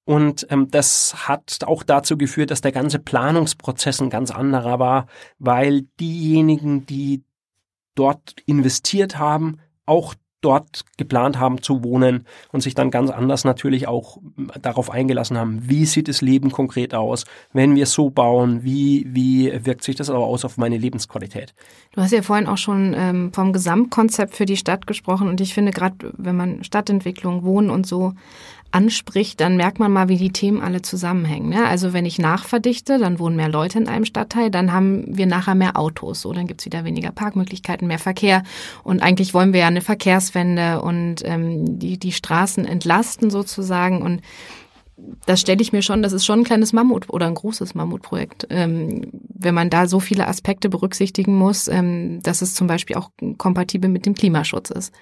Und 0.06 0.48
ähm, 0.50 0.70
das 0.70 1.28
hat 1.30 1.60
auch 1.66 1.84
dazu 1.84 2.18
geführt, 2.18 2.52
dass 2.52 2.60
der 2.60 2.74
ganze 2.74 3.00
Planungsprozess 3.00 4.02
ein 4.02 4.10
ganz 4.10 4.32
anderer 4.32 4.80
war, 4.80 5.06
weil 5.40 5.84
diejenigen, 6.00 6.86
die 6.86 7.24
dort 7.96 8.36
investiert 8.46 9.18
haben, 9.18 9.60
auch 9.86 10.14
dort 10.44 10.86
geplant 10.98 11.40
haben 11.40 11.62
zu 11.62 11.84
wohnen 11.84 12.26
und 12.52 12.62
sich 12.62 12.76
dann 12.76 12.92
ganz 12.92 13.10
anders 13.10 13.44
natürlich 13.44 13.88
auch 13.88 14.18
darauf 14.62 14.92
eingelassen 14.92 15.38
haben, 15.38 15.70
wie 15.70 15.86
sieht 15.86 16.08
das 16.08 16.22
Leben 16.22 16.52
konkret 16.52 16.94
aus, 16.94 17.26
wenn 17.54 17.76
wir 17.76 17.86
so 17.86 18.10
bauen, 18.10 18.64
wie, 18.64 19.08
wie 19.10 19.66
wirkt 19.66 19.84
sich 19.84 19.96
das 19.96 20.10
aber 20.10 20.26
aus 20.26 20.46
auf 20.46 20.58
meine 20.58 20.78
Lebensqualität. 20.78 21.54
Du 21.94 22.02
hast 22.02 22.12
ja 22.12 22.22
vorhin 22.22 22.48
auch 22.48 22.58
schon 22.58 22.94
ähm, 22.96 23.32
vom 23.34 23.54
Gesamtkonzept 23.54 24.36
für 24.36 24.46
die 24.46 24.58
Stadt 24.58 24.88
gesprochen 24.88 25.28
und 25.28 25.42
ich 25.42 25.54
finde 25.54 25.72
gerade, 25.72 26.14
wenn 26.18 26.36
man 26.36 26.64
Stadtentwicklung, 26.64 27.44
Wohnen 27.44 27.70
und 27.70 27.88
so 27.88 28.14
anspricht, 28.74 29.40
dann 29.40 29.56
merkt 29.56 29.80
man 29.80 29.92
mal, 29.92 30.10
wie 30.10 30.18
die 30.18 30.32
Themen 30.32 30.62
alle 30.62 30.82
zusammenhängen. 30.82 31.50
Ne? 31.50 31.68
Also 31.68 31.94
wenn 31.94 32.06
ich 32.06 32.18
nachverdichte, 32.18 32.98
dann 32.98 33.20
wohnen 33.20 33.36
mehr 33.36 33.50
Leute 33.50 33.78
in 33.78 33.88
einem 33.88 34.06
Stadtteil, 34.06 34.50
dann 34.50 34.74
haben 34.74 35.06
wir 35.08 35.28
nachher 35.28 35.54
mehr 35.54 35.78
Autos. 35.78 36.22
So, 36.22 36.34
dann 36.34 36.48
gibt's 36.48 36.66
wieder 36.66 36.84
weniger 36.84 37.12
Parkmöglichkeiten, 37.12 37.88
mehr 37.88 38.00
Verkehr. 38.00 38.44
Und 38.84 39.04
eigentlich 39.04 39.34
wollen 39.34 39.54
wir 39.54 39.62
ja 39.62 39.68
eine 39.68 39.82
Verkehrswende 39.82 40.82
und 40.82 41.18
ähm, 41.24 41.78
die, 41.78 42.00
die 42.00 42.12
Straßen 42.12 42.66
entlasten 42.66 43.30
sozusagen. 43.30 44.02
Und 44.02 44.22
das 45.28 45.42
stelle 45.42 45.62
ich 45.62 45.72
mir 45.72 45.84
schon, 45.84 46.02
das 46.02 46.14
ist 46.14 46.26
schon 46.26 46.40
ein 46.40 46.46
kleines 46.46 46.74
Mammut 46.74 47.10
oder 47.10 47.28
ein 47.28 47.36
großes 47.36 47.76
Mammutprojekt, 47.76 48.48
ähm, 48.50 49.02
wenn 49.12 49.54
man 49.54 49.70
da 49.70 49.88
so 49.88 50.00
viele 50.00 50.28
Aspekte 50.28 50.70
berücksichtigen 50.70 51.36
muss, 51.36 51.68
ähm, 51.68 52.22
dass 52.24 52.42
es 52.42 52.56
zum 52.56 52.66
Beispiel 52.66 52.96
auch 52.96 53.12
kompatibel 53.38 53.90
mit 53.90 54.06
dem 54.06 54.16
Klimaschutz 54.16 54.72
ist. 54.72 54.94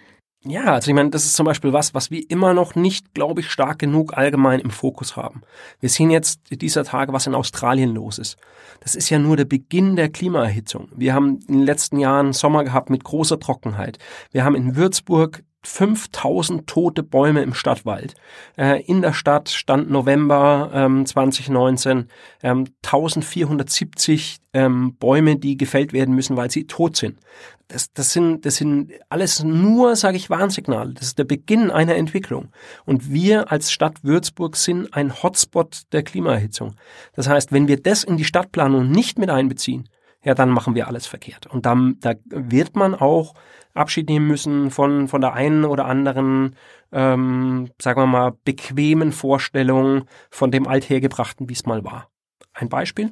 Ja, 0.43 0.73
also 0.73 0.89
ich 0.89 0.95
meine, 0.95 1.11
das 1.11 1.25
ist 1.25 1.35
zum 1.35 1.45
Beispiel 1.45 1.71
was, 1.71 1.93
was 1.93 2.09
wir 2.09 2.27
immer 2.31 2.55
noch 2.55 2.73
nicht, 2.73 3.13
glaube 3.13 3.41
ich, 3.41 3.51
stark 3.51 3.77
genug 3.77 4.17
allgemein 4.17 4.59
im 4.59 4.71
Fokus 4.71 5.15
haben. 5.15 5.43
Wir 5.79 5.89
sehen 5.89 6.09
jetzt 6.09 6.41
dieser 6.49 6.83
Tage, 6.83 7.13
was 7.13 7.27
in 7.27 7.35
Australien 7.35 7.93
los 7.93 8.17
ist. 8.17 8.37
Das 8.79 8.95
ist 8.95 9.11
ja 9.11 9.19
nur 9.19 9.37
der 9.37 9.45
Beginn 9.45 9.95
der 9.95 10.09
Klimaerhitzung. 10.09 10.89
Wir 10.95 11.13
haben 11.13 11.39
in 11.47 11.59
den 11.59 11.65
letzten 11.65 11.99
Jahren 11.99 12.33
Sommer 12.33 12.63
gehabt 12.63 12.89
mit 12.89 13.03
großer 13.03 13.39
Trockenheit. 13.39 13.99
Wir 14.31 14.43
haben 14.43 14.55
in 14.55 14.75
Würzburg 14.75 15.43
5000 15.63 16.65
tote 16.65 17.03
Bäume 17.03 17.43
im 17.43 17.53
Stadtwald. 17.53 18.15
Äh, 18.57 18.81
in 18.83 19.01
der 19.01 19.13
Stadt 19.13 19.49
stand 19.49 19.91
November 19.91 20.71
ähm, 20.73 21.05
2019 21.05 22.07
ähm, 22.41 22.65
1470 22.83 24.39
ähm, 24.53 24.95
Bäume, 24.95 25.37
die 25.37 25.57
gefällt 25.57 25.93
werden 25.93 26.15
müssen, 26.15 26.35
weil 26.35 26.49
sie 26.49 26.65
tot 26.65 26.97
sind. 26.97 27.19
Das, 27.67 27.93
das 27.93 28.11
sind, 28.11 28.45
das 28.45 28.57
sind 28.57 28.91
alles 29.07 29.43
nur, 29.43 29.95
sage 29.95 30.17
ich, 30.17 30.29
Warnsignale. 30.29 30.93
Das 30.93 31.07
ist 31.07 31.19
der 31.19 31.23
Beginn 31.23 31.71
einer 31.71 31.95
Entwicklung. 31.95 32.49
Und 32.85 33.11
wir 33.11 33.51
als 33.51 33.71
Stadt 33.71 34.03
Würzburg 34.03 34.57
sind 34.57 34.93
ein 34.93 35.21
Hotspot 35.23 35.83
der 35.91 36.03
Klimaerhitzung. 36.03 36.75
Das 37.13 37.29
heißt, 37.29 37.51
wenn 37.51 37.67
wir 37.67 37.81
das 37.81 38.03
in 38.03 38.17
die 38.17 38.25
Stadtplanung 38.25 38.89
nicht 38.89 39.19
mit 39.19 39.29
einbeziehen, 39.29 39.87
ja, 40.23 40.35
dann 40.35 40.49
machen 40.49 40.75
wir 40.75 40.87
alles 40.87 41.07
verkehrt. 41.07 41.47
Und 41.47 41.65
dann, 41.65 41.97
da 41.99 42.13
wird 42.25 42.75
man 42.75 42.93
auch 42.93 43.33
Abschied 43.73 44.09
nehmen 44.09 44.27
müssen 44.27 44.69
von, 44.69 45.07
von 45.07 45.21
der 45.21 45.33
einen 45.33 45.65
oder 45.65 45.85
anderen, 45.85 46.55
ähm, 46.91 47.71
sagen 47.81 48.01
wir 48.01 48.07
mal, 48.07 48.33
bequemen 48.43 49.11
Vorstellung 49.11 50.05
von 50.29 50.51
dem 50.51 50.67
Althergebrachten, 50.67 51.49
wie 51.49 51.53
es 51.53 51.65
mal 51.65 51.83
war. 51.83 52.09
Ein 52.53 52.69
Beispiel? 52.69 53.11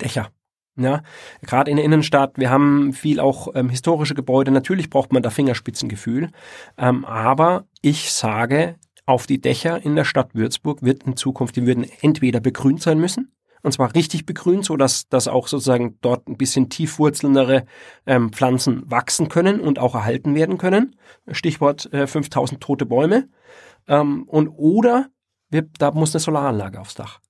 Dächer. 0.00 0.30
Ja, 0.80 1.02
gerade 1.42 1.72
in 1.72 1.76
der 1.76 1.84
Innenstadt, 1.84 2.38
wir 2.38 2.50
haben 2.50 2.92
viel 2.92 3.18
auch 3.18 3.48
ähm, 3.56 3.68
historische 3.68 4.14
Gebäude. 4.14 4.52
Natürlich 4.52 4.90
braucht 4.90 5.12
man 5.12 5.24
da 5.24 5.30
Fingerspitzengefühl. 5.30 6.30
Ähm, 6.76 7.04
aber 7.04 7.66
ich 7.82 8.12
sage, 8.12 8.76
auf 9.04 9.26
die 9.26 9.40
Dächer 9.40 9.84
in 9.84 9.96
der 9.96 10.04
Stadt 10.04 10.36
Würzburg 10.36 10.84
wird 10.84 11.02
in 11.02 11.16
Zukunft, 11.16 11.56
die 11.56 11.66
würden 11.66 11.84
entweder 12.00 12.38
begrünt 12.38 12.80
sein 12.80 13.00
müssen, 13.00 13.32
und 13.62 13.72
zwar 13.72 13.94
richtig 13.94 14.26
begrünt, 14.26 14.64
so 14.64 14.76
dass, 14.76 15.08
dass 15.08 15.28
auch 15.28 15.48
sozusagen 15.48 15.98
dort 16.00 16.28
ein 16.28 16.36
bisschen 16.36 16.68
tiefwurzelndere 16.68 17.64
ähm, 18.06 18.32
Pflanzen 18.32 18.82
wachsen 18.90 19.28
können 19.28 19.60
und 19.60 19.78
auch 19.78 19.94
erhalten 19.94 20.34
werden 20.34 20.58
können. 20.58 20.96
Stichwort 21.30 21.92
äh, 21.92 22.06
5000 22.06 22.60
tote 22.60 22.86
Bäume. 22.86 23.28
Ähm, 23.86 24.24
und 24.24 24.48
oder 24.48 25.08
wir, 25.50 25.62
da 25.78 25.90
muss 25.92 26.14
eine 26.14 26.20
Solaranlage 26.20 26.80
aufs 26.80 26.94
Dach. 26.94 27.20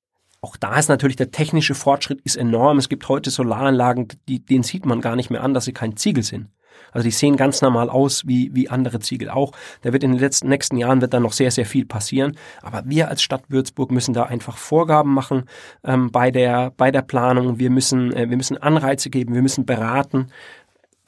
Auch 0.40 0.56
da 0.56 0.78
ist 0.78 0.88
natürlich 0.88 1.16
der 1.16 1.30
technische 1.30 1.74
Fortschritt 1.74 2.20
ist 2.22 2.36
enorm. 2.36 2.78
Es 2.78 2.88
gibt 2.88 3.08
heute 3.08 3.30
Solaranlagen, 3.30 4.08
die, 4.28 4.44
denen 4.44 4.62
sieht 4.62 4.86
man 4.86 5.00
gar 5.00 5.16
nicht 5.16 5.30
mehr 5.30 5.42
an, 5.42 5.54
dass 5.54 5.64
sie 5.64 5.72
kein 5.72 5.96
Ziegel 5.96 6.22
sind. 6.22 6.48
Also 6.92 7.04
die 7.04 7.10
sehen 7.10 7.36
ganz 7.36 7.62
normal 7.62 7.90
aus 7.90 8.26
wie, 8.26 8.54
wie 8.54 8.68
andere 8.68 9.00
Ziegel 9.00 9.30
auch. 9.30 9.52
Da 9.82 9.92
wird 9.92 10.02
in 10.02 10.12
den 10.12 10.20
letzten, 10.20 10.48
nächsten 10.48 10.76
Jahren 10.76 11.00
wird 11.00 11.14
dann 11.14 11.22
noch 11.22 11.32
sehr, 11.32 11.50
sehr 11.50 11.66
viel 11.66 11.84
passieren. 11.84 12.36
Aber 12.62 12.82
wir 12.86 13.08
als 13.08 13.22
Stadt 13.22 13.44
Würzburg 13.48 13.90
müssen 13.90 14.14
da 14.14 14.24
einfach 14.24 14.56
Vorgaben 14.56 15.12
machen 15.12 15.44
ähm, 15.84 16.10
bei, 16.10 16.30
der, 16.30 16.72
bei 16.76 16.90
der 16.90 17.02
Planung. 17.02 17.58
Wir 17.58 17.70
müssen, 17.70 18.12
äh, 18.12 18.28
wir 18.30 18.36
müssen 18.36 18.58
Anreize 18.58 19.10
geben, 19.10 19.34
wir 19.34 19.42
müssen 19.42 19.66
beraten 19.66 20.28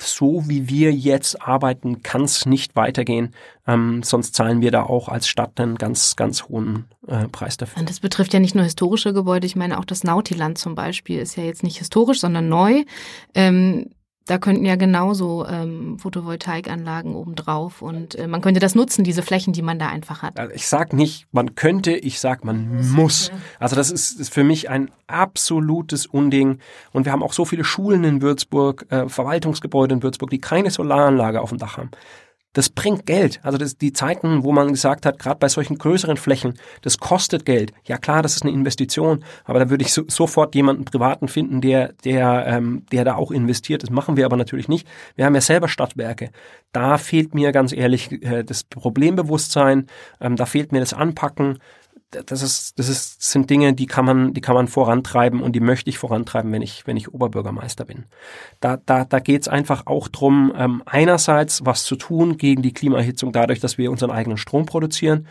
so 0.03 0.45
wie 0.49 0.69
wir 0.69 0.93
jetzt 0.93 1.43
arbeiten, 1.43 2.03
kann 2.03 2.23
es 2.23 2.47
nicht 2.47 2.77
weitergehen. 2.77 3.35
Ähm, 3.67 4.03
sonst 4.03 4.35
zahlen 4.35 4.61
wir 4.61 4.71
da 4.71 4.83
auch 4.83 5.09
als 5.09 5.29
Stadt 5.29 5.61
einen 5.61 5.77
ganz, 5.77 6.17
ganz 6.17 6.45
hohen 6.45 6.87
äh, 7.07 7.29
Preis 7.29 7.57
dafür. 7.57 7.81
Und 7.81 7.91
das 7.91 8.01
betrifft 8.01 8.33
ja 8.33 8.41
nicht 8.41 8.55
nur 8.55 8.65
historische 8.65 9.13
Gebäude. 9.13 9.47
Ich 9.47 9.57
meine, 9.57 9.79
auch 9.79 9.85
das 9.85 10.05
Nautiland 10.05 10.59
zum 10.59 10.75
Beispiel 10.75 11.19
ist 11.19 11.37
ja 11.37 11.45
jetzt 11.45 11.63
nicht 11.63 11.79
historisch, 11.79 12.21
sondern 12.21 12.49
neu. 12.49 12.85
Ähm, 13.35 13.91
da 14.27 14.39
könnten 14.39 14.65
ja 14.65 14.77
genauso 14.77 15.47
ähm, 15.47 15.99
Photovoltaikanlagen 15.99 17.15
obendrauf 17.15 17.83
und 17.83 18.15
äh, 18.15 18.27
man 18.27 18.41
könnte 18.41 18.61
das 18.61 18.75
nutzen, 18.75 19.03
diese 19.03 19.23
Flächen, 19.23 19.53
die 19.53 19.63
man 19.63 19.79
da 19.79 19.89
einfach 19.89 20.23
hat. 20.23 20.39
Also 20.39 20.55
ich 20.55 20.69
sag 20.69 20.93
nicht, 20.93 21.27
man 21.33 21.55
könnte, 21.55 21.93
ich 21.93 22.21
sag, 22.21 22.45
man 22.45 22.93
muss. 22.93 23.33
Also 23.59 23.77
das 23.77 23.91
ist, 23.91 24.21
ist 24.21 24.33
für 24.33 24.45
mich 24.45 24.71
ein 24.71 24.91
absolutes 25.07 26.07
Unding. 26.07 26.59
Und 26.93 27.07
wir 27.07 27.13
haben 27.13 27.23
auch 27.23 27.33
so 27.33 27.45
viele 27.45 27.65
Schulen 27.65 28.05
in 28.05 28.23
Würzburg, 28.23 28.87
äh, 28.91 29.09
Verwaltungsgebäude 29.09 29.95
in 29.95 30.03
Würzburg, 30.03 30.31
die 30.31 30.41
keine 30.41 30.71
Solaranlage 30.71 31.41
auf 31.41 31.49
dem 31.49 31.59
Dach 31.59 31.77
haben 31.77 31.91
das 32.53 32.69
bringt 32.69 33.07
Geld. 33.07 33.41
Also 33.43 33.59
das, 33.59 33.79
die 33.79 33.93
Zeiten, 33.93 34.43
wo 34.43 34.51
man 34.53 34.69
gesagt 34.69 35.07
hat, 35.07 35.19
gerade 35.19 35.39
bei 35.39 35.49
solchen 35.49 35.79
größeren 35.79 36.17
Flächen, 36.17 36.55
das 36.83 36.99
kostet 36.99 37.45
Geld. 37.45 37.73
Ja 37.85 37.97
klar, 37.97 38.23
das 38.23 38.35
ist 38.37 38.43
eine 38.43 38.53
Investition, 38.53 39.25
aber 39.45 39.61
da 39.61 39.71
würde 39.71 39.85
ich 39.85 39.93
so, 39.93 40.03
sofort 40.09 40.55
jemanden 40.55 40.85
privaten 40.85 41.29
finden, 41.29 41.61
der, 41.61 41.93
der, 42.05 42.47
ähm, 42.47 42.85
der 42.91 43.05
da 43.05 43.15
auch 43.15 43.31
investiert. 43.31 43.83
Das 43.83 43.91
machen 43.91 44.17
wir 44.17 44.27
aber 44.27 44.37
natürlich 44.37 44.69
nicht. 44.69 44.87
Wir 45.15 45.27
haben 45.27 45.35
ja 45.35 45.41
selber 45.41 45.69
Stadtwerke. 45.69 46.31
Da 46.73 46.99
fehlt 46.99 47.35
mir 47.35 47.53
ganz 47.53 47.73
ehrlich 47.73 48.11
äh, 48.25 48.43
das 48.43 48.65
Problembewusstsein, 48.65 49.87
ähm, 50.21 50.37
da 50.37 50.47
fehlt 50.47 50.73
mir 50.73 50.81
das 50.81 50.93
Anpacken 50.93 51.59
das 52.11 52.43
ist, 52.43 52.79
das 52.79 52.89
ist, 52.89 53.23
sind 53.23 53.51
Dinge, 53.51 53.73
die 53.73 53.87
kann 53.87 54.05
man, 54.05 54.35
die 54.35 54.41
kann 54.41 54.55
man 54.55 54.69
vorantreiben 54.69 55.41
und 55.41 55.53
die 55.53 55.61
möchte 55.61 55.91
ich 55.91 55.99
vorantreiben, 55.99 56.51
wenn 56.53 56.63
ich, 56.63 56.87
wenn 56.87 56.97
ich 56.97 57.15
Oberbürgermeister 57.15 57.85
bin. 57.85 58.05
Da, 58.61 58.79
da, 58.79 59.05
da 59.05 59.21
geht 59.21 59.43
es 59.43 59.49
einfach 59.49 59.87
auch 59.87 60.09
drum, 60.09 60.53
ähm, 60.57 60.83
einerseits 60.87 61.65
was 61.65 61.85
zu 61.85 61.97
tun 61.97 62.37
gegen 62.37 62.63
die 62.63 62.73
Klimaerhitzung 62.73 63.33
dadurch, 63.33 63.61
dass 63.61 63.79
wir 63.79 63.91
unseren 63.91 64.11
eigenen 64.11 64.39
Strom 64.39 64.67
produzieren. 64.67 65.27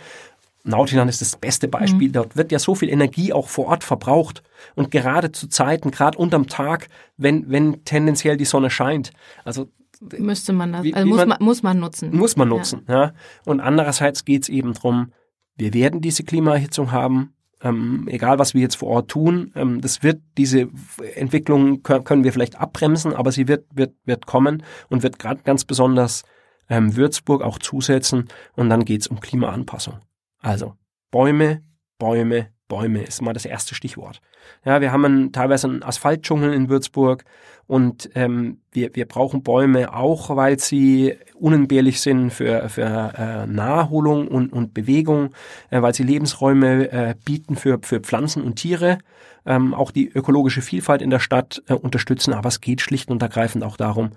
Nautiland 0.63 1.09
ist 1.09 1.21
das 1.21 1.35
beste 1.35 1.67
Beispiel. 1.67 2.09
Mhm. 2.09 2.13
Dort 2.13 2.37
wird 2.37 2.51
ja 2.51 2.59
so 2.59 2.75
viel 2.75 2.89
Energie 2.89 3.33
auch 3.33 3.47
vor 3.49 3.67
Ort 3.67 3.83
verbraucht. 3.83 4.43
Und 4.75 4.91
gerade 4.91 5.31
zu 5.31 5.47
Zeiten, 5.47 5.91
gerade 5.91 6.17
unterm 6.17 6.47
Tag, 6.47 6.89
wenn, 7.17 7.49
wenn 7.49 7.83
tendenziell 7.85 8.37
die 8.37 8.45
Sonne 8.45 8.69
scheint. 8.69 9.11
Also 9.43 9.69
müsste 10.17 10.53
man 10.53 10.73
das, 10.73 10.85
also 10.93 11.07
muss 11.07 11.17
man, 11.17 11.27
man, 11.29 11.37
muss 11.41 11.63
man 11.63 11.79
nutzen. 11.79 12.15
Muss 12.15 12.35
man 12.37 12.47
nutzen, 12.47 12.83
ja. 12.87 13.01
ja. 13.01 13.13
Und 13.45 13.59
andererseits 13.59 14.23
geht 14.23 14.43
es 14.43 14.49
eben 14.49 14.73
drum 14.73 15.11
wir 15.59 15.73
werden 15.73 16.01
diese 16.01 16.23
Klimaerhitzung 16.23 16.91
haben, 16.91 17.33
ähm, 17.61 18.07
egal 18.09 18.39
was 18.39 18.53
wir 18.53 18.61
jetzt 18.61 18.75
vor 18.75 18.89
Ort 18.89 19.09
tun. 19.09 19.51
Ähm, 19.55 19.81
das 19.81 20.01
wird 20.03 20.21
diese 20.37 20.69
Entwicklung 21.15 21.83
können, 21.83 22.23
wir 22.23 22.33
vielleicht 22.33 22.59
abbremsen, 22.59 23.13
aber 23.13 23.31
sie 23.31 23.47
wird 23.47 23.65
wird 23.73 23.93
wird 24.05 24.25
kommen 24.25 24.63
und 24.89 25.03
wird 25.03 25.19
gerade 25.19 25.41
ganz 25.43 25.65
besonders 25.65 26.23
ähm, 26.69 26.95
Würzburg 26.95 27.41
auch 27.41 27.59
zusetzen. 27.59 28.27
Und 28.55 28.69
dann 28.69 28.85
geht's 28.85 29.07
um 29.07 29.19
Klimaanpassung. 29.19 29.99
Also 30.41 30.75
Bäume, 31.11 31.63
Bäume, 31.97 32.47
Bäume 32.69 33.01
ist 33.03 33.21
mal 33.21 33.34
das 33.34 33.43
erste 33.43 33.75
Stichwort. 33.75 34.21
Ja, 34.63 34.79
wir 34.79 34.93
haben 34.93 35.03
einen, 35.03 35.32
teilweise 35.34 35.67
einen 35.67 35.84
Asphaltdschungel 35.84 36.53
in 36.53 36.69
Würzburg 36.69 37.25
und 37.67 38.10
ähm, 38.15 38.62
wir, 38.71 38.95
wir 38.95 39.05
brauchen 39.05 39.43
Bäume 39.43 39.93
auch, 39.93 40.34
weil 40.36 40.58
sie 40.58 41.15
unentbehrlich 41.34 41.99
sind 41.99 42.32
für, 42.32 42.69
für 42.69 43.13
äh, 43.17 43.47
Naherholung 43.47 44.29
und, 44.29 44.53
und 44.53 44.73
Bewegung, 44.73 45.32
äh, 45.69 45.82
weil 45.82 45.93
sie 45.93 46.03
Lebensräume 46.03 46.91
äh, 46.91 47.15
bieten 47.25 47.58
für, 47.58 47.79
für 47.82 47.99
Pflanzen 47.99 48.43
und 48.43 48.55
Tiere, 48.55 48.99
ähm, 49.45 49.73
auch 49.73 49.91
die 49.91 50.08
ökologische 50.08 50.62
Vielfalt 50.62 51.01
in 51.01 51.10
der 51.10 51.19
Stadt 51.19 51.62
äh, 51.67 51.73
unterstützen. 51.73 52.34
Aber 52.34 52.47
es 52.47 52.62
geht 52.62 52.82
schlicht 52.82 53.12
und 53.12 53.21
ergreifend 53.21 53.63
auch 53.63 53.77
darum, 53.77 54.12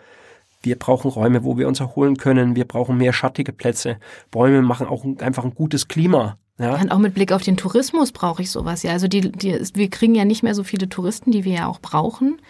wir 0.63 0.79
brauchen 0.79 1.11
Räume, 1.11 1.43
wo 1.43 1.59
wir 1.59 1.67
uns 1.67 1.81
erholen 1.81 2.17
können. 2.17 2.55
Wir 2.55 2.67
brauchen 2.67 2.97
mehr 2.97 3.13
schattige 3.13 3.53
Plätze. 3.53 3.97
Bäume 4.31 4.63
machen 4.63 4.87
auch 4.87 5.05
einfach 5.21 5.45
ein 5.45 5.55
gutes 5.55 5.89
Klima. 5.89 6.39
Ja. 6.59 6.81
Und 6.81 6.93
auch 6.93 6.99
mit 6.99 7.15
Blick 7.15 7.33
auf 7.33 7.43
den 7.43 7.57
Tourismus 7.57 8.13
brauche 8.13 8.43
ich 8.43 8.51
sowas 8.51 8.83
ja. 8.83 8.93
Also 8.93 9.09
die, 9.09 9.33
die, 9.33 9.59
wir 9.75 9.91
kriegen 9.91 10.15
ja 10.15 10.25
nicht 10.25 10.43
mehr 10.43 10.55
so 10.55 10.65
viele 10.65 10.89
Touristen, 10.89 11.31
die 11.31 11.45
wir 11.45 11.53
ja 11.53 11.67
auch 11.67 11.81
brauchen. 11.81 12.41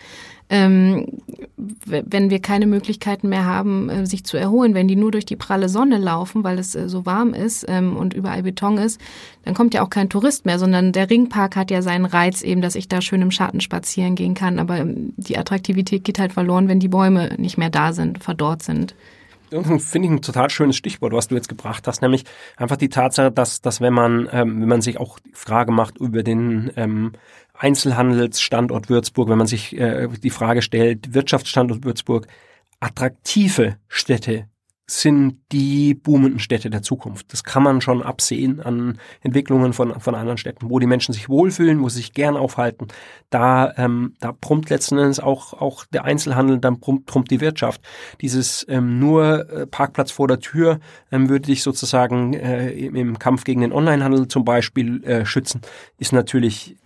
Ähm, 0.51 1.21
wenn 1.57 2.29
wir 2.29 2.41
keine 2.41 2.67
Möglichkeiten 2.67 3.29
mehr 3.31 3.47
haben, 3.47 3.89
äh, 3.89 4.05
sich 4.05 4.25
zu 4.25 4.37
erholen, 4.37 4.75
wenn 4.75 4.89
die 4.89 4.97
nur 4.97 5.11
durch 5.11 5.25
die 5.25 5.37
pralle 5.37 5.71
Sonne 5.71 5.97
laufen, 5.97 6.45
weil 6.45 6.59
es 6.59 6.75
äh, 6.75 6.91
so 6.91 7.07
warm 7.07 7.33
ist 7.33 7.65
ähm, 7.69 7.97
und 7.97 8.13
überall 8.13 8.43
Beton 8.43 8.77
ist, 8.77 9.01
dann 9.45 9.55
kommt 9.55 9.73
ja 9.73 9.83
auch 9.83 9.89
kein 9.89 10.11
Tourist 10.11 10.45
mehr, 10.45 10.59
sondern 10.59 10.93
der 10.93 11.09
Ringpark 11.09 11.57
hat 11.57 11.71
ja 11.71 11.81
seinen 11.81 12.05
Reiz 12.05 12.43
eben, 12.43 12.61
dass 12.61 12.75
ich 12.75 12.89
da 12.89 13.01
schön 13.01 13.23
im 13.23 13.31
Schatten 13.31 13.61
spazieren 13.61 14.15
gehen 14.15 14.35
kann. 14.35 14.59
Aber 14.59 14.79
ähm, 14.79 15.15
die 15.17 15.39
Attraktivität 15.39 16.05
geht 16.05 16.19
halt 16.19 16.35
verloren, 16.35 16.69
wenn 16.69 16.81
die 16.81 16.89
Bäume 16.89 17.35
nicht 17.39 17.57
mehr 17.57 17.71
da 17.71 17.95
sind, 17.95 18.23
verdorrt 18.23 18.63
sind 18.63 18.95
finde 19.61 20.09
ich 20.09 20.11
ein 20.11 20.23
total 20.23 20.51
schönes 20.51 20.77
Stichwort, 20.77 21.13
was 21.13 21.29
du 21.29 21.35
jetzt 21.35 21.49
gebracht 21.49 21.87
hast, 21.87 22.03
nämlich 22.03 22.25
einfach 22.57 22.77
die 22.77 22.89
Tatsache, 22.89 23.31
dass, 23.31 23.61
dass 23.61 23.81
wenn 23.81 23.93
man, 23.93 24.29
ähm, 24.33 24.61
wenn 24.61 24.69
man 24.69 24.83
sich 24.83 24.99
auch 24.99 25.19
die 25.19 25.33
Frage 25.35 25.73
macht 25.73 25.99
über 25.99 26.23
den 26.23 26.73
ähm, 26.77 27.13
Einzelhandelsstandort 27.55 28.89
Würzburg, 28.89 29.29
wenn 29.29 29.39
man 29.39 29.47
sich 29.47 29.77
äh, 29.79 30.09
die 30.09 30.31
Frage 30.31 30.63
stellt, 30.63 31.15
Wirtschaftsstandort 31.15 31.85
Würzburg, 31.85 32.27
attraktive 32.81 33.77
Städte 33.89 34.49
sind 34.87 35.39
die 35.53 35.95
boomenden 35.95 36.41
Städte 36.41 36.69
der 36.69 36.83
Zukunft. 36.83 37.33
Das 37.33 37.45
kann 37.45 37.63
man 37.63 37.81
schon 37.81 38.03
absehen 38.03 38.61
an 38.61 38.99
Entwicklungen 39.21 39.73
von, 39.73 40.01
von 40.01 40.15
anderen 40.15 40.39
Städten, 40.39 40.71
wo 40.71 40.79
die 40.81 40.87
Menschen 40.87 41.13
sich 41.13 41.29
wohlfühlen, 41.29 41.81
wo 41.83 41.89
sie 41.89 41.99
sich 41.99 42.13
gern 42.13 42.37
aufhalten. 42.37 42.89
Da, 43.31 43.73
ähm, 43.77 44.15
da 44.21 44.33
prompt 44.33 44.71
letzten 44.71 44.99
Endes 44.99 45.21
auch, 45.21 45.55
auch 45.55 45.85
der 45.87 46.05
Einzelhandel, 46.05 46.59
dann 46.59 46.81
prompt, 46.81 47.07
prompt 47.07 47.31
die 47.31 47.41
Wirtschaft. 47.41 47.81
Dieses 48.21 48.67
ähm, 48.69 48.99
nur 48.99 49.51
äh, 49.51 49.67
Parkplatz 49.67 50.11
vor 50.11 50.27
der 50.27 50.41
Tür 50.41 50.81
ähm, 51.13 51.29
würde 51.29 51.47
dich 51.47 51.63
sozusagen 51.63 52.35
äh, 52.35 52.71
im, 52.73 52.97
im 52.97 53.19
Kampf 53.19 53.45
gegen 53.45 53.61
den 53.61 53.73
Onlinehandel 53.73 54.27
zum 54.29 54.45
Beispiel 54.45 55.03
äh, 55.05 55.25
schützen, 55.25 55.61
ist 55.99 56.13
natürlich 56.13 56.77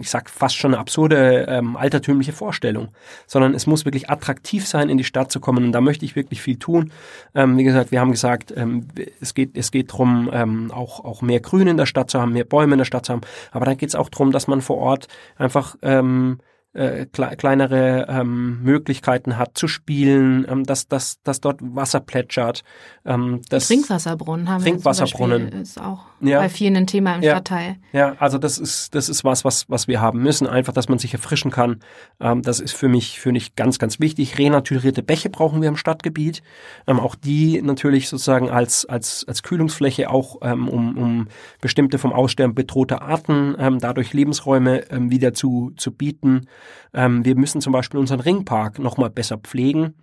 ich 0.00 0.10
sag 0.10 0.28
fast 0.28 0.56
schon 0.56 0.72
eine 0.72 0.80
absurde 0.80 1.46
ähm, 1.48 1.76
altertümliche 1.76 2.32
Vorstellung, 2.32 2.88
sondern 3.26 3.54
es 3.54 3.66
muss 3.66 3.84
wirklich 3.84 4.10
attraktiv 4.10 4.66
sein, 4.66 4.88
in 4.88 4.98
die 4.98 5.04
Stadt 5.04 5.30
zu 5.30 5.38
kommen. 5.40 5.64
Und 5.64 5.72
da 5.72 5.80
möchte 5.80 6.04
ich 6.04 6.16
wirklich 6.16 6.42
viel 6.42 6.58
tun. 6.58 6.92
Ähm, 7.34 7.56
wie 7.56 7.64
gesagt, 7.64 7.92
wir 7.92 8.00
haben 8.00 8.10
gesagt, 8.10 8.52
ähm, 8.56 8.88
es 9.20 9.34
geht 9.34 9.56
es 9.56 9.70
geht 9.70 9.92
darum, 9.92 10.28
ähm, 10.32 10.70
auch 10.72 11.04
auch 11.04 11.22
mehr 11.22 11.40
Grün 11.40 11.68
in 11.68 11.76
der 11.76 11.86
Stadt 11.86 12.10
zu 12.10 12.20
haben, 12.20 12.32
mehr 12.32 12.44
Bäume 12.44 12.74
in 12.74 12.78
der 12.78 12.84
Stadt 12.84 13.06
zu 13.06 13.12
haben. 13.12 13.22
Aber 13.52 13.64
dann 13.64 13.76
geht 13.76 13.88
es 13.88 13.94
auch 13.94 14.08
darum, 14.08 14.32
dass 14.32 14.48
man 14.48 14.60
vor 14.62 14.78
Ort 14.78 15.06
einfach 15.36 15.76
ähm, 15.82 16.38
äh, 16.76 17.06
kleinere 17.06 18.06
ähm, 18.08 18.62
Möglichkeiten 18.62 19.38
hat 19.38 19.56
zu 19.56 19.68
spielen, 19.68 20.46
ähm, 20.48 20.64
dass, 20.64 20.88
dass, 20.88 21.22
dass 21.22 21.40
dort 21.40 21.60
Wasser 21.60 22.00
plätschert. 22.00 22.62
Ähm, 23.04 23.40
das 23.48 23.68
Trinkwasserbrunnen 23.68 24.48
haben 24.48 24.62
Trinkwasserbrunnen. 24.62 25.52
wir 25.52 25.60
ist 25.60 25.80
auch 25.80 26.04
ja. 26.20 26.38
bei 26.38 26.48
vielen 26.48 26.76
ein 26.76 26.86
Thema 26.86 27.14
im 27.14 27.22
ja. 27.22 27.32
Stadtteil. 27.32 27.76
Ja, 27.92 28.14
also 28.18 28.38
das 28.38 28.58
ist, 28.58 28.94
das 28.94 29.08
ist 29.08 29.24
was, 29.24 29.44
was, 29.44 29.68
was 29.68 29.88
wir 29.88 30.00
haben 30.00 30.22
müssen, 30.22 30.46
einfach, 30.46 30.72
dass 30.72 30.88
man 30.88 30.98
sich 30.98 31.12
erfrischen 31.12 31.50
kann. 31.50 31.80
Ähm, 32.20 32.42
das 32.42 32.60
ist 32.60 32.74
für 32.74 32.88
mich, 32.88 33.20
für 33.20 33.32
mich 33.32 33.56
ganz, 33.56 33.78
ganz 33.78 33.98
wichtig. 33.98 34.38
Renaturierte 34.38 35.02
Bäche 35.02 35.30
brauchen 35.30 35.62
wir 35.62 35.68
im 35.68 35.76
Stadtgebiet. 35.76 36.42
Ähm, 36.86 37.00
auch 37.00 37.14
die 37.14 37.62
natürlich 37.62 38.08
sozusagen 38.08 38.50
als, 38.50 38.84
als, 38.84 39.24
als 39.26 39.42
Kühlungsfläche 39.42 40.10
auch 40.10 40.38
ähm, 40.42 40.68
um, 40.68 40.96
um 40.96 41.28
bestimmte 41.60 41.98
vom 41.98 42.12
Aussterben 42.12 42.54
bedrohte 42.54 43.02
Arten 43.02 43.56
ähm, 43.58 43.78
dadurch 43.78 44.12
Lebensräume 44.12 44.90
ähm, 44.90 45.10
wieder 45.10 45.32
zu, 45.32 45.72
zu 45.76 45.92
bieten. 45.92 46.46
Ähm, 46.94 47.24
wir 47.24 47.36
müssen 47.36 47.60
zum 47.60 47.72
Beispiel 47.72 48.00
unseren 48.00 48.20
Ringpark 48.20 48.78
nochmal 48.78 49.10
besser 49.10 49.38
pflegen. 49.38 49.94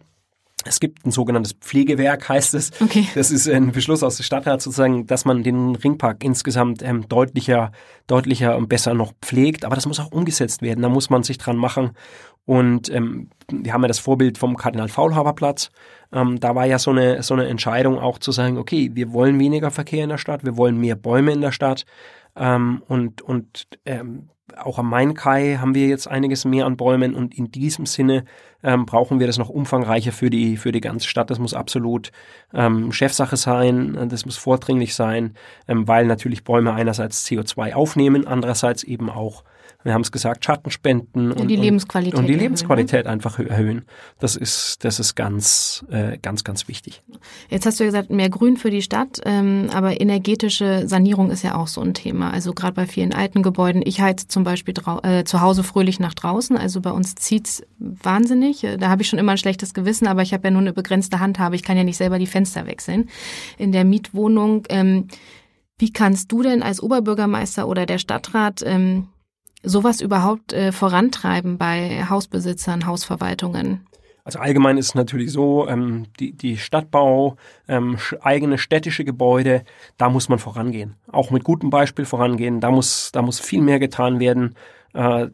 Es 0.66 0.80
gibt 0.80 1.06
ein 1.06 1.12
sogenanntes 1.12 1.54
Pflegewerk, 1.54 2.30
heißt 2.30 2.54
es. 2.54 2.72
Okay. 2.82 3.08
Das 3.16 3.32
ist 3.32 3.50
ein 3.50 3.72
Beschluss 3.72 4.04
aus 4.04 4.18
der 4.18 4.24
Stadtrat 4.24 4.62
sozusagen, 4.62 5.08
dass 5.08 5.26
man 5.26 5.44
den 5.44 5.76
Ringpark 5.76 6.24
insgesamt 6.24 6.82
ähm, 6.84 7.08
deutlicher, 7.08 7.72
deutlicher 8.08 8.58
und 8.58 8.70
besser 8.70 8.94
noch 8.94 9.14
pflegt. 9.22 9.66
Aber 9.66 9.76
das 9.76 9.86
muss 9.86 10.00
auch 10.00 10.12
umgesetzt 10.12 10.62
werden. 10.62 10.82
Da 10.82 10.90
muss 10.90 11.10
man 11.10 11.24
sich 11.24 11.38
dran 11.38 11.58
machen. 11.58 11.92
Und 12.46 12.90
ähm, 12.90 13.30
wir 13.50 13.74
haben 13.74 13.84
ja 13.84 13.88
das 13.88 14.00
Vorbild 14.00 14.38
vom 14.38 14.58
Kardinal 14.58 14.90
Faulhaber 14.90 15.34
Platz. 15.34 15.72
Ähm, 16.12 16.40
da 16.40 16.56
war 16.56 16.66
ja 16.66 16.78
so 16.78 16.92
eine, 16.92 17.24
so 17.24 17.34
eine 17.34 17.48
Entscheidung 17.48 18.00
auch 18.00 18.20
zu 18.20 18.32
sagen, 18.32 18.58
okay, 18.58 18.92
wir 18.94 19.14
wollen 19.14 19.40
weniger 19.40 19.72
Verkehr 19.72 20.04
in 20.04 20.10
der 20.10 20.18
Stadt, 20.18 20.44
wir 20.44 20.58
wollen 20.58 20.78
mehr 20.78 20.96
Bäume 20.96 21.32
in 21.32 21.42
der 21.42 21.54
Stadt. 21.54 21.86
Ähm, 22.36 22.84
und 22.88 23.22
und 23.22 23.68
ähm, 23.86 24.30
auch 24.58 24.78
am 24.78 24.90
Main-Kai 24.90 25.58
haben 25.60 25.74
wir 25.74 25.88
jetzt 25.88 26.08
einiges 26.08 26.46
mehr 26.46 26.66
an 26.66 26.78
Bäumen 26.78 27.16
und 27.16 27.34
in 27.38 27.52
diesem 27.52 27.86
Sinne 27.86 28.26
ähm, 28.62 28.86
brauchen 28.86 29.20
wir 29.20 29.28
das 29.28 29.38
noch 29.38 29.50
umfangreicher 29.50 30.12
für 30.12 30.30
die, 30.30 30.58
für 30.58 30.72
die 30.72 30.82
ganze 30.82 31.08
Stadt. 31.08 31.30
Das 31.30 31.40
muss 31.40 31.54
absolut 31.54 32.12
ähm, 32.54 32.92
Chefsache 32.92 33.38
sein, 33.38 34.10
das 34.10 34.26
muss 34.26 34.38
vordringlich 34.38 34.96
sein, 34.96 35.36
ähm, 35.68 35.88
weil 35.88 36.06
natürlich 36.06 36.44
Bäume 36.44 36.74
einerseits 36.74 37.26
CO2 37.26 37.74
aufnehmen, 37.74 38.28
andererseits 38.28 38.84
eben 38.84 39.10
auch 39.10 39.44
wir 39.84 39.94
haben 39.94 40.02
es 40.02 40.12
gesagt, 40.12 40.46
Schattenspenden 40.46 41.32
und 41.32 41.48
die 41.48 41.56
Lebensqualität, 41.56 42.14
und, 42.14 42.22
und 42.22 42.28
die 42.28 42.36
Lebensqualität 42.36 43.06
erhöhen. 43.06 43.14
einfach 43.14 43.40
erhöhen. 43.40 43.86
Das 44.20 44.36
ist, 44.36 44.84
das 44.84 45.00
ist 45.00 45.16
ganz, 45.16 45.86
äh, 45.90 46.18
ganz, 46.18 46.44
ganz 46.44 46.68
wichtig. 46.68 47.02
Jetzt 47.50 47.66
hast 47.66 47.80
du 47.80 47.84
ja 47.84 47.90
gesagt, 47.90 48.10
mehr 48.10 48.30
Grün 48.30 48.58
für 48.58 48.70
die 48.70 48.82
Stadt, 48.82 49.20
ähm, 49.26 49.70
aber 49.74 50.00
energetische 50.00 50.88
Sanierung 50.88 51.32
ist 51.32 51.44
ja 51.44 51.56
auch 51.56 51.68
so 51.68 51.82
ein 51.82 51.94
Thema. 51.94 52.32
Also 52.32 52.54
gerade 52.54 52.74
bei 52.74 52.88
vielen 52.88 53.14
alten 53.14 53.44
Gebäuden. 53.44 53.82
Ich 53.86 54.02
heize 54.02 54.28
zum 54.28 54.44
Beispiel 54.44 54.74
äh, 55.04 55.24
zu 55.24 55.42
Hause 55.42 55.64
fröhlich 55.64 56.00
nach 56.00 56.14
draußen. 56.14 56.58
Also 56.58 56.82
bei 56.82 56.92
uns 56.92 57.16
zieht's 57.16 57.64
wahnsinnig. 57.80 58.66
Da 58.80 58.90
habe 58.90 59.02
ich 59.02 59.10
schon 59.10 59.20
immer 59.20 59.34
ein 59.34 59.38
schlechtes 59.38 59.74
Gewissen, 59.74 60.08
aber 60.08 60.22
ich 60.22 60.34
habe 60.34 60.48
ja 60.48 60.52
nur 60.52 60.62
eine 60.62 60.74
begrenzte 60.74 61.20
Handhabe. 61.20 61.56
Ich 61.56 61.64
kann 61.64 61.78
ja 61.78 61.84
nicht 61.84 61.98
selber 61.98 62.20
die 62.20 62.28
Fenster 62.28 62.68
wechseln. 62.68 63.10
In 63.58 63.72
der 63.72 63.84
Mietwohnung 63.84 64.66
ähm, 64.70 65.08
wie 65.80 65.92
kannst 65.92 66.32
du 66.32 66.42
denn 66.42 66.64
als 66.64 66.82
Oberbürgermeister 66.82 67.68
oder 67.68 67.86
der 67.86 67.98
Stadtrat 67.98 68.62
ähm, 68.66 69.08
sowas 69.64 70.02
überhaupt 70.02 70.54
äh, 70.54 70.72
vorantreiben 70.72 71.58
bei 71.58 72.06
Hausbesitzern, 72.10 72.86
Hausverwaltungen? 72.86 73.88
Also 74.26 74.40
allgemein 74.40 74.78
ist 74.78 74.88
es 74.88 74.96
natürlich 74.96 75.32
so, 75.32 75.68
ähm, 75.68 76.06
die, 76.20 76.32
die 76.32 76.58
Stadtbau, 76.58 77.36
ähm, 77.68 77.98
eigene 78.22 78.58
städtische 78.58 79.04
Gebäude, 79.04 79.64
da 79.98 80.10
muss 80.10 80.30
man 80.30 80.40
vorangehen. 80.40 80.96
Auch 81.12 81.30
mit 81.30 81.44
gutem 81.44 81.70
Beispiel 81.70 82.06
vorangehen. 82.06 82.62
Da 82.62 82.72
muss, 82.72 83.12
da 83.12 83.22
muss 83.22 83.42
viel 83.42 83.62
mehr 83.62 83.80
getan 83.80 84.22
werden. 84.22 84.56
Äh, 84.94 85.30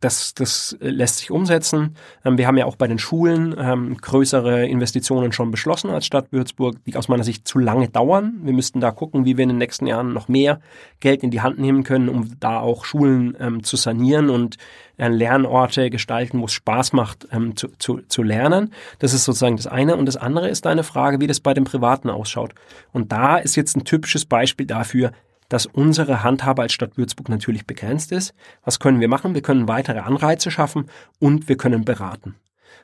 das, 0.00 0.34
das 0.34 0.76
lässt 0.80 1.18
sich 1.18 1.30
umsetzen. 1.30 1.96
Ähm, 2.24 2.36
wir 2.36 2.46
haben 2.46 2.56
ja 2.56 2.66
auch 2.66 2.76
bei 2.76 2.88
den 2.88 2.98
Schulen 2.98 3.54
ähm, 3.58 3.96
größere 3.96 4.66
Investitionen 4.66 5.32
schon 5.32 5.50
beschlossen 5.50 5.90
als 5.90 6.06
Stadt 6.06 6.32
Würzburg, 6.32 6.76
die 6.84 6.96
aus 6.96 7.08
meiner 7.08 7.24
Sicht 7.24 7.46
zu 7.46 7.58
lange 7.58 7.88
dauern. 7.88 8.40
Wir 8.42 8.52
müssten 8.52 8.80
da 8.80 8.90
gucken, 8.90 9.24
wie 9.24 9.36
wir 9.36 9.44
in 9.44 9.50
den 9.50 9.58
nächsten 9.58 9.86
Jahren 9.86 10.12
noch 10.12 10.28
mehr 10.28 10.60
Geld 11.00 11.22
in 11.22 11.30
die 11.30 11.40
Hand 11.40 11.58
nehmen 11.58 11.84
können, 11.84 12.08
um 12.08 12.38
da 12.40 12.58
auch 12.58 12.84
Schulen 12.84 13.36
ähm, 13.38 13.62
zu 13.62 13.76
sanieren 13.76 14.30
und 14.30 14.56
äh, 14.96 15.08
Lernorte 15.08 15.90
gestalten, 15.90 16.40
wo 16.40 16.46
es 16.46 16.52
Spaß 16.52 16.92
macht 16.92 17.28
zu, 17.56 17.68
zu, 17.78 18.00
zu 18.08 18.22
lernen. 18.22 18.72
Das 18.98 19.12
ist 19.12 19.24
sozusagen 19.24 19.56
das 19.56 19.66
eine. 19.66 19.96
Und 19.96 20.06
das 20.06 20.16
andere 20.16 20.48
ist 20.48 20.66
eine 20.66 20.82
Frage, 20.82 21.20
wie 21.20 21.26
das 21.26 21.40
bei 21.40 21.54
den 21.54 21.64
Privaten 21.64 22.10
ausschaut. 22.10 22.54
Und 22.92 23.12
da 23.12 23.36
ist 23.36 23.56
jetzt 23.56 23.76
ein 23.76 23.84
typisches 23.84 24.24
Beispiel 24.24 24.66
dafür, 24.66 25.12
dass 25.54 25.66
unsere 25.66 26.24
Handhabe 26.24 26.62
als 26.62 26.72
Stadt 26.72 26.98
Würzburg 26.98 27.28
natürlich 27.28 27.64
begrenzt 27.64 28.10
ist. 28.10 28.34
Was 28.64 28.80
können 28.80 28.98
wir 28.98 29.06
machen? 29.06 29.34
Wir 29.34 29.40
können 29.40 29.68
weitere 29.68 30.00
Anreize 30.00 30.50
schaffen 30.50 30.90
und 31.20 31.48
wir 31.48 31.56
können 31.56 31.84
beraten. 31.84 32.34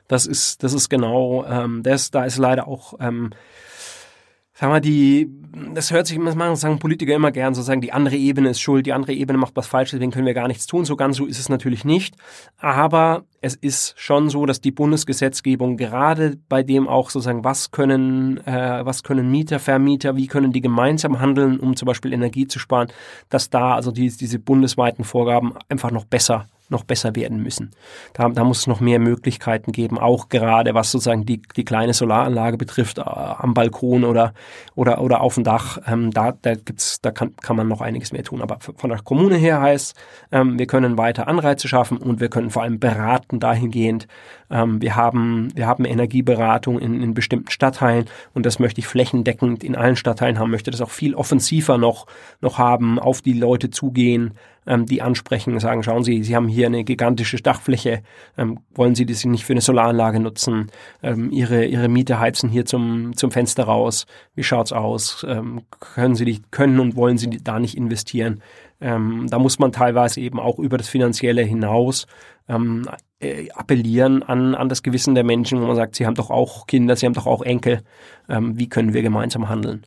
Das 0.07 0.25
ist, 0.25 0.63
das 0.63 0.71
ist 0.71 0.87
genau 0.87 1.43
ähm, 1.45 1.83
das. 1.83 2.11
Da 2.11 2.23
ist 2.23 2.37
leider 2.37 2.69
auch 2.69 2.93
ähm, 3.01 3.31
sagen 4.61 4.73
wir, 4.73 4.79
die, 4.79 5.27
das 5.73 5.89
hört 5.89 6.05
sich, 6.05 6.19
das 6.23 6.35
machen, 6.35 6.55
sagen 6.55 6.77
Politiker 6.77 7.15
immer 7.15 7.31
gern, 7.31 7.55
sozusagen, 7.55 7.81
die 7.81 7.93
andere 7.93 8.15
Ebene 8.15 8.49
ist 8.49 8.61
schuld, 8.61 8.85
die 8.85 8.93
andere 8.93 9.13
Ebene 9.13 9.39
macht 9.39 9.55
was 9.55 9.65
falsch, 9.65 9.89
deswegen 9.89 10.11
können 10.11 10.27
wir 10.27 10.35
gar 10.35 10.47
nichts 10.47 10.67
tun. 10.67 10.85
So 10.85 10.95
ganz 10.95 11.17
so 11.17 11.25
ist 11.25 11.39
es 11.39 11.49
natürlich 11.49 11.83
nicht. 11.83 12.15
Aber 12.59 13.23
es 13.41 13.55
ist 13.55 13.95
schon 13.97 14.29
so, 14.29 14.45
dass 14.45 14.61
die 14.61 14.69
Bundesgesetzgebung 14.69 15.77
gerade 15.77 16.37
bei 16.47 16.61
dem 16.61 16.87
auch 16.87 17.09
sozusagen, 17.09 17.43
was 17.43 17.71
können, 17.71 18.37
äh, 18.45 18.85
was 18.85 19.01
können 19.01 19.31
Mieter, 19.31 19.57
Vermieter, 19.57 20.15
wie 20.15 20.27
können 20.27 20.51
die 20.51 20.61
gemeinsam 20.61 21.19
handeln, 21.19 21.59
um 21.59 21.75
zum 21.75 21.87
Beispiel 21.87 22.13
Energie 22.13 22.45
zu 22.45 22.59
sparen, 22.59 22.89
dass 23.29 23.49
da 23.49 23.73
also 23.73 23.91
die, 23.91 24.15
diese 24.15 24.37
bundesweiten 24.37 25.03
Vorgaben 25.03 25.53
einfach 25.69 25.89
noch 25.89 26.05
besser 26.05 26.45
noch 26.71 26.83
besser 26.83 27.15
werden 27.15 27.43
müssen. 27.43 27.71
Da, 28.13 28.29
da 28.29 28.43
muss 28.43 28.59
es 28.59 28.67
noch 28.67 28.79
mehr 28.79 28.99
Möglichkeiten 28.99 29.71
geben, 29.71 29.99
auch 29.99 30.29
gerade 30.29 30.73
was 30.73 30.91
sozusagen 30.91 31.25
die, 31.25 31.41
die 31.55 31.65
kleine 31.65 31.93
Solaranlage 31.93 32.57
betrifft, 32.57 32.97
äh, 32.97 33.03
am 33.03 33.53
Balkon 33.53 34.03
oder, 34.03 34.33
oder, 34.75 35.01
oder 35.01 35.21
auf 35.21 35.35
dem 35.35 35.43
Dach. 35.43 35.77
Ähm, 35.87 36.11
da 36.11 36.31
da, 36.41 36.55
gibt's, 36.55 37.01
da 37.01 37.11
kann, 37.11 37.35
kann 37.37 37.55
man 37.55 37.67
noch 37.67 37.81
einiges 37.81 38.11
mehr 38.11 38.23
tun. 38.23 38.41
Aber 38.41 38.59
von 38.59 38.89
der 38.89 38.99
Kommune 38.99 39.35
her 39.35 39.61
heißt, 39.61 39.95
ähm, 40.31 40.57
wir 40.57 40.67
können 40.67 40.97
weiter 40.97 41.27
Anreize 41.27 41.67
schaffen 41.67 41.97
und 41.97 42.19
wir 42.19 42.29
können 42.29 42.49
vor 42.49 42.63
allem 42.63 42.79
beraten 42.79 43.39
dahingehend. 43.39 44.07
Ähm, 44.49 44.81
wir, 44.81 44.95
haben, 44.95 45.49
wir 45.55 45.67
haben 45.67 45.85
Energieberatung 45.85 46.79
in, 46.79 47.01
in 47.01 47.13
bestimmten 47.13 47.51
Stadtteilen 47.51 48.05
und 48.33 48.45
das 48.45 48.59
möchte 48.59 48.79
ich 48.79 48.87
flächendeckend 48.87 49.63
in 49.63 49.75
allen 49.75 49.95
Stadtteilen 49.95 50.39
haben, 50.39 50.51
möchte 50.51 50.71
das 50.71 50.81
auch 50.81 50.89
viel 50.89 51.15
offensiver 51.15 51.77
noch, 51.77 52.07
noch 52.41 52.57
haben, 52.57 52.99
auf 52.99 53.21
die 53.21 53.33
Leute 53.33 53.69
zugehen, 53.69 54.33
ähm, 54.65 54.85
die 54.85 55.01
ansprechen, 55.01 55.59
sagen, 55.59 55.83
schauen 55.83 56.03
Sie, 56.03 56.23
Sie 56.23 56.35
haben 56.35 56.47
hier 56.47 56.67
eine 56.67 56.83
gigantische 56.83 57.37
Dachfläche, 57.37 58.03
ähm, 58.37 58.59
wollen 58.73 58.95
Sie 58.95 59.05
das 59.05 59.25
nicht 59.25 59.45
für 59.45 59.53
eine 59.53 59.61
Solaranlage 59.61 60.19
nutzen? 60.19 60.71
Ähm, 61.01 61.31
Ihre, 61.31 61.65
Ihre 61.65 61.89
Miete 61.89 62.19
heizen 62.19 62.49
hier 62.49 62.65
zum, 62.65 63.15
zum 63.15 63.31
Fenster 63.31 63.63
raus. 63.63 64.05
Wie 64.35 64.43
schaut's 64.43 64.71
aus? 64.71 65.25
Ähm, 65.27 65.61
können 65.79 66.15
Sie 66.15 66.25
die, 66.25 66.41
können 66.51 66.79
und 66.79 66.95
wollen 66.95 67.17
Sie 67.17 67.29
da 67.29 67.59
nicht 67.59 67.75
investieren? 67.75 68.41
Ähm, 68.79 69.27
da 69.29 69.37
muss 69.37 69.59
man 69.59 69.71
teilweise 69.71 70.19
eben 70.21 70.39
auch 70.39 70.57
über 70.57 70.77
das 70.77 70.89
Finanzielle 70.89 71.43
hinaus 71.43 72.07
ähm, 72.47 72.87
äh, 73.19 73.49
appellieren 73.51 74.23
an, 74.23 74.55
an 74.55 74.69
das 74.69 74.81
Gewissen 74.83 75.15
der 75.15 75.23
Menschen, 75.23 75.61
wo 75.61 75.67
man 75.67 75.75
sagt, 75.75 75.95
sie 75.95 76.05
haben 76.05 76.15
doch 76.15 76.31
auch 76.31 76.65
Kinder, 76.65 76.95
sie 76.95 77.05
haben 77.05 77.13
doch 77.13 77.27
auch 77.27 77.43
Enkel. 77.43 77.83
Ähm, 78.27 78.57
wie 78.57 78.67
können 78.67 78.93
wir 78.93 79.03
gemeinsam 79.03 79.49
handeln? 79.49 79.85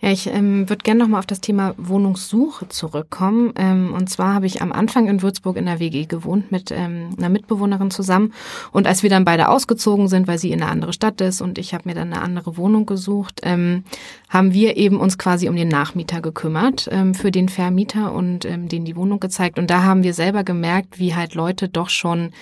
Ja, 0.00 0.10
ich 0.10 0.26
ähm, 0.26 0.68
würde 0.68 0.82
gerne 0.82 1.00
nochmal 1.00 1.20
auf 1.20 1.26
das 1.26 1.40
Thema 1.40 1.74
Wohnungssuche 1.78 2.68
zurückkommen. 2.68 3.52
Ähm, 3.56 3.92
und 3.94 4.10
zwar 4.10 4.34
habe 4.34 4.46
ich 4.46 4.60
am 4.60 4.72
Anfang 4.72 5.06
in 5.06 5.22
Würzburg 5.22 5.56
in 5.56 5.66
der 5.66 5.78
WG 5.78 6.06
gewohnt 6.06 6.52
mit 6.52 6.70
ähm, 6.70 7.10
einer 7.16 7.28
Mitbewohnerin 7.28 7.90
zusammen. 7.90 8.32
Und 8.72 8.86
als 8.86 9.02
wir 9.02 9.10
dann 9.10 9.24
beide 9.24 9.48
ausgezogen 9.48 10.08
sind, 10.08 10.26
weil 10.26 10.38
sie 10.38 10.52
in 10.52 10.62
eine 10.62 10.70
andere 10.70 10.92
Stadt 10.92 11.20
ist 11.20 11.40
und 11.40 11.58
ich 11.58 11.74
habe 11.74 11.88
mir 11.88 11.94
dann 11.94 12.12
eine 12.12 12.22
andere 12.22 12.56
Wohnung 12.56 12.86
gesucht, 12.86 13.40
ähm, 13.44 13.84
haben 14.28 14.52
wir 14.52 14.76
eben 14.76 14.98
uns 14.98 15.16
quasi 15.16 15.48
um 15.48 15.56
den 15.56 15.68
Nachmieter 15.68 16.20
gekümmert 16.20 16.88
ähm, 16.90 17.14
für 17.14 17.30
den 17.30 17.48
Vermieter 17.48 18.12
und 18.12 18.44
ähm, 18.44 18.68
denen 18.68 18.84
die 18.84 18.96
Wohnung 18.96 19.20
gezeigt. 19.20 19.58
Und 19.58 19.70
da 19.70 19.84
haben 19.84 20.02
wir 20.02 20.14
selber 20.14 20.44
gemerkt, 20.44 20.98
wie 20.98 21.14
halt 21.14 21.34
Leute 21.34 21.68
doch 21.68 21.88
schon 21.88 22.32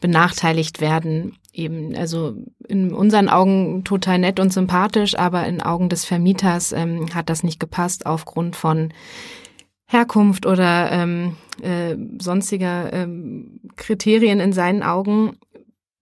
benachteiligt 0.00 0.80
werden 0.80 1.36
eben, 1.52 1.94
also 1.94 2.34
in 2.68 2.92
unseren 2.92 3.28
Augen 3.28 3.84
total 3.84 4.18
nett 4.18 4.40
und 4.40 4.52
sympathisch, 4.52 5.18
aber 5.18 5.46
in 5.46 5.60
Augen 5.60 5.88
des 5.88 6.04
Vermieters 6.04 6.72
ähm, 6.72 7.14
hat 7.14 7.28
das 7.28 7.42
nicht 7.42 7.60
gepasst 7.60 8.06
aufgrund 8.06 8.56
von 8.56 8.92
Herkunft 9.86 10.46
oder 10.46 10.90
ähm, 10.92 11.36
äh, 11.62 11.96
sonstiger 12.20 12.92
ähm, 12.92 13.60
Kriterien 13.76 14.40
in 14.40 14.52
seinen 14.52 14.82
Augen. 14.82 15.36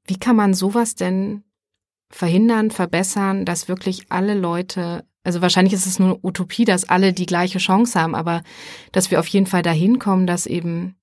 Wie 0.07 0.19
kann 0.19 0.37
man 0.37 0.55
sowas 0.55 0.95
denn 0.95 1.43
verhindern, 2.11 2.71
verbessern, 2.71 3.45
dass 3.45 3.69
wirklich 3.69 4.07
alle 4.11 4.35
Leute, 4.35 5.05
also 5.25 5.43
wahrscheinlich 5.43 5.75
ist 5.75 5.87
es 5.87 5.99
nur 5.99 6.23
Utopie, 6.23 6.65
dass 6.65 6.89
alle 6.89 7.13
die 7.13 7.27
gleiche 7.27 7.59
Chance 7.59 8.01
haben, 8.01 8.15
aber 8.15 8.43
dass 8.93 9.11
wir 9.11 9.21
auf 9.21 9.27
jeden 9.29 9.47
Fall 9.47 9.63
dahin 9.63 9.99
kommen, 9.99 10.27
dass 10.27 10.47
eben 10.47 10.97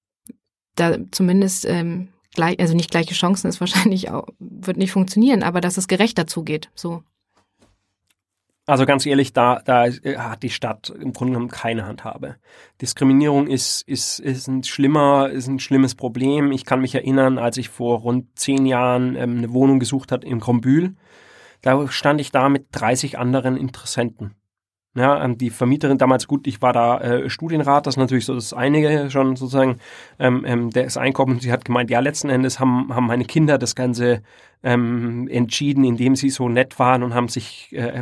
da 0.76 0.98
zumindest 1.12 1.66
ähm, 1.66 2.10
gleich, 2.36 2.60
also 2.60 2.76
nicht 2.76 2.92
gleiche 2.92 3.14
Chancen 3.14 3.48
ist 3.48 3.60
wahrscheinlich 3.60 4.10
auch, 4.12 4.28
wird 4.40 4.78
nicht 4.78 4.92
funktionieren, 4.92 5.44
aber 5.44 5.62
dass 5.62 5.78
es 5.78 5.88
gerechter 5.88 6.28
zugeht, 6.28 6.70
so. 6.76 7.04
Also 8.68 8.88
ganz 8.88 9.06
ehrlich, 9.06 9.32
da, 9.32 9.62
da 9.64 9.86
hat 9.86 10.42
die 10.42 10.50
Stadt 10.50 10.90
im 10.90 11.14
Grunde 11.14 11.34
genommen 11.34 11.52
keine 11.52 11.86
Handhabe. 11.86 12.38
Diskriminierung 12.82 13.46
ist, 13.46 13.84
ist, 13.88 14.20
ist 14.20 14.48
ein 14.48 14.64
schlimmer, 14.64 15.30
ist 15.30 15.48
ein 15.48 15.60
schlimmes 15.60 15.94
Problem. 15.94 16.52
Ich 16.52 16.66
kann 16.66 16.82
mich 16.82 16.96
erinnern, 16.96 17.38
als 17.38 17.58
ich 17.58 17.70
vor 17.70 18.00
rund 18.00 18.28
zehn 18.40 18.66
Jahren 18.66 19.16
ähm, 19.16 19.38
eine 19.38 19.54
Wohnung 19.54 19.80
gesucht 19.80 20.12
hat 20.12 20.24
in 20.24 20.40
Grombühl, 20.40 20.96
da 21.62 21.88
stand 21.90 22.20
ich 22.20 22.32
da 22.32 22.50
mit 22.50 22.68
30 22.72 23.20
anderen 23.20 23.56
Interessenten. 23.56 24.34
Ja, 24.96 25.22
ähm, 25.24 25.38
die 25.38 25.50
Vermieterin 25.50 25.98
damals 25.98 26.26
gut, 26.26 26.48
ich 26.48 26.62
war 26.62 26.72
da 26.72 27.00
äh, 27.02 27.30
Studienrat, 27.30 27.86
das 27.86 27.96
ist 27.96 28.00
natürlich 28.00 28.26
so 28.26 28.34
das 28.34 28.54
einige 28.54 29.10
schon 29.12 29.36
sozusagen 29.36 29.80
ähm, 30.20 30.46
ähm, 30.48 30.70
des 30.70 30.96
Einkommens. 30.96 31.44
Sie 31.44 31.52
hat 31.52 31.66
gemeint, 31.66 31.90
ja, 31.90 32.00
letzten 32.00 32.30
Endes 32.30 32.62
haben, 32.62 32.96
haben 32.96 33.08
meine 33.08 33.26
Kinder 33.26 33.58
das 33.58 33.76
Ganze 33.76 34.22
ähm, 34.66 35.28
entschieden, 35.30 35.84
indem 35.84 36.16
sie 36.16 36.32
so 36.32 36.50
nett 36.50 36.80
waren 36.80 37.04
und 37.04 37.14
haben 37.14 37.28
sich 37.28 37.70
äh, 37.72 38.02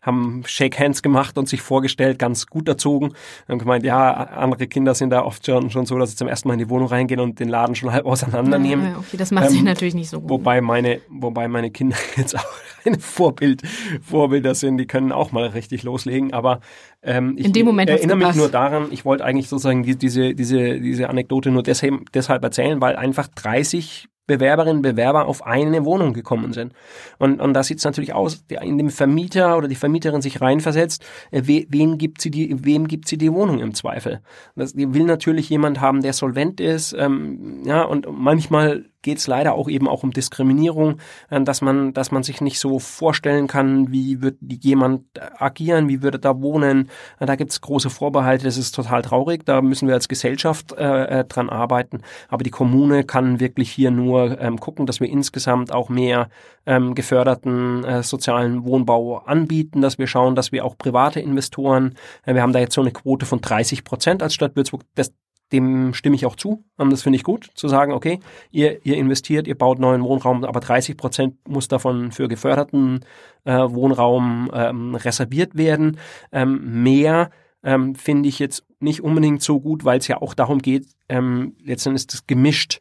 haben 0.00 0.42
Shake 0.46 0.78
Hands 0.78 1.02
gemacht 1.02 1.36
und 1.36 1.48
sich 1.48 1.60
vorgestellt, 1.60 2.20
ganz 2.20 2.46
gut 2.46 2.68
erzogen. 2.68 3.12
Und 3.48 3.58
gemeint, 3.58 3.84
ja, 3.84 4.12
andere 4.12 4.68
Kinder 4.68 4.94
sind 4.94 5.10
da 5.10 5.24
oft 5.24 5.44
schon, 5.44 5.70
schon 5.70 5.86
so, 5.86 5.98
dass 5.98 6.10
sie 6.10 6.16
zum 6.16 6.28
ersten 6.28 6.46
Mal 6.46 6.54
in 6.54 6.60
die 6.60 6.70
Wohnung 6.70 6.86
reingehen 6.86 7.18
und 7.18 7.40
den 7.40 7.48
Laden 7.48 7.74
schon 7.74 7.92
halb 7.92 8.06
auseinandernehmen. 8.06 8.92
Ja, 8.92 8.98
okay, 8.98 9.16
das 9.16 9.32
macht 9.32 9.46
ähm, 9.46 9.50
sich 9.50 9.62
natürlich 9.64 9.94
nicht 9.94 10.08
so 10.08 10.20
gut. 10.20 10.30
Wobei 10.30 10.60
meine, 10.60 11.00
wobei 11.08 11.48
meine 11.48 11.72
Kinder 11.72 11.96
jetzt 12.16 12.38
auch 12.38 12.46
ein 12.86 13.00
Vorbild, 13.00 13.62
Vorbilder 14.00 14.54
sind, 14.54 14.78
die 14.78 14.86
können 14.86 15.10
auch 15.10 15.32
mal 15.32 15.48
richtig 15.48 15.82
loslegen. 15.82 16.32
Aber 16.32 16.60
ähm, 17.02 17.34
ich 17.36 17.46
in 17.46 17.52
dem 17.52 17.66
Moment 17.66 17.90
erinnere 17.90 18.18
mich 18.18 18.36
nur 18.36 18.48
daran, 18.48 18.86
ich 18.92 19.04
wollte 19.04 19.24
eigentlich 19.24 19.48
sozusagen 19.48 19.82
die, 19.82 19.96
diese, 19.96 20.34
diese, 20.34 20.78
diese 20.80 21.10
Anekdote 21.10 21.50
nur 21.50 21.64
deshalb, 21.64 22.12
deshalb 22.12 22.44
erzählen, 22.44 22.80
weil 22.80 22.94
einfach 22.94 23.26
30 23.26 24.08
Bewerberinnen 24.26 24.78
und 24.78 24.82
Bewerber 24.82 25.26
auf 25.26 25.44
eine 25.46 25.84
Wohnung 25.84 26.14
gekommen 26.14 26.52
sind. 26.52 26.72
Und, 27.18 27.40
und 27.40 27.54
da 27.54 27.62
sieht 27.62 27.78
es 27.78 27.84
natürlich 27.84 28.14
aus, 28.14 28.44
in 28.48 28.78
dem 28.78 28.90
Vermieter 28.90 29.56
oder 29.58 29.68
die 29.68 29.74
Vermieterin 29.74 30.22
sich 30.22 30.40
reinversetzt, 30.40 31.04
äh, 31.30 31.42
we, 31.44 31.66
wen 31.68 31.98
gibt 31.98 32.20
sie 32.20 32.30
die, 32.30 32.64
wem 32.64 32.88
gibt 32.88 33.08
sie 33.08 33.18
die 33.18 33.32
Wohnung 33.32 33.60
im 33.60 33.74
Zweifel? 33.74 34.20
Das, 34.56 34.72
die 34.72 34.94
will 34.94 35.04
natürlich 35.04 35.50
jemand 35.50 35.80
haben, 35.80 36.02
der 36.02 36.12
solvent 36.12 36.60
ist, 36.60 36.94
ähm, 36.98 37.62
ja, 37.64 37.82
und 37.82 38.06
manchmal 38.10 38.86
geht 39.04 39.18
es 39.18 39.28
leider 39.28 39.54
auch 39.54 39.68
eben 39.68 39.86
auch 39.86 40.02
um 40.02 40.10
Diskriminierung, 40.10 40.96
äh, 41.30 41.40
dass 41.40 41.60
man, 41.60 41.92
dass 41.92 42.10
man 42.10 42.24
sich 42.24 42.40
nicht 42.40 42.58
so 42.58 42.80
vorstellen 42.80 43.46
kann, 43.46 43.92
wie 43.92 44.20
wird 44.20 44.38
jemand 44.40 45.04
agieren, 45.38 45.88
wie 45.88 46.02
würde 46.02 46.18
da 46.18 46.40
wohnen. 46.40 46.90
Äh, 47.20 47.26
da 47.26 47.36
gibt 47.36 47.52
es 47.52 47.60
große 47.60 47.90
Vorbehalte, 47.90 48.44
das 48.44 48.56
ist 48.56 48.72
total 48.72 49.02
traurig. 49.02 49.44
Da 49.44 49.62
müssen 49.62 49.86
wir 49.86 49.94
als 49.94 50.08
Gesellschaft 50.08 50.72
äh, 50.72 51.20
äh, 51.20 51.24
dran 51.24 51.50
arbeiten. 51.50 52.00
Aber 52.28 52.42
die 52.42 52.50
Kommune 52.50 53.04
kann 53.04 53.38
wirklich 53.38 53.70
hier 53.70 53.92
nur 53.92 54.40
ähm, 54.40 54.58
gucken, 54.58 54.86
dass 54.86 55.00
wir 55.00 55.08
insgesamt 55.08 55.72
auch 55.72 55.88
mehr 55.88 56.28
ähm, 56.66 56.94
geförderten 56.94 57.84
äh, 57.84 58.02
sozialen 58.02 58.64
Wohnbau 58.64 59.18
anbieten, 59.18 59.82
dass 59.82 59.98
wir 59.98 60.06
schauen, 60.06 60.34
dass 60.34 60.50
wir 60.50 60.64
auch 60.64 60.78
private 60.78 61.20
Investoren, 61.20 61.94
äh, 62.24 62.34
wir 62.34 62.42
haben 62.42 62.52
da 62.52 62.58
jetzt 62.58 62.74
so 62.74 62.80
eine 62.80 62.92
Quote 62.92 63.26
von 63.26 63.40
30 63.40 63.84
Prozent 63.84 64.22
als 64.22 64.34
Stadt 64.34 64.56
Würzburg. 64.56 64.82
Das, 64.94 65.12
dem 65.54 65.94
stimme 65.94 66.16
ich 66.16 66.26
auch 66.26 66.36
zu. 66.36 66.64
Ähm, 66.78 66.90
das 66.90 67.02
finde 67.02 67.16
ich 67.16 67.22
gut, 67.22 67.50
zu 67.54 67.68
sagen, 67.68 67.92
okay, 67.92 68.20
ihr, 68.50 68.84
ihr 68.84 68.96
investiert, 68.96 69.46
ihr 69.46 69.56
baut 69.56 69.78
neuen 69.78 70.02
Wohnraum, 70.02 70.44
aber 70.44 70.60
30 70.60 70.96
Prozent 70.96 71.36
muss 71.48 71.68
davon 71.68 72.10
für 72.10 72.28
geförderten 72.28 73.04
äh, 73.44 73.52
Wohnraum 73.52 74.50
ähm, 74.52 74.94
reserviert 74.96 75.56
werden. 75.56 75.98
Ähm, 76.32 76.82
mehr 76.82 77.30
ähm, 77.62 77.94
finde 77.94 78.28
ich 78.28 78.38
jetzt 78.38 78.64
nicht 78.80 79.02
unbedingt 79.02 79.42
so 79.42 79.60
gut, 79.60 79.84
weil 79.84 79.98
es 79.98 80.08
ja 80.08 80.20
auch 80.20 80.34
darum 80.34 80.58
geht, 80.58 80.86
ähm, 81.08 81.54
letztendlich 81.62 82.02
ist 82.02 82.12
das 82.12 82.26
gemischt 82.26 82.80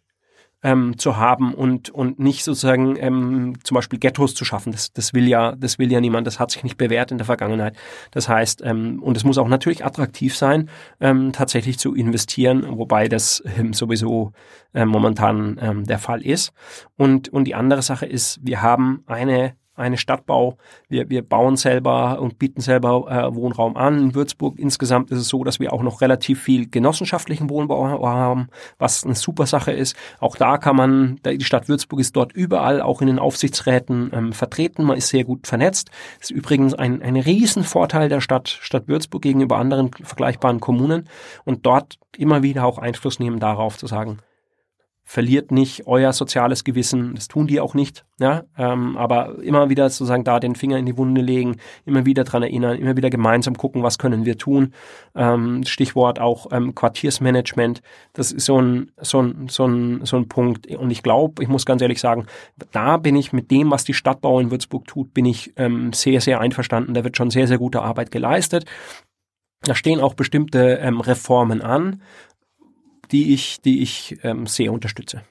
ähm, 0.64 0.98
zu 0.98 1.18
haben 1.18 1.54
und 1.54 1.90
und 1.90 2.20
nicht 2.20 2.44
sozusagen 2.44 2.96
ähm, 2.98 3.56
zum 3.64 3.76
Beispiel 3.76 4.00
Ghettos 4.00 4.34
zu 4.34 4.46
schaffen. 4.46 4.72
Das, 4.72 4.94
das 4.94 5.14
will 5.14 5.28
ja 5.28 5.56
das 5.56 5.78
will 5.80 5.92
ja 5.92 6.00
niemand. 6.00 6.26
Das 6.26 6.40
hat 6.40 6.52
sich 6.52 6.64
nicht 6.64 6.78
bewährt 6.78 7.12
in 7.12 7.18
der 7.18 7.26
Vergangenheit. 7.26 7.76
Das 8.12 8.30
heißt 8.30 8.62
ähm, 8.66 9.02
und 9.04 9.18
es 9.18 9.24
muss 9.24 9.38
auch 9.38 9.48
natürlich 9.48 9.86
attraktiv 9.86 10.36
sein, 10.36 10.70
ähm, 11.00 11.32
tatsächlich 11.34 11.78
zu 11.78 11.94
investieren, 11.94 12.66
wobei 12.78 13.08
das 13.08 13.44
ähm, 13.58 13.74
sowieso 13.74 14.32
ähm, 14.74 14.90
momentan 14.90 15.60
ähm, 15.62 15.84
der 15.86 16.00
Fall 16.00 16.26
ist. 16.26 16.54
Und 16.98 17.30
und 17.30 17.46
die 17.46 17.56
andere 17.56 17.82
Sache 17.82 18.06
ist, 18.06 18.40
wir 18.42 18.62
haben 18.62 19.04
eine 19.06 19.56
eine 19.76 19.98
Stadtbau. 19.98 20.58
Wir, 20.88 21.10
wir 21.10 21.22
bauen 21.22 21.56
selber 21.56 22.20
und 22.22 22.38
bieten 22.40 22.62
selber 22.62 23.08
äh, 23.10 23.36
Wohnraum 23.36 23.76
an. 23.76 24.00
In 24.00 24.16
Würzburg 24.16 24.60
insgesamt 24.60 25.12
ist 25.12 25.20
es 25.20 25.28
so, 25.28 25.44
dass 25.44 25.60
wir 25.60 25.74
auch 25.74 25.82
noch 25.82 26.02
relativ 26.02 26.42
viel 26.42 26.70
genossenschaftlichen 26.70 27.50
Wohnbau 27.50 28.08
haben, 28.08 28.50
was 28.78 29.04
eine 29.04 29.16
super 29.16 29.46
Sache 29.46 29.72
ist. 29.72 29.96
Auch 30.20 30.36
da 30.36 30.58
kann 30.58 30.76
man, 30.76 31.20
die 31.26 31.44
Stadt 31.44 31.68
Würzburg 31.68 32.00
ist 32.00 32.16
dort 32.16 32.34
überall, 32.34 32.82
auch 32.82 33.02
in 33.02 33.08
den 33.08 33.20
Aufsichtsräten 33.20 34.12
ähm, 34.14 34.34
vertreten. 34.34 34.84
Man 34.84 34.98
ist 34.98 35.10
sehr 35.10 35.24
gut 35.24 35.48
vernetzt. 35.48 35.90
Das 36.20 36.30
ist 36.30 36.36
übrigens 36.36 36.74
ein, 36.74 37.02
ein 37.02 37.16
Riesenvorteil 37.16 38.10
der 38.10 38.22
Stadt, 38.22 38.50
Stadt 38.50 38.88
Würzburg 38.88 39.24
gegenüber 39.24 39.58
anderen 39.58 39.92
vergleichbaren 39.92 40.60
Kommunen 40.60 41.10
und 41.46 41.66
dort 41.66 41.98
immer 42.18 42.44
wieder 42.44 42.66
auch 42.66 42.78
Einfluss 42.78 43.20
nehmen 43.20 43.40
darauf 43.40 43.78
zu 43.78 43.88
sagen, 43.88 44.20
verliert 45.06 45.52
nicht 45.52 45.86
euer 45.86 46.14
soziales 46.14 46.64
Gewissen, 46.64 47.14
das 47.16 47.28
tun 47.28 47.46
die 47.46 47.60
auch 47.60 47.74
nicht, 47.74 48.06
ja, 48.20 48.44
ähm, 48.58 48.96
aber 48.98 49.44
immer 49.44 49.70
wieder 49.70 49.90
sozusagen 49.90 50.24
da 50.24 50.40
den 50.40 50.56
Finger 50.56 50.78
in 50.78 50.86
die 50.86 50.98
Wunde 50.98 51.22
legen, 51.22 51.58
immer 51.86 52.06
wieder 52.06 52.24
dran 52.24 52.42
erinnern, 52.42 52.78
immer 52.78 52.96
wieder 52.96 53.10
gemeinsam 53.10 53.56
gucken, 53.56 53.84
was 53.84 53.98
können 53.98 54.26
wir 54.26 54.38
tun. 54.38 54.74
Ähm, 55.14 55.64
Stichwort 55.66 56.20
auch 56.20 56.48
ähm, 56.52 56.74
Quartiersmanagement, 56.74 57.82
das 58.14 58.32
ist 58.32 58.46
so 58.46 58.62
ein, 58.62 58.92
so 59.02 59.22
ein, 59.22 59.50
so 59.50 59.68
ein, 59.68 60.06
so 60.06 60.16
ein 60.16 60.30
Punkt. 60.30 60.68
Und 60.68 60.90
ich 60.90 61.04
glaube, 61.04 61.44
ich 61.44 61.50
muss 61.50 61.66
ganz 61.66 61.82
ehrlich 61.82 62.00
sagen, 62.00 62.26
da 62.72 62.98
bin 62.98 63.16
ich 63.18 63.34
mit 63.34 63.52
dem, 63.52 63.72
was 63.72 63.84
die 63.84 63.94
Stadtbau 63.94 64.40
in 64.40 64.52
Würzburg 64.52 64.88
tut, 64.88 65.14
bin 65.14 65.26
ich 65.26 65.54
ähm, 65.58 65.92
sehr, 65.92 66.22
sehr 66.22 66.40
einverstanden, 66.40 66.94
da 66.94 67.04
wird 67.04 67.18
schon 67.18 67.30
sehr, 67.30 67.48
sehr 67.48 67.58
gute 67.58 67.82
Arbeit 67.82 68.10
geleistet. 68.10 68.66
Da 69.66 69.76
stehen 69.76 70.02
auch 70.02 70.14
bestimmte 70.14 70.80
ähm, 70.82 71.00
Reformen 71.00 71.62
an 71.62 72.02
die 73.14 73.34
ich, 73.34 73.62
die 73.62 73.82
ich 73.82 74.18
ähm, 74.24 74.48
sehr 74.48 74.74
unterstütze. 74.74 75.24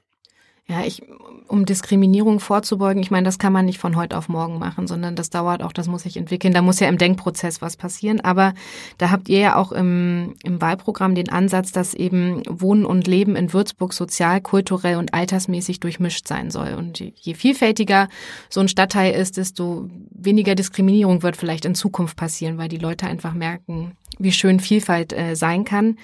Ja, 0.68 0.84
ich, 0.84 1.02
um 1.48 1.66
Diskriminierung 1.66 2.38
vorzubeugen, 2.38 3.02
ich 3.02 3.10
meine, 3.10 3.24
das 3.24 3.40
kann 3.40 3.52
man 3.52 3.66
nicht 3.66 3.78
von 3.78 3.96
heute 3.96 4.16
auf 4.16 4.28
morgen 4.28 4.58
machen, 4.60 4.86
sondern 4.86 5.16
das 5.16 5.28
dauert 5.28 5.60
auch, 5.62 5.72
das 5.72 5.88
muss 5.88 6.04
sich 6.04 6.16
entwickeln. 6.16 6.54
Da 6.54 6.62
muss 6.62 6.78
ja 6.78 6.88
im 6.88 6.98
Denkprozess 6.98 7.60
was 7.60 7.76
passieren. 7.76 8.20
Aber 8.20 8.54
da 8.96 9.10
habt 9.10 9.28
ihr 9.28 9.40
ja 9.40 9.56
auch 9.56 9.72
im, 9.72 10.34
im 10.44 10.62
Wahlprogramm 10.62 11.16
den 11.16 11.30
Ansatz, 11.30 11.72
dass 11.72 11.94
eben 11.94 12.42
Wohnen 12.48 12.86
und 12.86 13.08
Leben 13.08 13.34
in 13.34 13.52
Würzburg 13.52 13.92
sozial, 13.92 14.40
kulturell 14.40 14.96
und 14.96 15.12
altersmäßig 15.12 15.80
durchmischt 15.80 16.28
sein 16.28 16.52
soll. 16.52 16.74
Und 16.74 17.00
je 17.00 17.34
vielfältiger 17.34 18.08
so 18.48 18.60
ein 18.60 18.68
Stadtteil 18.68 19.12
ist, 19.14 19.36
desto 19.36 19.90
weniger 20.10 20.54
Diskriminierung 20.54 21.24
wird 21.24 21.36
vielleicht 21.36 21.64
in 21.64 21.74
Zukunft 21.74 22.16
passieren, 22.16 22.56
weil 22.56 22.68
die 22.68 22.78
Leute 22.78 23.08
einfach 23.08 23.34
merken, 23.34 23.92
wie 24.18 24.32
schön 24.32 24.60
Vielfalt 24.60 25.12
äh, 25.12 25.34
sein 25.34 25.64
kann. 25.64 25.98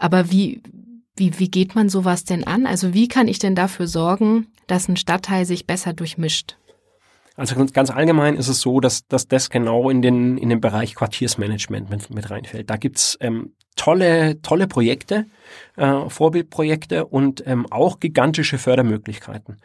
Aber 0.00 0.30
wie, 0.30 0.62
wie, 1.18 1.38
wie 1.38 1.50
geht 1.50 1.74
man 1.74 1.88
sowas 1.88 2.24
denn 2.24 2.44
an? 2.44 2.66
Also 2.66 2.94
wie 2.94 3.08
kann 3.08 3.28
ich 3.28 3.38
denn 3.38 3.54
dafür 3.54 3.86
sorgen, 3.86 4.48
dass 4.66 4.88
ein 4.88 4.96
Stadtteil 4.96 5.44
sich 5.44 5.66
besser 5.66 5.92
durchmischt? 5.92 6.56
Also 7.36 7.54
ganz 7.66 7.90
allgemein 7.90 8.34
ist 8.34 8.48
es 8.48 8.60
so, 8.60 8.80
dass, 8.80 9.06
dass 9.06 9.28
das 9.28 9.48
genau 9.48 9.90
in 9.90 10.02
den, 10.02 10.38
in 10.38 10.48
den 10.48 10.60
Bereich 10.60 10.96
Quartiersmanagement 10.96 11.88
mit, 11.88 12.10
mit 12.10 12.30
reinfällt. 12.30 12.68
Da 12.68 12.76
gibt's 12.76 13.16
ähm, 13.20 13.52
tolle, 13.76 14.42
tolle 14.42 14.66
Projekte, 14.66 15.26
äh, 15.76 16.08
Vorbildprojekte 16.08 17.06
und 17.06 17.46
ähm, 17.46 17.66
auch 17.70 18.00
gigantische 18.00 18.58
Fördermöglichkeiten. 18.58 19.58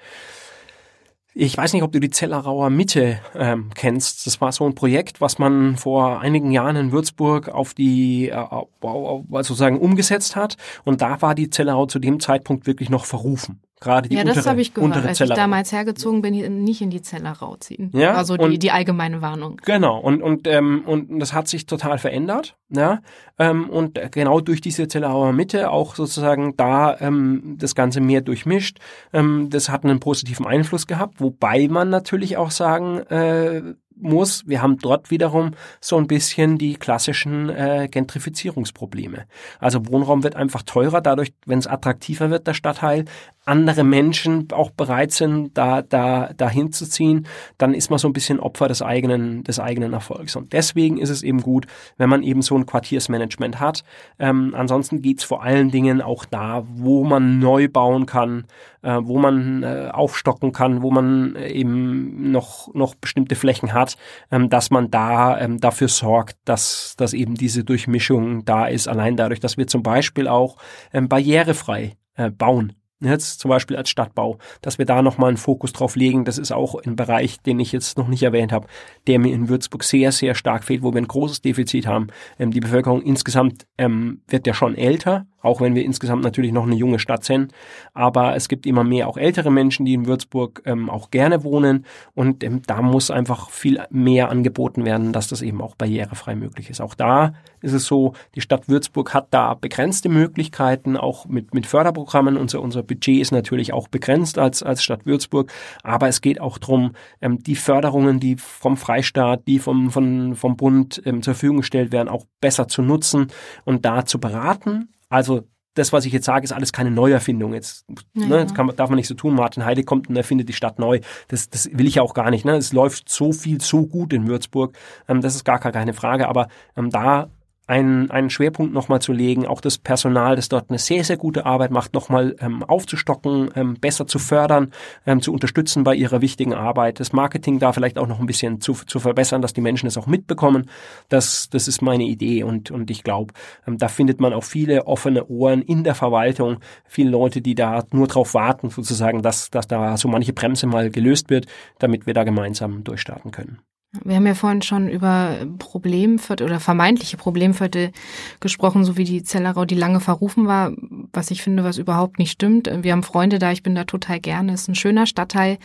Ich 1.35 1.57
weiß 1.57 1.73
nicht, 1.73 1.81
ob 1.81 1.91
du 1.91 1.99
die 1.99 2.11
Zellerauer 2.11 2.69
Mitte 2.69 3.19
ähm, 3.35 3.71
kennst. 3.73 4.27
Das 4.27 4.39
war 4.39 4.51
so 4.51 4.65
ein 4.65 4.75
Projekt, 4.75 5.19
was 5.19 5.39
man 5.39 5.77
vor 5.77 6.19
einigen 6.19 6.51
Jahren 6.51 6.75
in 6.75 6.91
Würzburg 6.91 7.49
auf 7.49 7.73
die 7.73 8.29
äh, 8.29 8.45
sozusagen 8.81 9.79
umgesetzt 9.79 10.35
hat. 10.35 10.57
Und 10.83 11.01
da 11.01 11.21
war 11.21 11.33
die 11.33 11.49
Zellerau 11.49 11.87
zu 11.87 11.97
dem 11.97 12.19
Zeitpunkt 12.19 12.67
wirklich 12.67 12.89
noch 12.89 13.05
verrufen 13.05 13.61
gerade 13.83 14.09
die 14.09 14.15
ja, 14.15 14.21
untere, 14.21 14.37
das 14.37 14.47
habe 14.47 14.61
ich 14.61 14.73
gehört. 14.73 15.05
Als 15.05 15.19
ich 15.19 15.29
damals 15.29 15.71
hergezogen 15.71 16.21
bin, 16.21 16.63
nicht 16.63 16.81
in 16.81 16.89
die 16.89 17.01
Zellerau 17.01 17.55
ziehen. 17.57 17.91
Ja, 17.93 18.13
also 18.13 18.37
die, 18.37 18.57
die 18.57 18.71
allgemeine 18.71 19.21
Warnung. 19.21 19.61
Genau, 19.65 19.99
und, 19.99 20.23
und, 20.23 20.47
ähm, 20.47 20.83
und 20.85 21.19
das 21.19 21.33
hat 21.33 21.47
sich 21.47 21.65
total 21.65 21.97
verändert. 21.97 22.55
Ja, 22.69 23.01
ähm, 23.37 23.69
und 23.69 23.99
genau 24.11 24.39
durch 24.39 24.59
diese 24.59 24.87
Zellerauer 24.87 25.31
Mitte 25.31 25.69
auch 25.69 25.93
sozusagen 25.93 26.55
da 26.57 26.97
ähm, 26.99 27.55
das 27.59 27.75
Ganze 27.75 28.01
mehr 28.01 28.21
durchmischt. 28.21 28.79
Ähm, 29.11 29.49
das 29.51 29.69
hat 29.69 29.83
einen 29.83 29.99
positiven 29.99 30.47
Einfluss 30.47 30.87
gehabt, 30.87 31.21
wobei 31.21 31.67
man 31.67 31.89
natürlich 31.89 32.37
auch 32.37 32.49
sagen 32.49 32.97
äh, 33.09 33.75
muss, 34.03 34.47
wir 34.47 34.61
haben 34.61 34.77
dort 34.77 35.11
wiederum 35.11 35.51
so 35.81 35.97
ein 35.97 36.07
bisschen 36.07 36.57
die 36.57 36.75
klassischen 36.75 37.49
äh, 37.49 37.87
Gentrifizierungsprobleme. 37.89 39.25
Also 39.59 39.87
Wohnraum 39.87 40.23
wird 40.23 40.35
einfach 40.35 40.63
teurer, 40.63 41.01
dadurch, 41.01 41.33
wenn 41.45 41.59
es 41.59 41.67
attraktiver 41.67 42.29
wird, 42.29 42.47
der 42.47 42.53
Stadtteil, 42.53 43.05
andere 43.45 43.83
Menschen 43.83 44.47
auch 44.53 44.69
bereit 44.69 45.11
sind, 45.11 45.57
da, 45.57 45.81
da, 45.81 46.31
da 46.35 46.49
hinzuziehen, 46.49 47.27
dann 47.57 47.73
ist 47.73 47.89
man 47.89 47.99
so 47.99 48.07
ein 48.07 48.13
bisschen 48.13 48.39
Opfer 48.39 48.67
des 48.67 48.81
eigenen, 48.81 49.43
des 49.43 49.59
eigenen 49.59 49.93
Erfolgs. 49.93 50.35
Und 50.35 50.53
deswegen 50.53 50.97
ist 50.97 51.09
es 51.09 51.23
eben 51.23 51.41
gut, 51.41 51.65
wenn 51.97 52.09
man 52.09 52.23
eben 52.23 52.41
so 52.41 52.55
ein 52.55 52.65
Quartiersmanagement 52.65 53.59
hat. 53.59 53.83
Ähm, 54.17 54.53
ansonsten 54.55 55.01
geht's 55.01 55.25
vor 55.25 55.43
allen 55.43 55.71
Dingen 55.71 56.01
auch 56.01 56.23
da, 56.25 56.63
wo 56.69 57.03
man 57.03 57.39
neu 57.39 57.67
bauen 57.67 58.05
kann, 58.05 58.45
äh, 58.81 58.99
wo 59.01 59.17
man 59.19 59.63
äh, 59.63 59.89
aufstocken 59.91 60.53
kann, 60.53 60.81
wo 60.81 60.91
man 60.91 61.35
äh, 61.35 61.49
eben 61.49 62.31
noch, 62.31 62.73
noch 62.73 62.95
bestimmte 62.95 63.35
Flächen 63.35 63.73
hat, 63.73 63.92
ähm, 64.31 64.49
dass 64.49 64.69
man 64.71 64.91
da 64.91 65.39
ähm, 65.39 65.59
dafür 65.59 65.87
sorgt, 65.87 66.37
dass, 66.45 66.95
dass 66.97 67.13
eben 67.13 67.35
diese 67.35 67.63
Durchmischung 67.63 68.45
da 68.45 68.65
ist, 68.65 68.87
allein 68.87 69.15
dadurch, 69.15 69.39
dass 69.39 69.57
wir 69.57 69.67
zum 69.67 69.83
Beispiel 69.83 70.27
auch 70.27 70.57
ähm, 70.93 71.09
barrierefrei 71.09 71.97
äh, 72.15 72.29
bauen 72.29 72.73
jetzt 73.09 73.39
zum 73.39 73.49
Beispiel 73.49 73.77
als 73.77 73.89
Stadtbau, 73.89 74.37
dass 74.61 74.77
wir 74.77 74.85
da 74.85 75.01
nochmal 75.01 75.29
einen 75.29 75.37
Fokus 75.37 75.73
drauf 75.73 75.95
legen. 75.95 76.25
Das 76.25 76.37
ist 76.37 76.51
auch 76.51 76.75
ein 76.75 76.95
Bereich, 76.95 77.39
den 77.41 77.59
ich 77.59 77.71
jetzt 77.71 77.97
noch 77.97 78.07
nicht 78.07 78.23
erwähnt 78.23 78.51
habe, 78.51 78.67
der 79.07 79.19
mir 79.19 79.33
in 79.33 79.49
Würzburg 79.49 79.83
sehr, 79.83 80.11
sehr 80.11 80.35
stark 80.35 80.63
fehlt, 80.63 80.83
wo 80.83 80.93
wir 80.93 81.01
ein 81.01 81.07
großes 81.07 81.41
Defizit 81.41 81.87
haben. 81.87 82.07
Ähm, 82.39 82.51
die 82.51 82.59
Bevölkerung 82.59 83.01
insgesamt 83.01 83.65
ähm, 83.77 84.21
wird 84.27 84.47
ja 84.47 84.53
schon 84.53 84.75
älter, 84.75 85.25
auch 85.43 85.61
wenn 85.61 85.75
wir 85.75 85.85
insgesamt 85.85 86.23
natürlich 86.23 86.51
noch 86.51 86.65
eine 86.65 86.75
junge 86.75 86.97
Stadt 86.97 87.23
sind. 87.23 87.53
Aber 87.93 88.35
es 88.35 88.47
gibt 88.47 88.65
immer 88.65 88.83
mehr 88.83 89.07
auch 89.07 89.17
ältere 89.17 89.51
Menschen, 89.51 89.85
die 89.85 89.93
in 89.93 90.07
Würzburg 90.07 90.63
ähm, 90.65 90.89
auch 90.89 91.11
gerne 91.11 91.43
wohnen. 91.43 91.85
Und 92.15 92.43
ähm, 92.43 92.61
da 92.65 92.81
muss 92.81 93.11
einfach 93.11 93.49
viel 93.49 93.79
mehr 93.91 94.29
angeboten 94.29 94.85
werden, 94.85 95.11
dass 95.13 95.27
das 95.27 95.41
eben 95.41 95.61
auch 95.61 95.75
barrierefrei 95.75 96.35
möglich 96.35 96.69
ist. 96.69 96.81
Auch 96.81 96.95
da 96.95 97.33
ist 97.61 97.73
es 97.73 97.85
so, 97.85 98.13
die 98.35 98.41
Stadt 98.41 98.69
Würzburg 98.69 99.13
hat 99.13 99.27
da 99.31 99.53
begrenzte 99.53 100.09
Möglichkeiten, 100.09 100.97
auch 100.97 101.25
mit, 101.25 101.53
mit 101.53 101.67
Förderprogrammen. 101.67 102.37
Unser, 102.37 102.61
unser 102.61 102.81
Budget 102.81 103.21
ist 103.21 103.31
natürlich 103.31 103.73
auch 103.73 103.89
begrenzt 103.89 104.39
als, 104.39 104.63
als 104.63 104.81
Stadt 104.81 105.05
Würzburg. 105.05 105.51
Aber 105.83 106.07
es 106.07 106.21
geht 106.21 106.39
auch 106.39 106.57
drum, 106.57 106.93
ähm, 107.21 107.43
die 107.43 107.55
Förderungen, 107.55 108.21
die 108.21 108.37
vom 108.37 108.77
Freistaat, 108.77 109.45
die 109.45 109.59
vom, 109.59 109.91
vom, 109.91 110.35
vom 110.35 110.55
Bund 110.55 111.01
ähm, 111.05 111.21
zur 111.21 111.33
Verfügung 111.33 111.57
gestellt 111.57 111.91
werden, 111.91 112.07
auch 112.07 112.25
besser 112.39 112.69
zu 112.69 112.81
nutzen 112.81 113.27
und 113.65 113.83
da 113.83 114.05
zu 114.05 114.19
beraten 114.19 114.89
also 115.13 115.47
das, 115.75 115.93
was 115.93 116.05
ich 116.05 116.13
jetzt 116.13 116.25
sage, 116.25 116.43
ist 116.43 116.51
alles 116.51 116.73
keine 116.73 116.91
Neuerfindung. 116.91 117.53
Jetzt, 117.53 117.85
ja, 118.15 118.25
ne, 118.25 118.39
jetzt 118.39 118.55
kann, 118.55 118.71
darf 118.75 118.89
man 118.89 118.97
nicht 118.97 119.07
so 119.07 119.15
tun, 119.15 119.35
Martin 119.35 119.65
Heide 119.65 119.83
kommt 119.83 120.09
und 120.09 120.15
erfindet 120.15 120.49
die 120.49 120.53
Stadt 120.53 120.79
neu. 120.79 120.99
Das, 121.27 121.49
das 121.49 121.69
will 121.71 121.87
ich 121.87 121.95
ja 121.95 122.01
auch 122.01 122.13
gar 122.13 122.29
nicht. 122.29 122.45
Ne? 122.45 122.55
Es 122.55 122.73
läuft 122.73 123.09
so 123.09 123.31
viel, 123.31 123.61
so 123.61 123.85
gut 123.85 124.13
in 124.13 124.27
Würzburg. 124.27 124.75
Ähm, 125.07 125.21
das 125.21 125.35
ist 125.35 125.43
gar 125.43 125.59
keine 125.59 125.93
Frage. 125.93 126.27
Aber 126.27 126.47
ähm, 126.75 126.89
da 126.89 127.29
einen, 127.65 128.11
einen 128.11 128.29
Schwerpunkt 128.29 128.73
nochmal 128.73 129.01
zu 129.01 129.13
legen, 129.13 129.47
auch 129.47 129.61
das 129.61 129.77
Personal, 129.77 130.35
das 130.35 130.49
dort 130.49 130.69
eine 130.69 130.79
sehr, 130.79 131.03
sehr 131.03 131.15
gute 131.15 131.45
Arbeit 131.45 131.71
macht, 131.71 131.93
nochmal 131.93 132.35
ähm, 132.39 132.61
aufzustocken, 132.63 133.51
ähm, 133.55 133.75
besser 133.79 134.05
zu 134.05 134.19
fördern, 134.19 134.71
ähm, 135.05 135.21
zu 135.21 135.31
unterstützen 135.31 135.83
bei 135.83 135.95
ihrer 135.95 136.21
wichtigen 136.21 136.53
Arbeit, 136.53 136.99
das 136.99 137.13
Marketing 137.13 137.59
da 137.59 137.71
vielleicht 137.71 137.97
auch 137.97 138.07
noch 138.07 138.19
ein 138.19 138.25
bisschen 138.25 138.59
zu, 138.59 138.73
zu 138.73 138.99
verbessern, 138.99 139.41
dass 139.41 139.53
die 139.53 139.61
Menschen 139.61 139.87
es 139.87 139.97
auch 139.97 140.07
mitbekommen. 140.07 140.69
Das, 141.07 141.49
das 141.49 141.67
ist 141.69 141.81
meine 141.81 142.03
Idee 142.03 142.43
und, 142.43 142.69
und 142.69 142.91
ich 142.91 143.03
glaube, 143.03 143.33
ähm, 143.65 143.77
da 143.77 143.87
findet 143.87 144.19
man 144.19 144.33
auch 144.33 144.43
viele 144.43 144.85
offene 144.85 145.25
Ohren 145.27 145.61
in 145.61 145.85
der 145.85 145.95
Verwaltung, 145.95 146.57
viele 146.85 147.11
Leute, 147.11 147.41
die 147.41 147.55
da 147.55 147.83
nur 147.91 148.07
drauf 148.07 148.33
warten, 148.33 148.69
sozusagen, 148.69 149.21
dass, 149.21 149.49
dass 149.49 149.67
da 149.67 149.95
so 149.95 150.09
manche 150.09 150.33
Bremse 150.33 150.67
mal 150.67 150.89
gelöst 150.89 151.29
wird, 151.29 151.45
damit 151.79 152.05
wir 152.07 152.13
da 152.13 152.25
gemeinsam 152.25 152.83
durchstarten 152.83 153.31
können. 153.31 153.59
Wir 154.01 154.15
haben 154.15 154.25
ja 154.25 154.33
vorhin 154.33 154.63
schon 154.63 154.89
über 154.89 155.45
Problemviertel 155.59 156.47
oder 156.47 156.59
vermeintliche 156.59 157.15
Problemviertel 157.15 157.91
gesprochen, 158.39 158.85
so 158.85 158.97
wie 158.97 159.03
die 159.03 159.23
Zellerau, 159.23 159.65
die 159.65 159.75
lange 159.75 159.99
verrufen 159.99 160.47
war, 160.47 160.73
was 161.11 161.29
ich 161.29 161.43
finde, 161.43 161.63
was 161.63 161.77
überhaupt 161.77 162.17
nicht 162.17 162.31
stimmt. 162.31 162.67
Wir 162.81 162.91
haben 162.91 163.03
Freunde 163.03 163.37
da, 163.37 163.51
ich 163.51 163.61
bin 163.61 163.75
da 163.75 163.83
total 163.83 164.19
gerne, 164.19 164.53
es 164.53 164.61
ist 164.61 164.69
ein 164.69 164.75
schöner 164.75 165.05
Stadtteil. 165.05 165.59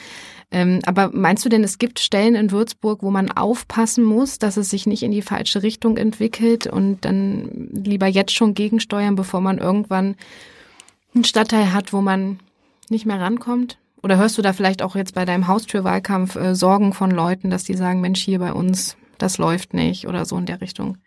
Ähm, 0.50 0.80
aber 0.84 1.10
meinst 1.12 1.42
du 1.46 1.48
denn, 1.48 1.64
es 1.64 1.78
gibt 1.78 2.00
Stellen 2.00 2.34
in 2.34 2.50
Würzburg, 2.50 3.02
wo 3.02 3.10
man 3.10 3.30
aufpassen 3.30 4.04
muss, 4.04 4.38
dass 4.38 4.58
es 4.58 4.68
sich 4.68 4.86
nicht 4.86 5.02
in 5.02 5.10
die 5.10 5.22
falsche 5.22 5.62
Richtung 5.62 5.96
entwickelt 5.96 6.66
und 6.66 7.06
dann 7.06 7.70
lieber 7.72 8.06
jetzt 8.06 8.34
schon 8.34 8.52
gegensteuern, 8.52 9.14
bevor 9.14 9.40
man 9.40 9.56
irgendwann 9.56 10.16
einen 11.14 11.24
Stadtteil 11.24 11.72
hat, 11.72 11.94
wo 11.94 12.02
man 12.02 12.40
nicht 12.90 13.06
mehr 13.06 13.20
rankommt? 13.20 13.78
Oder 14.02 14.16
hörst 14.16 14.38
du 14.38 14.42
da 14.42 14.52
vielleicht 14.52 14.82
auch 14.82 14.96
jetzt 14.96 15.14
bei 15.14 15.24
deinem 15.24 15.48
Haustürwahlkampf 15.48 16.36
äh, 16.36 16.54
Sorgen 16.54 16.92
von 16.92 17.10
Leuten, 17.10 17.50
dass 17.50 17.64
die 17.64 17.74
sagen, 17.74 18.00
Mensch, 18.00 18.20
hier 18.20 18.38
bei 18.38 18.52
uns, 18.52 18.96
das 19.18 19.38
läuft 19.38 19.74
nicht 19.74 20.06
oder 20.06 20.24
so 20.24 20.36
in 20.36 20.46
der 20.46 20.60
Richtung? 20.60 20.98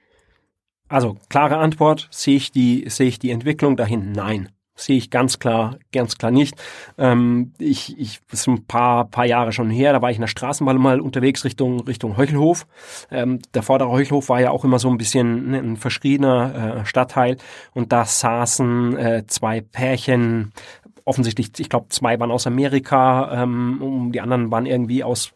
Also 0.89 1.17
klare 1.29 1.57
Antwort, 1.57 2.09
sehe 2.11 2.35
ich 2.35 2.51
die, 2.51 2.85
sehe 2.89 3.07
ich 3.07 3.17
die 3.19 3.31
Entwicklung 3.31 3.77
dahin? 3.77 4.11
Nein. 4.11 4.49
Sehe 4.75 4.97
ich 4.97 5.11
ganz 5.11 5.37
klar, 5.37 5.77
ganz 5.91 6.17
klar 6.17 6.31
nicht. 6.31 6.55
Ähm, 6.97 7.53
ich, 7.59 7.99
ich, 7.99 8.19
das 8.31 8.41
ist 8.41 8.47
ein 8.47 8.65
paar, 8.65 9.05
paar 9.05 9.25
Jahre 9.25 9.51
schon 9.51 9.69
her, 9.69 9.93
da 9.93 10.01
war 10.01 10.09
ich 10.09 10.17
in 10.17 10.21
der 10.21 10.27
Straßenbahn 10.27 10.77
mal 10.77 11.01
unterwegs 11.01 11.45
Richtung, 11.45 11.81
Richtung 11.81 12.17
Heuchelhof. 12.17 12.65
Ähm, 13.11 13.39
der 13.53 13.63
vordere 13.63 13.89
Heuchelhof 13.89 14.29
war 14.29 14.41
ja 14.41 14.49
auch 14.49 14.63
immer 14.63 14.79
so 14.79 14.89
ein 14.89 14.97
bisschen 14.97 15.53
ein 15.53 15.77
verschriebener 15.77 16.79
äh, 16.81 16.85
Stadtteil 16.85 17.37
und 17.73 17.91
da 17.91 18.05
saßen 18.05 18.97
äh, 18.97 19.23
zwei 19.27 19.61
Pärchen 19.61 20.51
offensichtlich, 21.05 21.51
ich 21.57 21.69
glaube, 21.69 21.87
zwei 21.89 22.19
waren 22.19 22.31
aus 22.31 22.47
Amerika, 22.47 23.43
ähm, 23.43 24.11
die 24.13 24.21
anderen 24.21 24.51
waren 24.51 24.65
irgendwie 24.65 25.03
aus, 25.03 25.31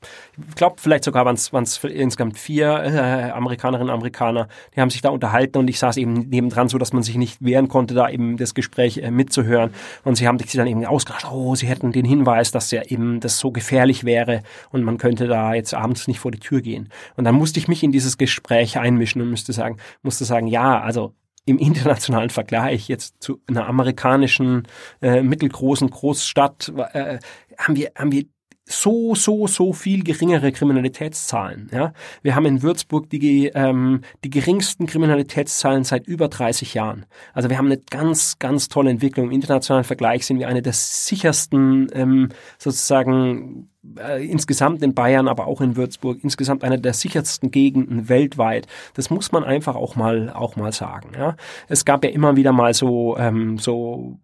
ich 0.50 0.56
glaube, 0.56 0.76
vielleicht 0.80 1.04
sogar 1.04 1.26
waren 1.26 1.36
es 1.36 1.84
insgesamt 1.84 2.38
vier 2.38 2.68
äh, 2.84 3.32
Amerikanerinnen 3.32 3.90
und 3.90 3.96
Amerikaner, 3.96 4.48
die 4.76 4.82
haben 4.82 4.90
sich 4.90 5.02
da 5.02 5.10
unterhalten 5.10 5.58
und 5.58 5.68
ich 5.70 5.80
saß 5.80 5.98
eben 5.98 6.30
nebendran, 6.30 6.70
so 6.70 6.78
dass 6.78 6.94
man 6.94 7.04
sich 7.04 7.16
nicht 7.16 7.44
wehren 7.44 7.68
konnte, 7.68 7.94
da 7.94 8.10
eben 8.10 8.38
das 8.38 8.54
Gespräch 8.54 8.98
äh, 8.98 9.12
mitzuhören. 9.12 9.72
Und 10.04 10.16
sie 10.16 10.28
haben 10.28 10.40
sich 10.40 10.52
dann 10.52 10.68
eben 10.68 10.86
ausgerascht, 10.86 11.28
oh, 11.32 11.56
sie 11.56 11.68
hätten 11.68 11.92
den 11.92 12.06
Hinweis, 12.06 12.52
dass 12.52 12.72
ja 12.72 12.84
eben 12.84 13.20
das 13.20 13.40
so 13.40 13.52
gefährlich 13.52 14.04
wäre 14.04 14.42
und 14.72 14.84
man 14.84 14.98
könnte 14.98 15.28
da 15.28 15.54
jetzt 15.54 15.74
abends 15.74 16.08
nicht 16.08 16.20
vor 16.20 16.32
die 16.32 16.40
Tür 16.40 16.62
gehen. 16.62 16.90
Und 17.16 17.26
dann 17.26 17.36
musste 17.36 17.60
ich 17.60 17.68
mich 17.68 17.84
in 17.84 17.92
dieses 17.92 18.18
Gespräch 18.18 18.78
einmischen 18.78 19.22
und 19.22 19.30
müsste 19.30 19.54
sagen, 19.54 19.78
musste 20.04 20.26
sagen, 20.26 20.48
ja, 20.48 20.80
also 20.80 21.14
im 21.46 21.60
internationalen 21.60 22.30
Vergleich 22.30 22.88
jetzt 22.88 23.16
zu 23.20 23.40
einer 23.48 23.68
amerikanischen 23.68 24.68
äh, 25.02 25.22
mittelgroßen 25.22 25.90
Großstadt 25.90 26.74
äh, 26.94 27.20
haben 27.58 27.76
wir 27.76 27.92
haben 27.96 28.12
wir 28.12 28.26
so, 28.68 29.14
so, 29.14 29.46
so 29.46 29.74
viel 29.74 30.04
geringere 30.04 30.52
Kriminalitätszahlen. 30.52 31.70
Ja? 31.72 31.94
Wir 32.24 32.36
haben 32.36 32.46
in 32.46 32.64
Würzburg 32.64 33.10
die, 33.10 33.52
ähm, 33.54 34.02
die 34.24 34.32
geringsten 34.32 34.88
Kriminalitätszahlen 34.88 35.84
seit 35.84 36.08
über 36.08 36.30
30 36.30 36.74
Jahren. 36.74 37.06
Also 37.34 37.50
wir 37.50 37.58
haben 37.58 37.68
eine 37.68 37.78
ganz, 37.78 38.40
ganz 38.40 38.68
tolle 38.68 38.90
Entwicklung. 38.90 39.28
Im 39.28 39.32
internationalen 39.32 39.84
Vergleich 39.84 40.26
sind 40.26 40.40
wir 40.40 40.48
eine 40.48 40.64
der 40.64 40.74
sichersten 40.74 41.90
ähm, 41.94 42.30
sozusagen 42.58 43.70
äh, 43.98 44.26
insgesamt 44.26 44.82
in 44.84 44.94
Bayern, 44.94 45.28
aber 45.28 45.48
auch 45.48 45.62
in 45.62 45.76
Würzburg, 45.76 46.20
insgesamt 46.24 46.64
eine 46.64 46.80
der 46.80 46.94
sichersten 46.94 47.52
Gegenden 47.52 48.10
weltweit. 48.10 48.68
Das 48.94 49.10
muss 49.10 49.32
man 49.32 49.44
einfach 49.44 49.76
auch 49.76 49.96
mal 49.96 50.30
auch 50.30 50.56
mal 50.56 50.72
sagen. 50.72 51.12
Ja. 51.18 51.36
Es 51.68 51.86
gab 51.86 52.04
ja 52.04 52.10
immer 52.10 52.36
wieder 52.36 52.52
mal 52.52 52.74
so 52.74 53.18
ähm, 53.18 53.58
so 53.58 54.20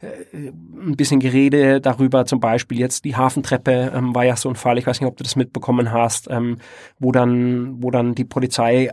äh, 0.00 0.48
ein 0.48 0.96
bisschen 0.96 1.20
Gerede 1.20 1.80
darüber, 1.80 2.26
zum 2.26 2.40
Beispiel 2.40 2.78
jetzt 2.78 3.04
die 3.04 3.16
Hafentreppe 3.16 3.92
ähm, 3.94 4.14
war 4.14 4.24
ja 4.24 4.36
so 4.36 4.48
ein 4.48 4.56
Fall, 4.56 4.78
ich 4.78 4.86
weiß 4.86 5.00
nicht, 5.00 5.08
ob 5.08 5.16
du 5.16 5.24
das 5.24 5.36
mitbekommen 5.36 5.92
hast, 5.92 6.28
ähm, 6.30 6.58
wo 6.98 7.12
dann 7.12 7.82
wo 7.82 7.90
dann 7.90 8.14
die 8.14 8.24
Polizei 8.24 8.92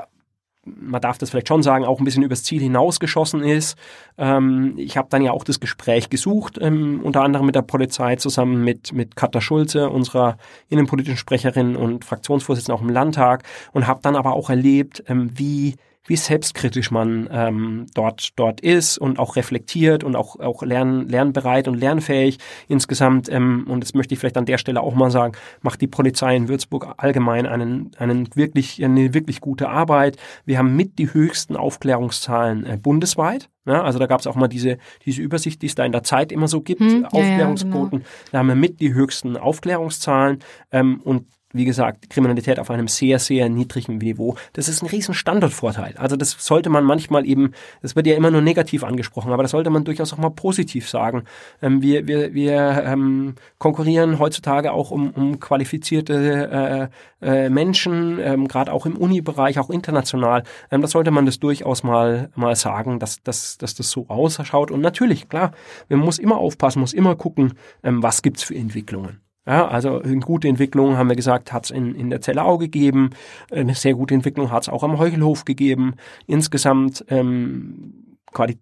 man 0.66 1.02
darf 1.02 1.18
das 1.18 1.30
vielleicht 1.30 1.48
schon 1.48 1.64
sagen, 1.64 1.86
auch 1.86 2.00
ein 2.00 2.06
bisschen 2.06 2.24
übers 2.24 2.44
Ziel 2.44 2.62
hinausgeschossen 2.62 3.44
ist. 3.44 3.78
Ähm, 4.18 4.74
ich 4.78 4.98
habe 4.98 5.10
dann 5.10 5.22
ja 5.22 5.32
auch 5.32 5.44
das 5.44 5.60
Gespräch 5.60 6.10
gesucht, 6.10 6.58
ähm, 6.62 7.02
unter 7.04 7.22
anderem 7.22 7.46
mit 7.46 7.56
der 7.56 7.62
Polizei 7.62 8.16
zusammen 8.16 8.64
mit, 8.64 8.94
mit 8.94 9.16
Katja 9.16 9.42
Schulze, 9.42 9.90
unserer 9.90 10.38
innenpolitischen 10.70 11.18
Sprecherin 11.18 11.76
und 11.76 12.06
Fraktionsvorsitzenden 12.06 12.78
auch 12.78 12.84
im 12.84 12.94
Landtag 12.94 13.44
und 13.74 13.88
habe 13.88 14.00
dann 14.02 14.16
aber 14.16 14.34
auch 14.34 14.50
erlebt, 14.50 15.04
ähm, 15.08 15.32
wie 15.38 15.76
wie 16.06 16.16
selbstkritisch 16.16 16.92
man 16.92 17.30
ähm, 17.32 17.86
dort 17.94 18.32
dort 18.36 18.62
ist 18.62 18.98
und 18.98 19.20
auch 19.20 19.36
reflektiert 19.36 20.04
und 20.04 20.16
auch 20.16 20.40
auch 20.40 20.64
lern, 20.64 21.08
lernbereit 21.08 21.68
und 21.68 21.76
lernfähig 21.76 22.40
insgesamt. 22.68 23.30
Ähm, 23.30 23.66
und 23.70 23.82
das 23.82 23.94
möchte 23.94 24.14
ich 24.14 24.20
vielleicht 24.20 24.38
an 24.38 24.46
der 24.46 24.58
Stelle 24.58 24.82
auch 24.82 24.96
mal 24.96 25.12
sagen: 25.12 25.34
Macht 25.62 25.82
die 25.82 25.88
Polizei 25.88 26.36
in 26.36 26.48
Würzburg 26.48 26.94
allgemein 26.98 27.46
einen 27.46 27.92
einen 27.98 28.36
wirklich 28.36 28.84
eine 28.84 29.14
wirklich 29.14 29.42
gute 29.42 29.70
Arbeit. 29.70 30.18
Wir 30.46 30.58
haben 30.58 30.76
mit 30.76 31.00
die 31.00 31.14
höchsten 31.14 31.56
Aufklärungszahlen 31.56 32.66
äh, 32.66 32.78
bundesweit. 32.78 33.50
Ja, 33.66 33.82
also 33.82 33.98
da 33.98 34.08
gab 34.08 34.20
es 34.20 34.28
auch 34.28 34.36
mal 34.36 34.50
diese, 34.50 34.78
diese 35.06 35.22
Übersicht, 35.22 35.62
die 35.62 35.68
es 35.68 35.76
da 35.76 35.86
in 35.86 35.94
der 35.94 36.04
Zeit 36.04 36.34
immer 36.34 36.50
so 36.50 36.60
gibt, 36.60 36.82
hm, 36.82 37.06
Aufklärungsquoten. 37.06 38.00
Ja, 38.00 38.06
ja, 38.06 38.10
genau. 38.10 38.30
Da 38.32 38.38
haben 38.40 38.48
wir 38.48 38.56
mit 38.56 38.82
die 38.82 38.94
höchsten 38.94 39.38
Aufklärungszahlen 39.38 40.40
ähm, 40.72 41.00
und 41.02 41.28
wie 41.54 41.66
gesagt, 41.66 42.10
Kriminalität 42.10 42.60
auf 42.60 42.70
einem 42.70 42.88
sehr, 42.88 43.20
sehr 43.20 43.50
niedrigen 43.50 43.98
Niveau. 43.98 44.36
Das 44.54 44.68
ist 44.68 44.82
ein 44.82 44.88
riesen 44.88 45.14
Standortvorteil. 45.14 45.96
Also 45.98 46.16
das 46.16 46.36
sollte 46.40 46.70
man 46.70 46.84
manchmal 46.84 47.26
eben, 47.26 47.54
das 47.82 47.96
wird 47.96 48.08
ja 48.08 48.16
immer 48.16 48.32
nur 48.32 48.42
negativ 48.42 48.84
angesprochen, 48.84 49.32
aber 49.32 49.44
das 49.44 49.52
sollte 49.52 49.70
man 49.70 49.84
durchaus 49.84 50.14
auch 50.14 50.18
mal 50.18 50.30
positiv 50.30 50.90
sagen. 50.90 51.24
Ähm, 51.62 51.82
wir 51.82 52.08
wir, 52.08 52.34
wir 52.34 52.84
ähm, 52.86 53.36
konkurrieren 53.58 54.20
heutzutage 54.20 54.72
auch 54.74 54.92
um, 54.92 55.12
um 55.12 55.40
qualifizierte 55.40 56.90
äh, 57.22 57.46
äh, 57.46 57.50
Menschen, 57.50 58.20
ähm, 58.20 58.48
gerade 58.48 58.72
auch 58.74 58.86
im 58.86 58.98
Uni-Bereich, 58.98 59.60
auch 59.60 59.70
international. 59.70 60.44
Ähm, 60.72 60.82
das 60.82 60.92
sollte 60.92 61.12
man 61.12 61.26
das 61.26 61.40
durchaus 61.40 61.84
mal, 61.84 62.30
mal 62.36 62.56
sagen, 62.56 63.00
dass, 63.00 63.22
dass, 63.24 63.58
dass 63.58 63.76
das 63.76 63.90
so 63.90 64.08
ausschaut. 64.08 64.72
Und 64.72 64.82
natürlich, 64.82 65.30
klar, 65.30 65.52
man 65.90 66.00
muss 66.00 66.20
immer 66.20 66.38
aufpassen, 66.38 66.80
muss 66.80 66.94
immer 66.94 67.16
gucken, 67.16 67.54
ähm, 67.84 68.04
was 68.04 68.22
gibt's 68.22 68.44
für 68.44 68.56
Entwicklungen. 68.56 69.20
Ja, 69.46 69.68
also 69.68 70.02
eine 70.02 70.20
gute 70.20 70.48
Entwicklung, 70.48 70.96
haben 70.98 71.10
wir 71.10 71.18
gesagt, 71.18 71.52
hat 71.52 71.66
es 71.66 71.72
in, 71.72 71.96
in 71.96 72.10
der 72.10 72.22
Zellau 72.22 72.58
gegeben. 72.58 73.10
Eine 73.52 73.76
sehr 73.76 73.94
gute 73.94 74.14
Entwicklung 74.14 74.52
hat 74.52 74.64
es 74.64 74.70
auch 74.70 74.84
am 74.84 74.98
Heuchelhof 74.98 75.44
gegeben. 75.44 75.96
Insgesamt 76.28 77.04
ähm, 77.10 78.16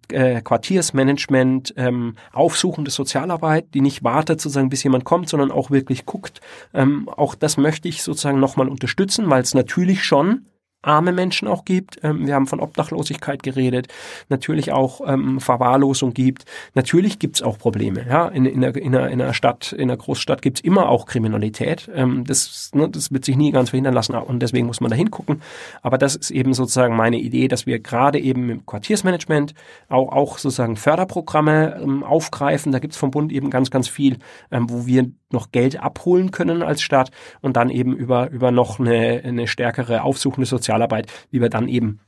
äh, 0.08 0.42
Quartiersmanagement, 0.42 1.74
ähm, 1.76 2.16
aufsuchende 2.32 2.90
Sozialarbeit, 2.90 3.72
die 3.74 3.80
nicht 3.80 4.02
wartet 4.02 4.40
sozusagen, 4.40 4.70
bis 4.70 4.82
jemand 4.82 5.04
kommt, 5.04 5.28
sondern 5.28 5.52
auch 5.52 5.70
wirklich 5.70 6.04
guckt. 6.04 6.40
Ähm, 6.74 7.08
auch 7.08 7.36
das 7.36 7.56
möchte 7.56 7.88
ich 7.88 8.02
sozusagen 8.02 8.40
nochmal 8.40 8.68
unterstützen, 8.68 9.30
weil 9.30 9.42
es 9.42 9.54
natürlich 9.54 10.02
schon 10.02 10.46
arme 10.82 11.12
Menschen 11.12 11.48
auch 11.48 11.64
gibt. 11.64 11.98
Ähm, 12.02 12.26
wir 12.26 12.34
haben 12.34 12.46
von 12.46 12.60
Obdachlosigkeit 12.60 13.42
geredet, 13.42 13.88
natürlich 14.28 14.72
auch 14.72 15.00
ähm, 15.06 15.40
Verwahrlosung 15.40 16.12
gibt. 16.12 16.44
Natürlich 16.74 17.18
gibt's 17.18 17.42
auch 17.42 17.58
Probleme. 17.58 18.04
Ja, 18.08 18.28
in, 18.28 18.44
in, 18.44 18.64
einer, 18.64 18.76
in, 18.76 18.94
einer, 18.94 19.08
in 19.08 19.22
einer 19.22 19.34
Stadt, 19.34 19.72
in 19.72 19.90
einer 19.90 19.96
Großstadt 19.96 20.42
gibt's 20.42 20.60
immer 20.60 20.88
auch 20.88 21.06
Kriminalität. 21.06 21.90
Ähm, 21.94 22.24
das, 22.24 22.70
ne, 22.74 22.88
das 22.88 23.12
wird 23.12 23.24
sich 23.24 23.36
nie 23.36 23.52
ganz 23.52 23.70
verhindern 23.70 23.94
lassen 23.94 24.14
und 24.14 24.40
deswegen 24.40 24.66
muss 24.66 24.80
man 24.80 24.90
da 24.90 24.96
hingucken. 24.96 25.40
Aber 25.82 25.98
das 25.98 26.16
ist 26.16 26.30
eben 26.30 26.52
sozusagen 26.54 26.96
meine 26.96 27.18
Idee, 27.18 27.48
dass 27.48 27.66
wir 27.66 27.78
gerade 27.78 28.18
eben 28.18 28.50
im 28.50 28.66
Quartiersmanagement 28.66 29.54
auch, 29.88 30.12
auch 30.12 30.38
sozusagen 30.38 30.76
Förderprogramme 30.76 31.80
ähm, 31.82 32.02
aufgreifen. 32.02 32.72
Da 32.72 32.78
gibt's 32.78 32.96
vom 32.96 33.10
Bund 33.10 33.32
eben 33.32 33.50
ganz, 33.50 33.70
ganz 33.70 33.88
viel, 33.88 34.18
ähm, 34.50 34.68
wo 34.68 34.86
wir 34.86 35.10
noch 35.32 35.50
Geld 35.52 35.80
abholen 35.80 36.30
können 36.30 36.62
als 36.62 36.82
Stadt 36.82 37.10
und 37.40 37.56
dann 37.56 37.70
eben 37.70 37.96
über, 37.96 38.30
über 38.30 38.50
noch 38.50 38.78
eine, 38.78 39.22
eine 39.24 39.46
stärkere 39.46 40.02
aufsuchende 40.02 40.46
Sozialarbeit, 40.72 41.12
wie 41.30 41.40
wir 41.40 41.48
dann 41.48 41.68
eben 41.68 42.00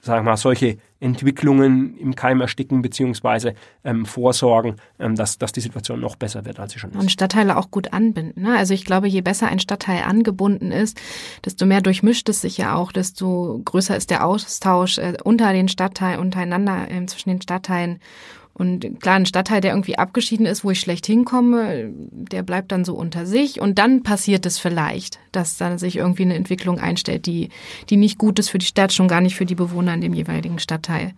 sagen 0.00 0.26
wir 0.26 0.32
mal, 0.32 0.36
solche 0.36 0.76
Entwicklungen 1.00 1.96
im 1.96 2.14
Keim 2.14 2.42
ersticken 2.42 2.82
beziehungsweise 2.82 3.54
ähm, 3.84 4.04
vorsorgen, 4.04 4.76
ähm, 4.98 5.14
dass, 5.14 5.38
dass 5.38 5.52
die 5.52 5.62
Situation 5.62 5.98
noch 5.98 6.16
besser 6.16 6.44
wird, 6.44 6.60
als 6.60 6.74
sie 6.74 6.78
schon 6.78 6.90
ist. 6.90 7.00
Und 7.00 7.10
Stadtteile 7.10 7.56
auch 7.56 7.70
gut 7.70 7.94
anbinden. 7.94 8.42
Ne? 8.42 8.54
Also 8.54 8.74
ich 8.74 8.84
glaube, 8.84 9.08
je 9.08 9.22
besser 9.22 9.48
ein 9.48 9.60
Stadtteil 9.60 10.02
angebunden 10.02 10.72
ist, 10.72 11.00
desto 11.46 11.64
mehr 11.64 11.80
durchmischt 11.80 12.28
es 12.28 12.42
sich 12.42 12.58
ja 12.58 12.74
auch, 12.74 12.92
desto 12.92 13.62
größer 13.64 13.96
ist 13.96 14.10
der 14.10 14.26
Austausch 14.26 14.98
äh, 14.98 15.14
unter 15.24 15.54
den 15.54 15.68
Stadtteilen, 15.68 16.20
untereinander 16.20 16.90
äh, 16.90 17.06
zwischen 17.06 17.30
den 17.30 17.40
Stadtteilen 17.40 17.98
Und 18.54 19.00
klar, 19.00 19.16
ein 19.16 19.26
Stadtteil, 19.26 19.60
der 19.60 19.72
irgendwie 19.72 19.98
abgeschieden 19.98 20.46
ist, 20.46 20.64
wo 20.64 20.70
ich 20.70 20.78
schlecht 20.78 21.06
hinkomme, 21.06 21.90
der 21.92 22.44
bleibt 22.44 22.70
dann 22.70 22.84
so 22.84 22.94
unter 22.94 23.26
sich. 23.26 23.60
Und 23.60 23.78
dann 23.80 24.04
passiert 24.04 24.46
es 24.46 24.58
vielleicht, 24.58 25.18
dass 25.32 25.56
dann 25.56 25.76
sich 25.76 25.96
irgendwie 25.96 26.22
eine 26.22 26.36
Entwicklung 26.36 26.78
einstellt, 26.78 27.26
die, 27.26 27.48
die 27.90 27.96
nicht 27.96 28.16
gut 28.16 28.38
ist 28.38 28.50
für 28.50 28.58
die 28.58 28.66
Stadt, 28.66 28.92
schon 28.92 29.08
gar 29.08 29.20
nicht 29.20 29.34
für 29.34 29.44
die 29.44 29.56
Bewohner 29.56 29.94
in 29.94 30.00
dem 30.00 30.14
jeweiligen 30.14 30.60
Stadtteil. 30.60 31.14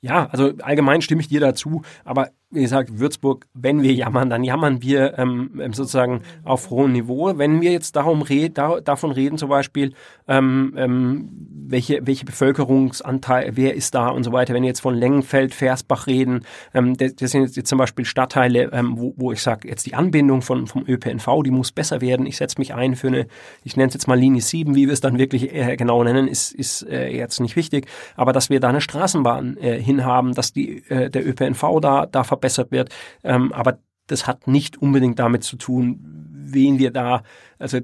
Ja, 0.00 0.26
also 0.26 0.52
allgemein 0.62 1.02
stimme 1.02 1.20
ich 1.20 1.28
dir 1.28 1.40
dazu, 1.40 1.82
aber 2.04 2.30
wie 2.50 2.62
gesagt, 2.62 3.00
Würzburg, 3.00 3.46
wenn 3.54 3.82
wir 3.82 3.92
jammern, 3.92 4.30
dann 4.30 4.44
jammern 4.44 4.80
wir 4.80 5.18
ähm, 5.18 5.60
ähm, 5.60 5.72
sozusagen 5.72 6.22
auf 6.44 6.70
hohem 6.70 6.92
Niveau. 6.92 7.36
Wenn 7.36 7.60
wir 7.60 7.72
jetzt 7.72 7.96
darum 7.96 8.22
red, 8.22 8.56
da, 8.56 8.80
davon 8.80 9.10
reden, 9.10 9.36
zum 9.36 9.48
Beispiel, 9.48 9.94
ähm, 10.28 10.72
ähm, 10.76 11.28
welche, 11.68 12.06
welche 12.06 12.24
Bevölkerungsanteil, 12.24 13.56
wer 13.56 13.74
ist 13.74 13.96
da 13.96 14.08
und 14.08 14.22
so 14.22 14.32
weiter, 14.32 14.54
wenn 14.54 14.62
wir 14.62 14.68
jetzt 14.68 14.80
von 14.80 14.94
Lengenfeld, 14.94 15.54
Versbach 15.54 16.06
reden, 16.06 16.42
ähm, 16.72 16.96
das, 16.96 17.16
das 17.16 17.32
sind 17.32 17.42
jetzt, 17.42 17.56
jetzt 17.56 17.68
zum 17.68 17.78
Beispiel 17.78 18.04
Stadtteile, 18.04 18.70
ähm, 18.72 18.94
wo, 18.96 19.12
wo 19.16 19.32
ich 19.32 19.42
sage, 19.42 19.68
jetzt 19.68 19.84
die 19.84 19.94
Anbindung 19.94 20.40
von, 20.40 20.68
vom 20.68 20.84
ÖPNV, 20.86 21.42
die 21.44 21.50
muss 21.50 21.72
besser 21.72 22.00
werden. 22.00 22.26
Ich 22.26 22.36
setze 22.36 22.58
mich 22.58 22.74
ein 22.74 22.94
für 22.94 23.08
eine, 23.08 23.26
ich 23.64 23.76
nenne 23.76 23.88
es 23.88 23.94
jetzt 23.94 24.06
mal 24.06 24.18
Linie 24.18 24.40
7, 24.40 24.76
wie 24.76 24.86
wir 24.86 24.92
es 24.92 25.00
dann 25.00 25.18
wirklich 25.18 25.52
äh, 25.52 25.76
genau 25.76 26.04
nennen, 26.04 26.28
ist, 26.28 26.54
ist 26.54 26.86
äh, 26.88 27.08
jetzt 27.08 27.40
nicht 27.40 27.56
wichtig, 27.56 27.88
aber 28.14 28.32
dass 28.32 28.50
wir 28.50 28.60
da 28.60 28.68
eine 28.68 28.80
Straßenbahn 28.80 29.56
äh, 29.56 29.82
hinhaben, 29.82 30.32
dass 30.32 30.52
die, 30.52 30.88
äh, 30.88 31.10
der 31.10 31.26
ÖPNV 31.26 31.80
da, 31.80 32.06
da 32.06 32.22
verbessert 32.36 32.70
wird. 32.70 32.94
Ähm, 33.24 33.52
aber 33.52 33.78
das 34.06 34.26
hat 34.26 34.46
nicht 34.46 34.80
unbedingt 34.80 35.18
damit 35.18 35.42
zu 35.42 35.56
tun, 35.56 35.98
wen 36.32 36.78
wir 36.78 36.92
da, 36.92 37.22
also 37.58 37.80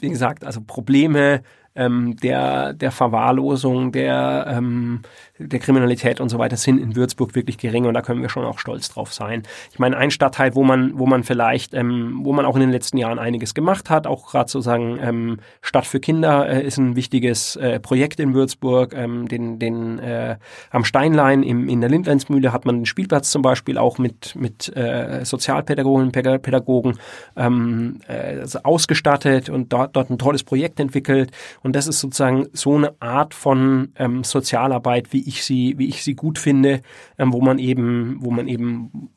wie 0.00 0.08
gesagt, 0.08 0.44
also 0.44 0.60
Probleme 0.60 1.42
ähm, 1.74 2.16
der, 2.16 2.74
der 2.74 2.90
Verwahrlosung, 2.90 3.92
der, 3.92 4.46
ähm, 4.48 5.02
der 5.48 5.58
Kriminalität 5.58 6.20
und 6.20 6.28
so 6.28 6.38
weiter 6.38 6.56
sind 6.56 6.78
in 6.78 6.96
Würzburg 6.96 7.34
wirklich 7.34 7.58
gering 7.58 7.86
und 7.86 7.94
da 7.94 8.02
können 8.02 8.22
wir 8.22 8.28
schon 8.28 8.44
auch 8.44 8.58
stolz 8.58 8.88
drauf 8.88 9.12
sein. 9.12 9.42
Ich 9.72 9.78
meine, 9.78 9.96
ein 9.96 10.10
Stadtteil, 10.10 10.54
wo 10.54 10.62
man, 10.62 10.98
wo 10.98 11.06
man 11.06 11.24
vielleicht, 11.24 11.74
ähm, 11.74 12.20
wo 12.22 12.32
man 12.32 12.44
auch 12.44 12.54
in 12.54 12.60
den 12.60 12.70
letzten 12.70 12.98
Jahren 12.98 13.18
einiges 13.18 13.54
gemacht 13.54 13.90
hat, 13.90 14.06
auch 14.06 14.30
gerade 14.30 14.50
sozusagen 14.50 14.98
ähm, 15.00 15.38
Stadt 15.60 15.86
für 15.86 16.00
Kinder 16.00 16.48
äh, 16.48 16.64
ist 16.64 16.78
ein 16.78 16.96
wichtiges 16.96 17.56
äh, 17.56 17.80
Projekt 17.80 18.20
in 18.20 18.34
Würzburg. 18.34 18.94
Ähm, 18.94 19.28
den, 19.28 19.58
den 19.58 19.98
äh, 19.98 20.36
am 20.70 20.84
Steinlein 20.84 21.42
im, 21.42 21.68
in 21.68 21.80
der 21.80 21.90
Lindlenzmühle 21.90 22.52
hat 22.52 22.64
man 22.64 22.80
den 22.80 22.86
Spielplatz 22.86 23.30
zum 23.30 23.42
Beispiel 23.42 23.78
auch 23.78 23.98
mit, 23.98 24.34
mit 24.36 24.74
äh, 24.76 25.24
Sozialpädagogen, 25.24 26.12
Pädagogen 26.12 26.98
ähm, 27.36 27.98
äh, 28.08 28.44
ausgestattet 28.62 29.48
und 29.48 29.72
dort, 29.72 29.96
dort 29.96 30.10
ein 30.10 30.18
tolles 30.18 30.44
Projekt 30.44 30.80
entwickelt. 30.80 31.30
Und 31.62 31.76
das 31.76 31.86
ist 31.86 32.00
sozusagen 32.00 32.46
so 32.52 32.76
eine 32.76 32.94
Art 33.00 33.34
von 33.34 33.92
ähm, 33.96 34.24
Sozialarbeit, 34.24 35.12
wie 35.12 35.26
ich 35.26 35.31
sie, 35.40 35.78
wie 35.78 35.88
ich 35.88 36.04
sie 36.04 36.14
gut 36.14 36.38
finde, 36.38 36.82
ähm, 37.18 37.32
wo 37.32 37.40
man 37.40 37.58
eben, 37.58 38.18
wo 38.20 38.30
man 38.30 38.48
eben 38.48 39.10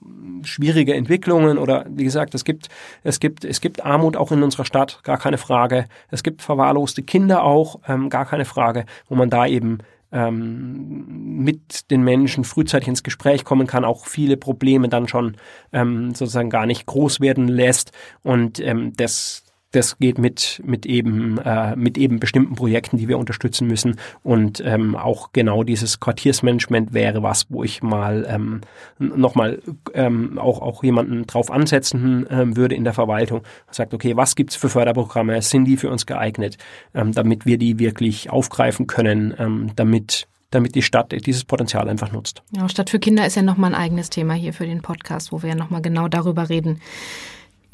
schwierige 0.43 0.93
Entwicklungen 0.93 1.57
oder 1.57 1.85
wie 1.89 2.03
gesagt, 2.03 2.33
es 2.35 2.45
gibt, 2.45 2.69
es 3.03 3.19
gibt, 3.19 3.43
es 3.43 3.61
gibt 3.61 3.85
Armut 3.85 4.15
auch 4.15 4.31
in 4.31 4.43
unserer 4.43 4.65
Stadt, 4.65 5.01
gar 5.03 5.17
keine 5.17 5.37
Frage. 5.37 5.87
Es 6.09 6.23
gibt 6.23 6.41
verwahrloste 6.41 7.03
Kinder 7.03 7.43
auch, 7.43 7.79
ähm, 7.87 8.09
gar 8.09 8.25
keine 8.25 8.45
Frage, 8.45 8.85
wo 9.09 9.15
man 9.15 9.29
da 9.29 9.45
eben 9.45 9.79
ähm, 10.11 11.43
mit 11.43 11.91
den 11.91 12.03
Menschen 12.03 12.43
frühzeitig 12.43 12.87
ins 12.87 13.03
Gespräch 13.03 13.43
kommen 13.43 13.67
kann, 13.67 13.83
auch 13.83 14.05
viele 14.05 14.37
Probleme 14.37 14.87
dann 14.87 15.07
schon 15.07 15.35
ähm, 15.73 16.13
sozusagen 16.13 16.49
gar 16.49 16.65
nicht 16.65 16.85
groß 16.85 17.19
werden 17.19 17.47
lässt. 17.47 17.91
Und 18.23 18.59
ähm, 18.59 18.93
das, 18.95 19.43
das 19.75 19.97
geht 19.97 20.17
mit, 20.17 20.61
mit 20.65 20.85
eben, 20.85 21.37
äh, 21.39 21.75
mit 21.75 21.97
eben 21.97 22.19
bestimmten 22.19 22.55
Projekten, 22.55 22.97
die 22.97 23.07
wir 23.07 23.17
unterstützen 23.17 23.67
müssen. 23.67 23.97
Und 24.23 24.61
ähm, 24.65 24.95
auch 24.95 25.31
genau 25.33 25.63
dieses 25.63 25.99
Quartiersmanagement 25.99 26.93
wäre 26.93 27.23
was, 27.23 27.47
wo 27.49 27.63
ich 27.63 27.83
mal 27.83 28.25
ähm, 28.29 28.61
nochmal 28.99 29.61
ähm, 29.93 30.37
auch, 30.37 30.61
auch 30.61 30.83
jemanden 30.83 31.27
drauf 31.27 31.51
ansetzen 31.51 32.25
ähm, 32.29 32.55
würde 32.55 32.75
in 32.75 32.83
der 32.83 32.93
Verwaltung. 32.93 33.41
Sagt, 33.69 33.93
okay, 33.93 34.15
was 34.15 34.35
gibt's 34.35 34.55
für 34.55 34.69
Förderprogramme? 34.69 35.41
Sind 35.41 35.65
die 35.65 35.77
für 35.77 35.89
uns 35.89 36.05
geeignet, 36.05 36.57
ähm, 36.93 37.11
damit 37.11 37.45
wir 37.45 37.57
die 37.57 37.79
wirklich 37.79 38.29
aufgreifen 38.29 38.87
können, 38.87 39.33
ähm, 39.37 39.71
damit 39.75 40.27
damit 40.51 40.75
die 40.75 40.83
Stadt 40.83 41.13
dieses 41.25 41.43
Potenzial 41.43 41.89
einfach 41.89 42.13
nutzt. 42.13 42.41
Ja, 42.55 42.69
Stadt 42.69 42.89
für 42.89 42.99
Kinder 42.99 43.25
ist 43.25 43.35
ja 43.35 43.41
nochmal 43.41 43.73
ein 43.73 43.81
eigenes 43.81 44.09
Thema 44.09 44.35
hier 44.35 44.53
für 44.53 44.65
den 44.65 44.81
Podcast, 44.81 45.33
wo 45.33 45.41
wir 45.41 45.49
ja 45.49 45.55
nochmal 45.55 45.81
genau 45.81 46.07
darüber 46.07 46.47
reden, 46.47 46.79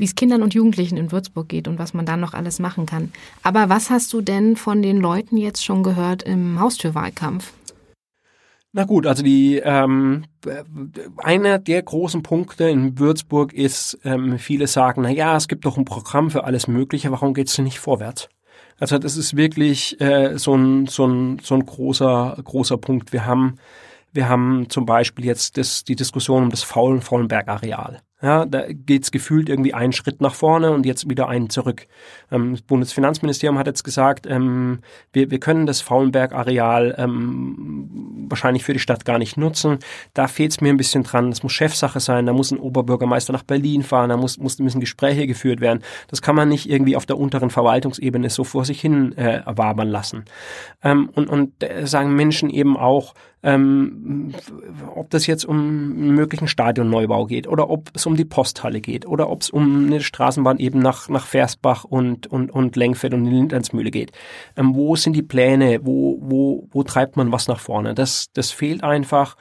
wie 0.01 0.05
es 0.05 0.15
Kindern 0.15 0.41
und 0.41 0.55
Jugendlichen 0.55 0.97
in 0.97 1.11
Würzburg 1.11 1.47
geht 1.47 1.67
und 1.67 1.77
was 1.77 1.93
man 1.93 2.07
da 2.07 2.17
noch 2.17 2.33
alles 2.33 2.57
machen 2.57 2.87
kann. 2.87 3.13
Aber 3.43 3.69
was 3.69 3.91
hast 3.91 4.11
du 4.11 4.21
denn 4.21 4.55
von 4.55 4.81
den 4.81 4.97
Leuten 4.97 5.37
jetzt 5.37 5.63
schon 5.63 5.83
gehört 5.83 6.23
im 6.23 6.59
Haustürwahlkampf? 6.59 7.53
Na 8.73 8.85
gut, 8.85 9.05
also 9.05 9.21
die 9.21 9.61
ähm, 9.63 10.23
einer 11.17 11.59
der 11.59 11.83
großen 11.83 12.23
Punkte 12.23 12.67
in 12.69 12.97
Würzburg 12.97 13.53
ist, 13.53 13.99
ähm, 14.03 14.39
viele 14.39 14.65
sagen, 14.65 15.03
na 15.03 15.11
ja, 15.11 15.37
es 15.37 15.47
gibt 15.47 15.65
doch 15.65 15.77
ein 15.77 15.85
Programm 15.85 16.31
für 16.31 16.45
alles 16.45 16.67
Mögliche, 16.67 17.11
warum 17.11 17.35
geht's 17.35 17.55
denn 17.55 17.65
nicht 17.65 17.79
vorwärts? 17.79 18.27
Also 18.79 18.97
das 18.97 19.17
ist 19.17 19.37
wirklich 19.37 20.01
äh, 20.01 20.39
so 20.39 20.55
ein 20.55 20.87
so 20.87 21.05
ein 21.05 21.37
so 21.43 21.53
ein 21.53 21.63
großer 21.63 22.37
großer 22.43 22.77
Punkt. 22.77 23.13
Wir 23.13 23.25
haben 23.27 23.57
wir 24.13 24.27
haben 24.27 24.67
zum 24.69 24.85
Beispiel 24.85 25.25
jetzt 25.25 25.57
das, 25.57 25.83
die 25.83 25.95
Diskussion 25.95 26.43
um 26.43 26.49
das 26.49 26.63
Faulenberg-Areal. 26.63 28.01
Ja, 28.21 28.45
da 28.45 28.65
geht's 28.71 29.11
gefühlt 29.11 29.49
irgendwie 29.49 29.73
einen 29.73 29.93
Schritt 29.93 30.21
nach 30.21 30.35
vorne 30.35 30.71
und 30.71 30.85
jetzt 30.85 31.09
wieder 31.09 31.27
einen 31.27 31.49
zurück. 31.49 31.87
Ähm, 32.31 32.51
das 32.51 32.61
Bundesfinanzministerium 32.61 33.57
hat 33.57 33.65
jetzt 33.65 33.83
gesagt, 33.83 34.27
ähm, 34.27 34.79
wir, 35.11 35.31
wir 35.31 35.39
können 35.39 35.65
das 35.65 35.81
Faulenberg-Areal 35.81 36.95
ähm, 36.99 38.27
wahrscheinlich 38.29 38.63
für 38.63 38.73
die 38.73 38.79
Stadt 38.79 39.05
gar 39.05 39.17
nicht 39.17 39.37
nutzen. 39.37 39.79
Da 40.13 40.27
fehlt's 40.27 40.61
mir 40.61 40.69
ein 40.69 40.77
bisschen 40.77 41.03
dran. 41.03 41.31
Das 41.31 41.41
muss 41.41 41.53
Chefsache 41.53 41.99
sein. 41.99 42.27
Da 42.27 42.33
muss 42.33 42.51
ein 42.51 42.59
Oberbürgermeister 42.59 43.33
nach 43.33 43.43
Berlin 43.43 43.81
fahren. 43.81 44.09
Da 44.09 44.17
muss, 44.17 44.37
muss, 44.37 44.59
müssen 44.59 44.79
Gespräche 44.79 45.25
geführt 45.25 45.59
werden. 45.59 45.81
Das 46.07 46.21
kann 46.21 46.35
man 46.35 46.49
nicht 46.49 46.69
irgendwie 46.69 46.95
auf 46.95 47.07
der 47.07 47.17
unteren 47.17 47.49
Verwaltungsebene 47.49 48.29
so 48.29 48.43
vor 48.43 48.65
sich 48.65 48.79
hin 48.79 49.17
äh, 49.17 49.41
wabern 49.45 49.89
lassen. 49.89 50.25
Ähm, 50.83 51.09
und 51.15 51.31
und 51.31 51.63
äh, 51.63 51.87
sagen 51.87 52.15
Menschen 52.15 52.49
eben 52.49 52.77
auch, 52.77 53.13
ähm, 53.43 54.33
ob 54.93 55.09
das 55.09 55.25
jetzt 55.25 55.45
um 55.45 55.57
einen 55.57 56.15
möglichen 56.15 56.47
Stadionneubau 56.47 57.25
geht 57.25 57.47
oder 57.47 57.69
ob 57.69 57.89
es 57.95 58.05
um 58.11 58.17
die 58.17 58.25
Posthalle 58.25 58.81
geht 58.81 59.07
oder 59.07 59.29
ob 59.29 59.41
es 59.41 59.49
um 59.49 59.87
eine 59.87 60.01
Straßenbahn 60.01 60.59
eben 60.59 60.79
nach, 60.79 61.07
nach 61.07 61.25
Versbach 61.25 61.85
und, 61.85 62.27
und, 62.27 62.51
und 62.51 62.75
Lenkfeld 62.75 63.13
und 63.13 63.23
die 63.23 63.31
Lindlandsmühle 63.31 63.89
geht. 63.89 64.11
Ähm, 64.57 64.75
wo 64.75 64.95
sind 64.95 65.13
die 65.13 65.21
Pläne? 65.21 65.79
Wo, 65.83 66.17
wo, 66.21 66.67
wo 66.71 66.83
treibt 66.83 67.15
man 67.15 67.31
was 67.31 67.47
nach 67.47 67.59
vorne? 67.59 67.95
Das, 67.95 68.27
das 68.33 68.51
fehlt 68.51 68.83
einfach. 68.83 69.37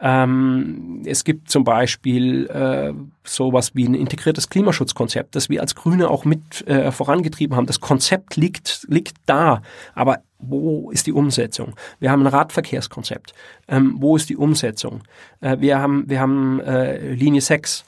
Ähm, 0.00 1.02
es 1.06 1.22
gibt 1.22 1.50
zum 1.50 1.64
Beispiel 1.64 2.46
äh, 2.46 2.92
sowas 3.22 3.74
wie 3.74 3.86
ein 3.86 3.94
integriertes 3.94 4.48
Klimaschutzkonzept, 4.48 5.36
das 5.36 5.48
wir 5.48 5.60
als 5.60 5.74
Grüne 5.74 6.10
auch 6.10 6.24
mit 6.24 6.66
äh, 6.66 6.90
vorangetrieben 6.90 7.56
haben. 7.56 7.66
Das 7.66 7.80
Konzept 7.80 8.36
liegt, 8.36 8.86
liegt 8.88 9.16
da, 9.26 9.62
aber 9.94 10.18
wo 10.38 10.90
ist 10.90 11.06
die 11.06 11.12
Umsetzung? 11.12 11.74
Wir 12.00 12.10
haben 12.10 12.22
ein 12.22 12.26
Radverkehrskonzept. 12.26 13.34
Ähm, 13.68 13.96
wo 13.98 14.16
ist 14.16 14.28
die 14.28 14.36
Umsetzung? 14.36 15.02
Äh, 15.40 15.58
wir 15.60 15.78
haben, 15.78 16.04
wir 16.08 16.20
haben 16.20 16.60
äh, 16.60 17.12
Linie 17.12 17.40
6 17.40 17.84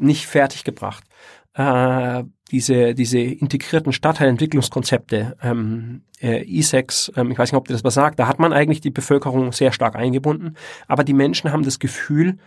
nicht 0.00 0.26
fertiggebracht. 0.26 1.04
Äh, 1.54 2.24
diese, 2.50 2.94
diese 2.94 3.18
integrierten 3.18 3.92
Stadtteilentwicklungskonzepte, 3.92 5.36
ähm, 5.42 6.02
äh, 6.20 6.42
E6, 6.42 7.16
ähm, 7.16 7.30
ich 7.30 7.38
weiß 7.38 7.52
nicht, 7.52 7.58
ob 7.58 7.68
dir 7.68 7.74
das 7.74 7.84
was 7.84 7.94
sagt, 7.94 8.18
da 8.18 8.26
hat 8.26 8.38
man 8.38 8.52
eigentlich 8.52 8.80
die 8.80 8.90
Bevölkerung 8.90 9.52
sehr 9.52 9.72
stark 9.72 9.96
eingebunden, 9.96 10.56
aber 10.88 11.04
die 11.04 11.12
Menschen 11.12 11.52
haben 11.52 11.64
das 11.64 11.78
Gefühl, 11.78 12.38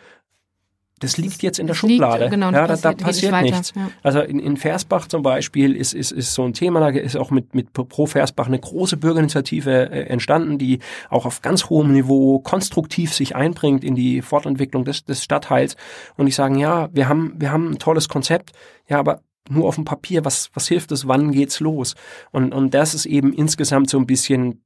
das 0.99 1.17
liegt 1.17 1.43
jetzt 1.43 1.59
in 1.59 1.67
der 1.67 1.73
Schublade. 1.73 2.25
Liegt, 2.25 2.31
genau, 2.31 2.51
ja, 2.51 2.67
da, 2.67 2.75
da 2.75 2.93
passiert 2.93 3.41
nichts. 3.41 3.73
Ja. 3.75 3.89
Also 4.03 4.21
in, 4.21 4.39
in 4.39 4.57
Versbach 4.57 5.07
zum 5.07 5.21
Beispiel 5.21 5.75
ist, 5.75 5.93
ist, 5.93 6.11
ist 6.11 6.33
so 6.33 6.43
ein 6.43 6.53
Thema, 6.53 6.79
da 6.79 6.89
ist 6.89 7.17
auch 7.17 7.31
mit, 7.31 7.53
mit 7.55 7.73
Pro 7.73 8.05
Versbach 8.05 8.47
eine 8.47 8.59
große 8.59 8.97
Bürgerinitiative 8.97 9.91
äh, 9.91 10.03
entstanden, 10.07 10.57
die 10.57 10.79
auch 11.09 11.25
auf 11.25 11.41
ganz 11.41 11.69
hohem 11.69 11.91
Niveau 11.91 12.39
konstruktiv 12.39 13.13
sich 13.13 13.35
einbringt 13.35 13.83
in 13.83 13.95
die 13.95 14.21
Fortentwicklung 14.21 14.85
des, 14.85 15.03
des 15.03 15.23
Stadtteils. 15.23 15.75
Und 16.15 16.27
ich 16.27 16.35
sagen, 16.35 16.57
ja, 16.57 16.89
wir 16.93 17.09
haben, 17.09 17.33
wir 17.37 17.51
haben 17.51 17.71
ein 17.71 17.79
tolles 17.79 18.07
Konzept, 18.07 18.53
ja, 18.87 18.99
aber 18.99 19.21
nur 19.49 19.67
auf 19.67 19.75
dem 19.75 19.85
Papier, 19.85 20.23
was, 20.23 20.49
was 20.53 20.67
hilft 20.67 20.91
es, 20.91 21.07
wann 21.07 21.31
geht's 21.31 21.59
los? 21.59 21.95
Und, 22.31 22.53
und 22.53 22.73
das 22.73 22.93
ist 22.93 23.05
eben 23.05 23.33
insgesamt 23.33 23.89
so 23.89 23.97
ein 23.97 24.05
bisschen 24.05 24.63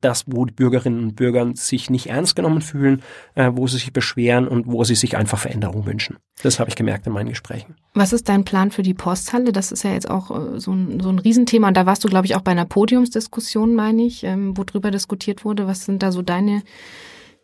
das, 0.00 0.24
wo 0.26 0.44
die 0.44 0.54
Bürgerinnen 0.54 1.02
und 1.02 1.16
Bürger 1.16 1.50
sich 1.54 1.90
nicht 1.90 2.06
ernst 2.06 2.36
genommen 2.36 2.62
fühlen, 2.62 3.02
äh, 3.34 3.50
wo 3.52 3.66
sie 3.66 3.78
sich 3.78 3.92
beschweren 3.92 4.46
und 4.46 4.66
wo 4.66 4.84
sie 4.84 4.94
sich 4.94 5.16
einfach 5.16 5.38
Veränderung 5.38 5.84
wünschen. 5.84 6.18
Das 6.42 6.60
habe 6.60 6.70
ich 6.70 6.76
gemerkt 6.76 7.06
in 7.06 7.12
meinen 7.12 7.30
Gesprächen. 7.30 7.74
Was 7.94 8.12
ist 8.12 8.28
dein 8.28 8.44
Plan 8.44 8.70
für 8.70 8.82
die 8.82 8.94
Posthalle? 8.94 9.52
Das 9.52 9.72
ist 9.72 9.84
ja 9.84 9.92
jetzt 9.92 10.08
auch 10.08 10.30
äh, 10.30 10.60
so 10.60 10.72
ein, 10.72 11.00
so 11.00 11.08
ein 11.08 11.18
Riesenthema 11.18 11.68
und 11.68 11.76
da 11.76 11.86
warst 11.86 12.04
du, 12.04 12.08
glaube 12.08 12.26
ich, 12.26 12.36
auch 12.36 12.42
bei 12.42 12.52
einer 12.52 12.66
Podiumsdiskussion, 12.66 13.74
meine 13.74 14.04
ich, 14.04 14.24
ähm, 14.24 14.56
wo 14.56 14.64
drüber 14.64 14.90
diskutiert 14.90 15.44
wurde. 15.44 15.66
Was 15.66 15.84
sind 15.84 16.02
da 16.02 16.12
so 16.12 16.22
deine 16.22 16.62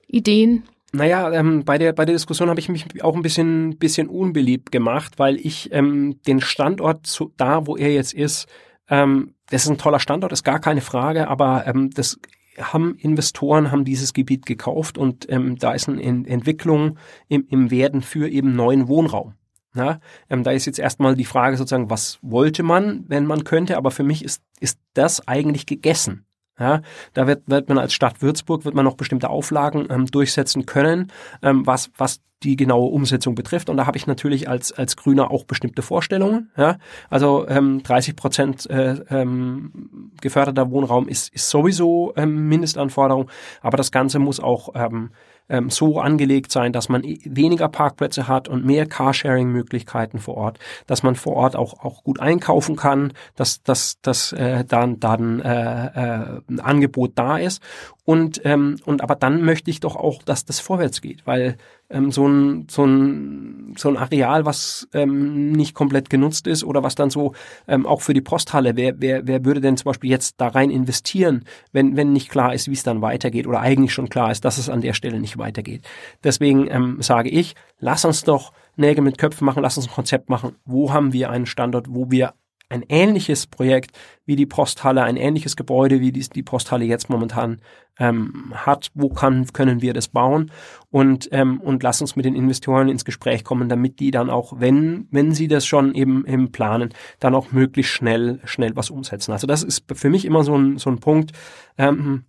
Ideen? 0.06 0.64
Naja, 0.92 1.32
ähm, 1.32 1.64
bei, 1.64 1.78
der, 1.78 1.92
bei 1.92 2.04
der 2.04 2.14
Diskussion 2.14 2.48
habe 2.48 2.58
ich 2.58 2.68
mich 2.68 3.04
auch 3.04 3.14
ein 3.14 3.22
bisschen, 3.22 3.78
bisschen 3.78 4.08
unbeliebt 4.08 4.72
gemacht, 4.72 5.18
weil 5.18 5.36
ich 5.36 5.72
ähm, 5.72 6.20
den 6.26 6.40
Standort 6.40 7.06
zu, 7.06 7.32
da, 7.36 7.66
wo 7.66 7.76
er 7.76 7.92
jetzt 7.92 8.12
ist, 8.12 8.48
ähm, 8.88 9.34
das 9.50 9.64
ist 9.64 9.70
ein 9.70 9.78
toller 9.78 10.00
Standort, 10.00 10.32
ist 10.32 10.44
gar 10.44 10.58
keine 10.58 10.80
Frage, 10.80 11.28
aber 11.28 11.66
ähm, 11.66 11.90
das 11.90 12.18
haben 12.58 12.96
Investoren 12.98 13.70
haben 13.70 13.84
dieses 13.84 14.12
Gebiet 14.12 14.46
gekauft 14.46 14.98
und 14.98 15.30
ähm, 15.30 15.56
da 15.56 15.72
ist 15.72 15.88
eine 15.88 16.02
Entwicklung 16.02 16.98
im, 17.28 17.46
im 17.48 17.70
Werden 17.70 18.02
für 18.02 18.28
eben 18.28 18.54
neuen 18.54 18.88
Wohnraum. 18.88 19.34
Ja, 19.74 20.00
ähm, 20.28 20.42
da 20.42 20.50
ist 20.50 20.66
jetzt 20.66 20.80
erstmal 20.80 21.14
die 21.14 21.24
Frage 21.24 21.56
sozusagen, 21.56 21.90
was 21.90 22.18
wollte 22.22 22.64
man, 22.64 23.04
wenn 23.06 23.24
man 23.24 23.44
könnte, 23.44 23.76
aber 23.76 23.92
für 23.92 24.02
mich 24.02 24.24
ist, 24.24 24.42
ist 24.58 24.80
das 24.94 25.26
eigentlich 25.28 25.64
gegessen. 25.64 26.26
Ja, 26.60 26.82
da 27.14 27.26
wird, 27.26 27.42
wird 27.46 27.68
man 27.68 27.78
als 27.78 27.94
Stadt 27.94 28.20
Würzburg 28.22 28.64
wird 28.64 28.74
man 28.74 28.84
noch 28.84 28.96
bestimmte 28.96 29.30
Auflagen 29.30 29.88
ähm, 29.90 30.06
durchsetzen 30.06 30.66
können, 30.66 31.10
ähm, 31.42 31.66
was, 31.66 31.90
was 31.96 32.20
die 32.42 32.56
genaue 32.56 32.90
Umsetzung 32.90 33.34
betrifft. 33.34 33.68
Und 33.68 33.76
da 33.76 33.86
habe 33.86 33.98
ich 33.98 34.06
natürlich 34.06 34.48
als, 34.48 34.72
als 34.72 34.96
Grüner 34.96 35.30
auch 35.30 35.44
bestimmte 35.44 35.82
Vorstellungen. 35.82 36.50
Ja? 36.56 36.78
Also 37.10 37.46
ähm, 37.48 37.82
30 37.82 38.16
Prozent 38.16 38.68
äh, 38.70 38.96
ähm, 39.10 40.12
geförderter 40.20 40.70
Wohnraum 40.70 41.08
ist, 41.08 41.32
ist 41.34 41.50
sowieso 41.50 42.12
ähm, 42.16 42.48
Mindestanforderung, 42.48 43.30
aber 43.60 43.76
das 43.76 43.92
Ganze 43.92 44.18
muss 44.18 44.40
auch 44.40 44.70
ähm, 44.74 45.10
ähm, 45.50 45.68
so 45.70 46.00
angelegt 46.00 46.52
sein, 46.52 46.72
dass 46.72 46.88
man 46.88 47.02
weniger 47.02 47.68
Parkplätze 47.68 48.28
hat 48.28 48.48
und 48.48 48.64
mehr 48.64 48.86
Carsharing-Möglichkeiten 48.86 50.18
vor 50.18 50.36
Ort, 50.36 50.58
dass 50.86 51.02
man 51.02 51.16
vor 51.16 51.34
Ort 51.34 51.56
auch, 51.56 51.84
auch 51.84 52.02
gut 52.04 52.20
einkaufen 52.20 52.76
kann, 52.76 53.12
dass, 53.36 53.62
dass, 53.62 54.00
dass 54.00 54.32
äh, 54.32 54.64
dann, 54.64 55.00
dann 55.00 55.40
äh, 55.40 55.86
äh, 55.86 56.40
ein 56.48 56.60
Angebot 56.60 57.12
da 57.16 57.36
ist. 57.36 57.62
Und, 58.10 58.40
ähm, 58.44 58.74
und 58.86 59.02
aber 59.02 59.14
dann 59.14 59.44
möchte 59.44 59.70
ich 59.70 59.78
doch 59.78 59.94
auch, 59.94 60.24
dass 60.24 60.44
das 60.44 60.58
vorwärts 60.58 61.00
geht, 61.00 61.28
weil 61.28 61.56
ähm, 61.90 62.10
so, 62.10 62.26
ein, 62.26 62.66
so, 62.68 62.84
ein, 62.84 63.76
so 63.78 63.88
ein 63.88 63.96
Areal, 63.96 64.44
was 64.44 64.88
ähm, 64.92 65.52
nicht 65.52 65.74
komplett 65.74 66.10
genutzt 66.10 66.48
ist 66.48 66.64
oder 66.64 66.82
was 66.82 66.96
dann 66.96 67.10
so 67.10 67.34
ähm, 67.68 67.86
auch 67.86 68.00
für 68.00 68.12
die 68.12 68.20
Posthalle, 68.20 68.74
wer, 68.74 69.00
wer, 69.00 69.28
wer 69.28 69.44
würde 69.44 69.60
denn 69.60 69.76
zum 69.76 69.84
Beispiel 69.84 70.10
jetzt 70.10 70.40
da 70.40 70.48
rein 70.48 70.70
investieren, 70.70 71.44
wenn, 71.70 71.96
wenn 71.96 72.12
nicht 72.12 72.30
klar 72.30 72.52
ist, 72.52 72.66
wie 72.66 72.72
es 72.72 72.82
dann 72.82 73.00
weitergeht 73.00 73.46
oder 73.46 73.60
eigentlich 73.60 73.94
schon 73.94 74.08
klar 74.08 74.32
ist, 74.32 74.44
dass 74.44 74.58
es 74.58 74.68
an 74.68 74.80
der 74.80 74.94
Stelle 74.94 75.20
nicht 75.20 75.38
weitergeht. 75.38 75.86
Deswegen 76.24 76.66
ähm, 76.68 76.96
sage 77.02 77.28
ich, 77.28 77.54
lass 77.78 78.04
uns 78.04 78.24
doch 78.24 78.52
Nägel 78.74 79.04
mit 79.04 79.18
Köpfen 79.18 79.44
machen, 79.44 79.62
lass 79.62 79.76
uns 79.76 79.86
ein 79.86 79.94
Konzept 79.94 80.30
machen, 80.30 80.56
wo 80.64 80.92
haben 80.92 81.12
wir 81.12 81.30
einen 81.30 81.46
Standort, 81.46 81.86
wo 81.90 82.10
wir 82.10 82.34
ein 82.70 82.84
ähnliches 82.88 83.46
Projekt 83.46 83.98
wie 84.24 84.36
die 84.36 84.46
Posthalle, 84.46 85.02
ein 85.02 85.16
ähnliches 85.16 85.56
Gebäude, 85.56 86.00
wie 86.00 86.12
die, 86.12 86.26
die 86.28 86.42
Posthalle 86.42 86.84
jetzt 86.84 87.10
momentan 87.10 87.60
ähm, 87.98 88.52
hat. 88.54 88.90
Wo 88.94 89.10
kann, 89.10 89.46
können 89.52 89.82
wir 89.82 89.92
das 89.92 90.08
bauen? 90.08 90.50
Und, 90.88 91.28
ähm, 91.32 91.60
und 91.60 91.82
lass 91.82 92.00
uns 92.00 92.16
mit 92.16 92.24
den 92.24 92.36
Investoren 92.36 92.88
ins 92.88 93.04
Gespräch 93.04 93.44
kommen, 93.44 93.68
damit 93.68 93.98
die 93.98 94.12
dann 94.12 94.30
auch, 94.30 94.60
wenn, 94.60 95.08
wenn 95.10 95.34
sie 95.34 95.48
das 95.48 95.66
schon 95.66 95.94
eben 95.94 96.24
im 96.24 96.52
Planen, 96.52 96.94
dann 97.18 97.34
auch 97.34 97.52
möglichst 97.52 97.92
schnell, 97.92 98.40
schnell 98.44 98.76
was 98.76 98.88
umsetzen. 98.88 99.32
Also 99.32 99.46
das 99.46 99.64
ist 99.64 99.84
für 99.92 100.08
mich 100.08 100.24
immer 100.24 100.44
so 100.44 100.56
ein, 100.56 100.78
so 100.78 100.90
ein 100.90 101.00
Punkt, 101.00 101.32
ähm, 101.76 102.24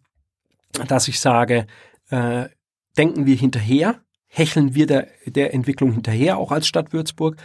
dass 0.87 1.07
ich 1.07 1.19
sage, 1.19 1.67
äh, 2.09 2.45
denken 2.97 3.27
wir 3.27 3.35
hinterher, 3.35 4.01
hecheln 4.27 4.73
wir 4.75 4.87
der, 4.87 5.07
der 5.25 5.53
Entwicklung 5.53 5.91
hinterher, 5.91 6.37
auch 6.37 6.51
als 6.51 6.65
Stadt 6.65 6.93
Würzburg, 6.93 7.35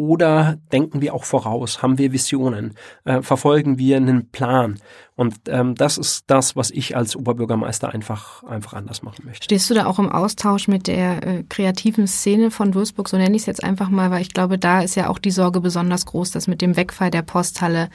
oder 0.00 0.56
denken 0.72 1.02
wir 1.02 1.12
auch 1.12 1.24
voraus? 1.24 1.82
Haben 1.82 1.98
wir 1.98 2.10
Visionen? 2.10 2.74
Äh, 3.04 3.20
verfolgen 3.20 3.76
wir 3.76 3.98
einen 3.98 4.30
Plan? 4.30 4.80
Und 5.20 5.34
ähm, 5.48 5.74
das 5.74 5.98
ist 5.98 6.24
das, 6.28 6.56
was 6.56 6.70
ich 6.70 6.96
als 6.96 7.14
Oberbürgermeister 7.14 7.90
einfach, 7.90 8.42
einfach 8.44 8.72
anders 8.72 9.02
machen 9.02 9.26
möchte. 9.26 9.44
Stehst 9.44 9.68
du 9.68 9.74
da 9.74 9.84
auch 9.84 9.98
im 9.98 10.08
Austausch 10.08 10.66
mit 10.66 10.86
der 10.86 11.26
äh, 11.26 11.44
kreativen 11.46 12.06
Szene 12.06 12.50
von 12.50 12.72
Würzburg? 12.72 13.06
So 13.06 13.18
nenne 13.18 13.36
ich 13.36 13.42
es 13.42 13.46
jetzt 13.46 13.62
einfach 13.62 13.90
mal, 13.90 14.10
weil 14.10 14.22
ich 14.22 14.32
glaube, 14.32 14.56
da 14.56 14.80
ist 14.80 14.94
ja 14.94 15.10
auch 15.10 15.18
die 15.18 15.30
Sorge 15.30 15.60
besonders 15.60 16.06
groß, 16.06 16.30
dass 16.30 16.46
mit 16.46 16.62
dem 16.62 16.74
Wegfall 16.74 17.10
der 17.10 17.20
Posthalle 17.20 17.90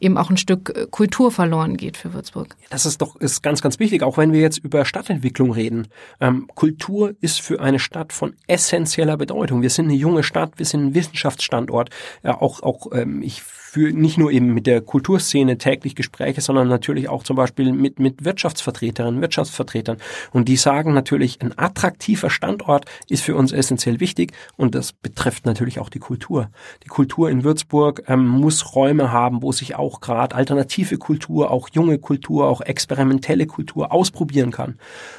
eben 0.00 0.16
auch 0.16 0.30
ein 0.30 0.38
Stück 0.38 0.72
äh, 0.74 0.86
Kultur 0.90 1.30
verloren 1.30 1.76
geht 1.76 1.98
für 1.98 2.14
Würzburg. 2.14 2.56
Das 2.70 2.86
ist 2.86 3.02
doch 3.02 3.16
ist 3.16 3.42
ganz, 3.42 3.60
ganz 3.60 3.78
wichtig, 3.78 4.02
auch 4.02 4.16
wenn 4.16 4.32
wir 4.32 4.40
jetzt 4.40 4.56
über 4.56 4.86
Stadtentwicklung 4.86 5.52
reden. 5.52 5.88
Ähm, 6.20 6.48
Kultur 6.54 7.12
ist 7.20 7.42
für 7.42 7.60
eine 7.60 7.80
Stadt 7.80 8.14
von 8.14 8.34
essentieller 8.46 9.18
Bedeutung. 9.18 9.60
Wir 9.60 9.68
sind 9.68 9.86
eine 9.86 9.94
junge 9.94 10.22
Stadt, 10.22 10.52
wir 10.56 10.64
sind 10.64 10.86
ein 10.86 10.94
Wissenschaftsstandort. 10.94 11.90
Ja, 12.22 12.40
auch, 12.40 12.62
auch 12.62 12.86
ähm, 12.94 13.20
ich 13.20 13.42
für 13.72 13.90
nicht 13.90 14.18
nur 14.18 14.30
eben 14.30 14.52
mit 14.52 14.66
der 14.66 14.82
Kulturszene 14.82 15.56
täglich 15.56 15.94
Gespräche, 15.94 16.42
sondern 16.42 16.68
natürlich 16.68 17.08
auch 17.08 17.22
zum 17.22 17.36
Beispiel 17.36 17.72
mit, 17.72 17.98
mit 17.98 18.22
Wirtschaftsvertreterinnen, 18.22 19.22
Wirtschaftsvertretern. 19.22 19.96
Und 20.30 20.48
die 20.48 20.56
sagen 20.56 20.92
natürlich, 20.92 21.40
ein 21.40 21.56
attraktiver 21.56 22.28
Standort 22.28 22.84
ist 23.08 23.22
für 23.22 23.34
uns 23.34 23.50
essentiell 23.50 23.98
wichtig 23.98 24.32
und 24.58 24.74
das 24.74 24.92
betrifft 24.92 25.46
natürlich 25.46 25.78
auch 25.78 25.88
die 25.88 26.00
Kultur. 26.00 26.50
Die 26.84 26.88
Kultur 26.88 27.30
in 27.30 27.44
Würzburg 27.44 28.02
ähm, 28.08 28.28
muss 28.28 28.74
Räume 28.74 29.10
haben, 29.10 29.40
wo 29.40 29.52
sich 29.52 29.74
auch 29.74 30.02
gerade 30.02 30.34
alternative 30.34 30.98
Kultur, 30.98 31.50
auch 31.50 31.70
junge 31.72 31.98
Kultur, 31.98 32.48
auch 32.48 32.60
experimentelle 32.60 33.46
Kultur 33.46 33.90
ausprobieren 33.90 34.50
kann. 34.50 34.76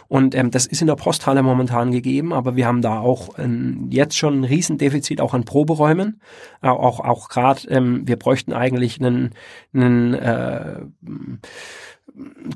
Und 0.08 0.36
ähm, 0.36 0.52
das 0.52 0.68
ist 0.68 0.82
in 0.82 0.88
der 0.88 0.96
Posthalle 0.96 1.42
momentan 1.42 1.92
gegeben, 1.92 2.32
aber 2.34 2.56
wir 2.56 2.68
haben 2.68 2.84
da 2.84 3.00
auch 3.00 3.40
ähm, 3.40 3.88
jetzt 3.90 4.16
schon 4.16 4.42
ein 4.42 4.44
Riesendefizit 4.44 5.22
auch 5.22 5.34
an 5.34 5.44
Proberäumen. 5.44 6.22
Äh, 6.62 6.68
auch 6.68 7.00
auch 7.00 7.30
gerade, 7.30 7.68
ähm, 7.70 8.08
wir 8.08 8.18
bräuchten 8.18 8.43
bräuchten 8.44 8.54
eigentlich 8.54 9.00
einen, 9.00 9.32
einen 9.74 10.14
äh, 10.14 10.82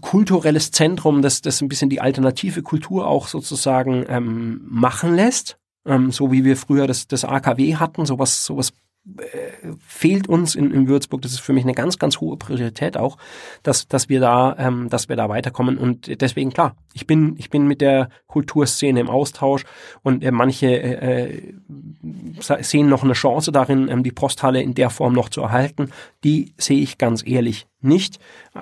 kulturelles 0.02 0.72
Zentrum, 0.72 1.22
das, 1.22 1.42
das 1.42 1.62
ein 1.62 1.68
bisschen 1.68 1.90
die 1.90 2.02
alternative 2.02 2.62
Kultur 2.62 3.08
auch 3.08 3.28
sozusagen 3.28 4.06
ähm, 4.08 4.62
machen 4.70 5.16
lässt. 5.16 5.58
Ähm, 5.86 6.12
so 6.12 6.32
wie 6.32 6.44
wir 6.44 6.58
früher 6.58 6.88
das, 6.88 7.08
das 7.08 7.24
AKW 7.24 7.76
hatten, 7.78 8.06
sowas, 8.06 8.46
sowas 8.46 8.74
fehlt 9.80 10.28
uns 10.28 10.56
in, 10.56 10.72
in 10.72 10.88
Würzburg. 10.88 11.22
Das 11.22 11.32
ist 11.32 11.40
für 11.40 11.54
mich 11.54 11.64
eine 11.64 11.74
ganz, 11.74 11.98
ganz 11.98 12.20
hohe 12.20 12.38
Priorität 12.38 12.98
auch, 12.98 13.18
dass, 13.64 13.88
dass 13.88 14.10
wir 14.10 14.20
da, 14.20 14.56
ähm, 14.60 14.90
dass 14.90 15.10
wir 15.10 15.16
da 15.16 15.30
weiterkommen. 15.30 15.78
Und 15.78 16.22
deswegen 16.22 16.52
klar, 16.52 16.76
ich 16.94 17.08
bin, 17.08 17.36
ich 17.38 17.50
bin 17.50 17.68
mit 17.68 17.82
der 17.82 18.10
Kulturszene 18.28 19.00
im 19.00 19.10
Austausch 19.10 19.64
und 20.04 20.24
äh, 20.24 20.32
manche 20.32 20.68
äh, 20.68 21.34
äh 21.34 21.54
sehen 22.40 22.90
noch 22.90 23.04
eine 23.04 23.14
Chance 23.14 23.52
darin, 23.52 23.88
ähm, 23.90 24.04
die 24.04 24.12
Posthalle 24.12 24.62
in 24.62 24.74
der 24.74 24.90
Form 24.90 25.14
noch 25.14 25.30
zu 25.30 25.42
erhalten. 25.42 25.92
Die 26.24 26.54
sehe 26.58 26.80
ich 26.80 26.98
ganz 26.98 27.26
ehrlich 27.26 27.68
nicht. 27.82 28.20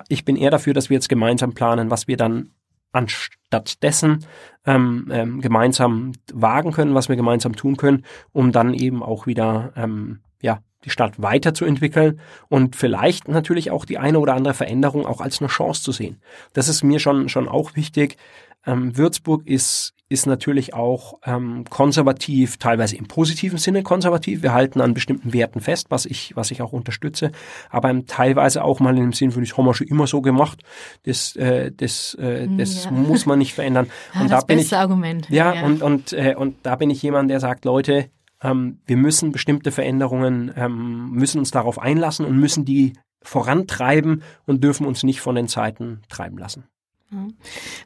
Ich 0.08 0.24
bin 0.24 0.36
eher 0.36 0.50
dafür, 0.50 0.74
dass 0.74 0.90
wir 0.90 0.94
jetzt 0.94 1.08
gemeinsam 1.08 1.54
planen, 1.54 1.90
was 1.90 2.06
wir 2.06 2.16
dann 2.16 2.50
anstatt 2.92 3.82
dessen 3.82 4.24
ähm, 4.64 5.08
ähm, 5.10 5.40
gemeinsam 5.40 6.12
wagen 6.32 6.72
können, 6.72 6.94
was 6.94 7.08
wir 7.08 7.16
gemeinsam 7.16 7.54
tun 7.54 7.76
können, 7.76 8.04
um 8.32 8.52
dann 8.52 8.74
eben 8.74 9.02
auch 9.02 9.26
wieder 9.26 9.72
ähm, 9.76 10.20
ja, 10.42 10.60
die 10.84 10.90
Stadt 10.90 11.20
weiterzuentwickeln 11.20 12.20
und 12.48 12.76
vielleicht 12.76 13.28
natürlich 13.28 13.70
auch 13.70 13.84
die 13.84 13.98
eine 13.98 14.20
oder 14.20 14.34
andere 14.34 14.54
Veränderung 14.54 15.04
auch 15.04 15.20
als 15.20 15.40
eine 15.40 15.48
Chance 15.48 15.82
zu 15.82 15.92
sehen. 15.92 16.20
Das 16.52 16.68
ist 16.68 16.82
mir 16.82 17.00
schon, 17.00 17.28
schon 17.28 17.48
auch 17.48 17.74
wichtig. 17.74 18.16
Ähm, 18.64 18.96
Würzburg 18.96 19.46
ist, 19.46 19.94
ist 20.08 20.26
natürlich 20.26 20.74
auch 20.74 21.18
ähm, 21.24 21.64
konservativ, 21.68 22.58
teilweise 22.58 22.96
im 22.96 23.08
positiven 23.08 23.58
Sinne 23.58 23.82
konservativ. 23.82 24.42
Wir 24.42 24.52
halten 24.52 24.80
an 24.80 24.94
bestimmten 24.94 25.32
Werten 25.32 25.60
fest, 25.60 25.86
was 25.90 26.06
ich, 26.06 26.36
was 26.36 26.52
ich 26.52 26.62
auch 26.62 26.72
unterstütze, 26.72 27.32
aber 27.70 28.06
teilweise 28.06 28.62
auch 28.62 28.78
mal 28.78 28.96
im 28.96 29.12
Sinn 29.12 29.32
von, 29.32 29.42
das 29.42 29.56
haben 29.56 29.66
wir 29.66 29.74
schon 29.74 29.88
immer 29.88 30.06
so 30.06 30.20
gemacht. 30.20 30.62
Das, 31.04 31.34
äh, 31.34 31.72
das, 31.72 32.14
äh, 32.20 32.44
hm, 32.44 32.58
das 32.58 32.84
ja. 32.84 32.90
muss 32.92 33.26
man 33.26 33.38
nicht 33.40 33.54
verändern. 33.54 33.88
Ja, 34.14 34.20
und 34.20 34.30
das 34.30 34.40
da 34.40 34.46
bin 34.46 34.58
ich, 34.60 34.76
Argument. 34.76 35.28
Ja, 35.30 35.54
ja, 35.54 35.64
und 35.64 35.82
und 35.82 36.12
äh, 36.12 36.36
und 36.36 36.56
da 36.62 36.76
bin 36.76 36.90
ich 36.90 37.02
jemand, 37.02 37.30
der 37.30 37.40
sagt, 37.40 37.64
Leute, 37.64 38.10
ähm, 38.42 38.80
wir 38.86 38.96
müssen 38.96 39.32
bestimmte 39.32 39.72
Veränderungen, 39.72 40.52
ähm, 40.56 41.10
müssen 41.10 41.38
uns 41.38 41.50
darauf 41.50 41.78
einlassen 41.78 42.26
und 42.26 42.38
müssen 42.38 42.64
die 42.64 42.94
vorantreiben 43.22 44.22
und 44.46 44.62
dürfen 44.62 44.86
uns 44.86 45.02
nicht 45.02 45.20
von 45.20 45.34
den 45.34 45.48
Zeiten 45.48 46.02
treiben 46.08 46.38
lassen. 46.38 46.64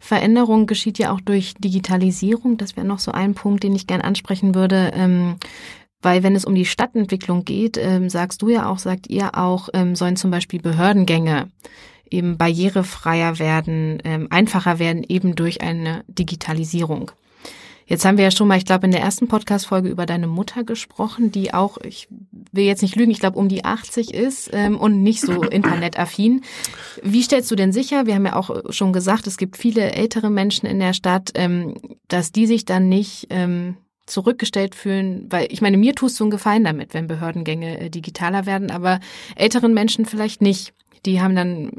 Veränderung 0.00 0.66
geschieht 0.66 0.98
ja 0.98 1.12
auch 1.12 1.20
durch 1.20 1.54
Digitalisierung. 1.54 2.56
Das 2.56 2.76
wäre 2.76 2.86
noch 2.86 2.98
so 2.98 3.12
ein 3.12 3.34
Punkt, 3.34 3.62
den 3.62 3.74
ich 3.74 3.86
gern 3.86 4.00
ansprechen 4.00 4.54
würde. 4.54 4.92
Ähm, 4.94 5.36
weil 6.02 6.22
wenn 6.22 6.34
es 6.34 6.46
um 6.46 6.54
die 6.54 6.64
Stadtentwicklung 6.64 7.44
geht, 7.44 7.76
ähm, 7.76 8.08
sagst 8.08 8.40
du 8.40 8.48
ja 8.48 8.68
auch, 8.68 8.78
sagt 8.78 9.08
ihr 9.08 9.36
auch, 9.36 9.68
ähm, 9.74 9.94
sollen 9.94 10.16
zum 10.16 10.30
Beispiel 10.30 10.60
Behördengänge 10.60 11.50
eben 12.10 12.38
barrierefreier 12.38 13.38
werden, 13.38 13.98
ähm, 14.04 14.26
einfacher 14.30 14.78
werden, 14.78 15.04
eben 15.06 15.34
durch 15.34 15.60
eine 15.60 16.02
Digitalisierung. 16.08 17.12
Jetzt 17.90 18.04
haben 18.04 18.18
wir 18.18 18.24
ja 18.24 18.30
schon 18.30 18.46
mal, 18.46 18.56
ich 18.56 18.64
glaube, 18.64 18.86
in 18.86 18.92
der 18.92 19.00
ersten 19.00 19.26
Podcast-Folge 19.26 19.88
über 19.88 20.06
deine 20.06 20.28
Mutter 20.28 20.62
gesprochen, 20.62 21.32
die 21.32 21.52
auch, 21.52 21.76
ich 21.78 22.06
will 22.52 22.62
jetzt 22.62 22.82
nicht 22.82 22.94
lügen, 22.94 23.10
ich 23.10 23.18
glaube, 23.18 23.36
um 23.36 23.48
die 23.48 23.64
80 23.64 24.14
ist 24.14 24.48
ähm, 24.52 24.78
und 24.78 25.02
nicht 25.02 25.20
so 25.20 25.42
internetaffin. 25.42 26.42
Wie 27.02 27.24
stellst 27.24 27.50
du 27.50 27.56
denn 27.56 27.72
sicher, 27.72 28.06
wir 28.06 28.14
haben 28.14 28.26
ja 28.26 28.36
auch 28.36 28.72
schon 28.72 28.92
gesagt, 28.92 29.26
es 29.26 29.36
gibt 29.38 29.56
viele 29.56 29.90
ältere 29.90 30.30
Menschen 30.30 30.66
in 30.66 30.78
der 30.78 30.92
Stadt, 30.92 31.32
ähm, 31.34 31.74
dass 32.06 32.30
die 32.30 32.46
sich 32.46 32.64
dann 32.64 32.88
nicht 32.88 33.26
ähm, 33.30 33.76
zurückgestellt 34.06 34.76
fühlen, 34.76 35.26
weil 35.28 35.48
ich 35.50 35.60
meine, 35.60 35.76
mir 35.76 35.96
tust 35.96 36.20
du 36.20 36.24
einen 36.24 36.30
Gefallen 36.30 36.62
damit, 36.62 36.94
wenn 36.94 37.08
Behördengänge 37.08 37.80
äh, 37.80 37.90
digitaler 37.90 38.46
werden, 38.46 38.70
aber 38.70 39.00
älteren 39.34 39.74
Menschen 39.74 40.06
vielleicht 40.06 40.42
nicht. 40.42 40.74
Die 41.06 41.20
haben 41.20 41.34
dann 41.34 41.72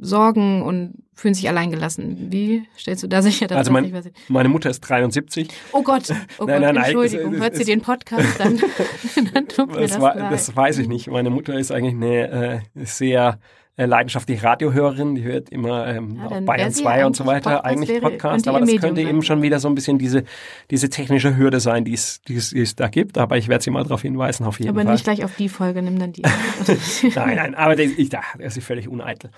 Sorgen 0.00 0.62
und 0.62 0.94
fühlen 1.14 1.34
sich 1.34 1.48
alleingelassen. 1.48 2.32
Wie 2.32 2.66
stellst 2.78 3.02
du 3.02 3.06
da 3.06 3.20
sicher, 3.20 3.46
dass 3.46 3.58
also 3.58 3.72
mein, 3.72 3.92
das 3.92 4.06
nicht? 4.06 4.30
Meine 4.30 4.48
Mutter 4.48 4.70
ist 4.70 4.80
73. 4.80 5.48
Oh 5.72 5.82
Gott, 5.82 6.10
oh 6.38 6.44
nein, 6.46 6.62
Gott, 6.62 6.74
nein, 6.74 6.76
Entschuldigung. 6.76 7.32
Nein, 7.32 7.42
Hört 7.42 7.56
sie 7.56 7.64
den 7.64 7.82
Podcast, 7.82 8.40
dann, 8.40 8.60
dann 9.34 9.48
tut 9.48 9.70
mir 9.70 9.80
das, 9.80 9.98
das, 9.98 10.30
das 10.30 10.56
weiß 10.56 10.78
ich 10.78 10.88
nicht. 10.88 11.08
Meine 11.08 11.30
Mutter 11.30 11.58
ist 11.58 11.70
eigentlich 11.70 11.94
eine 11.94 12.62
äh, 12.74 12.84
sehr 12.84 13.38
äh, 13.80 13.86
leidenschaftliche 13.86 14.42
Radiohörerin, 14.44 15.14
die 15.14 15.22
hört 15.22 15.48
immer 15.48 15.86
ähm, 15.86 16.16
ja, 16.16 16.26
auf 16.26 16.44
Bayern 16.44 16.70
2 16.70 17.06
und 17.06 17.16
so 17.16 17.24
weiter, 17.24 17.64
eigentlich 17.64 17.98
Podcast, 18.00 18.46
aber 18.46 18.60
das 18.60 18.76
könnte 18.76 19.00
eben 19.00 19.22
schon 19.22 19.40
wieder 19.40 19.58
so 19.58 19.68
ein 19.68 19.74
bisschen 19.74 19.96
diese, 19.96 20.24
diese 20.70 20.90
technische 20.90 21.36
Hürde 21.38 21.60
sein, 21.60 21.86
die 21.86 21.94
es, 21.94 22.20
die 22.22 22.36
es, 22.36 22.50
die 22.50 22.60
es 22.60 22.76
da 22.76 22.88
gibt, 22.88 23.16
aber 23.16 23.38
ich 23.38 23.48
werde 23.48 23.64
sie 23.64 23.70
mal 23.70 23.82
darauf 23.82 24.02
hinweisen, 24.02 24.44
auf 24.44 24.58
jeden 24.58 24.68
aber 24.68 24.80
Fall. 24.80 24.86
Aber 24.86 24.92
nicht 24.92 25.04
gleich 25.04 25.24
auf 25.24 25.34
die 25.36 25.48
Folge, 25.48 25.80
nimm 25.80 25.98
dann 25.98 26.12
die. 26.12 26.20
nein, 27.14 27.36
nein, 27.36 27.54
aber 27.54 27.74
das, 27.74 27.86
ich, 27.96 28.10
das 28.10 28.24
ist 28.38 28.62
völlig 28.62 28.86
uneitel. 28.86 29.30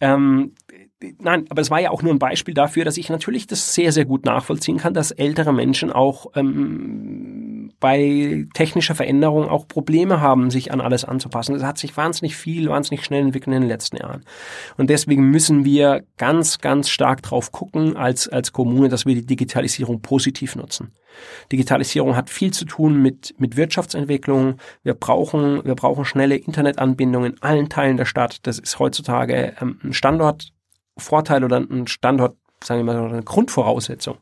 Ähm, 0.00 0.52
Nein, 1.20 1.44
aber 1.48 1.60
es 1.60 1.70
war 1.70 1.80
ja 1.80 1.90
auch 1.90 2.02
nur 2.02 2.12
ein 2.12 2.18
Beispiel 2.18 2.54
dafür, 2.54 2.84
dass 2.84 2.96
ich 2.96 3.08
natürlich 3.08 3.46
das 3.46 3.72
sehr, 3.72 3.92
sehr 3.92 4.04
gut 4.04 4.24
nachvollziehen 4.24 4.78
kann, 4.78 4.94
dass 4.94 5.12
ältere 5.12 5.52
Menschen 5.52 5.92
auch 5.92 6.26
ähm, 6.34 7.72
bei 7.78 8.46
technischer 8.54 8.96
Veränderung 8.96 9.48
auch 9.48 9.68
Probleme 9.68 10.20
haben, 10.20 10.50
sich 10.50 10.72
an 10.72 10.80
alles 10.80 11.04
anzupassen. 11.04 11.54
Das 11.54 11.62
hat 11.62 11.78
sich 11.78 11.96
wahnsinnig 11.96 12.36
viel, 12.36 12.68
wahnsinnig 12.68 13.04
schnell 13.04 13.22
entwickelt 13.22 13.54
in 13.54 13.62
den 13.62 13.68
letzten 13.68 13.98
Jahren. 13.98 14.24
Und 14.76 14.90
deswegen 14.90 15.30
müssen 15.30 15.64
wir 15.64 16.02
ganz, 16.16 16.58
ganz 16.58 16.88
stark 16.88 17.22
drauf 17.22 17.52
gucken 17.52 17.96
als, 17.96 18.28
als 18.28 18.52
Kommune, 18.52 18.88
dass 18.88 19.06
wir 19.06 19.14
die 19.14 19.26
Digitalisierung 19.26 20.02
positiv 20.02 20.56
nutzen. 20.56 20.90
Digitalisierung 21.52 22.16
hat 22.16 22.28
viel 22.28 22.52
zu 22.52 22.64
tun 22.64 23.00
mit, 23.00 23.36
mit 23.38 23.56
Wirtschaftsentwicklung. 23.56 24.56
Wir 24.82 24.94
brauchen, 24.94 25.64
wir 25.64 25.76
brauchen 25.76 26.04
schnelle 26.04 26.36
Internetanbindungen 26.36 27.34
in 27.34 27.42
allen 27.42 27.68
Teilen 27.68 27.96
der 27.96 28.04
Stadt. 28.04 28.40
Das 28.48 28.58
ist 28.58 28.80
heutzutage 28.80 29.54
ähm, 29.60 29.78
ein 29.84 29.92
Standort 29.92 30.52
Vorteil 30.98 31.44
oder 31.44 31.58
ein 31.58 31.86
Standort, 31.86 32.36
sagen 32.62 32.86
wir 32.86 32.94
mal, 32.94 33.08
eine 33.08 33.22
Grundvoraussetzung. 33.22 34.18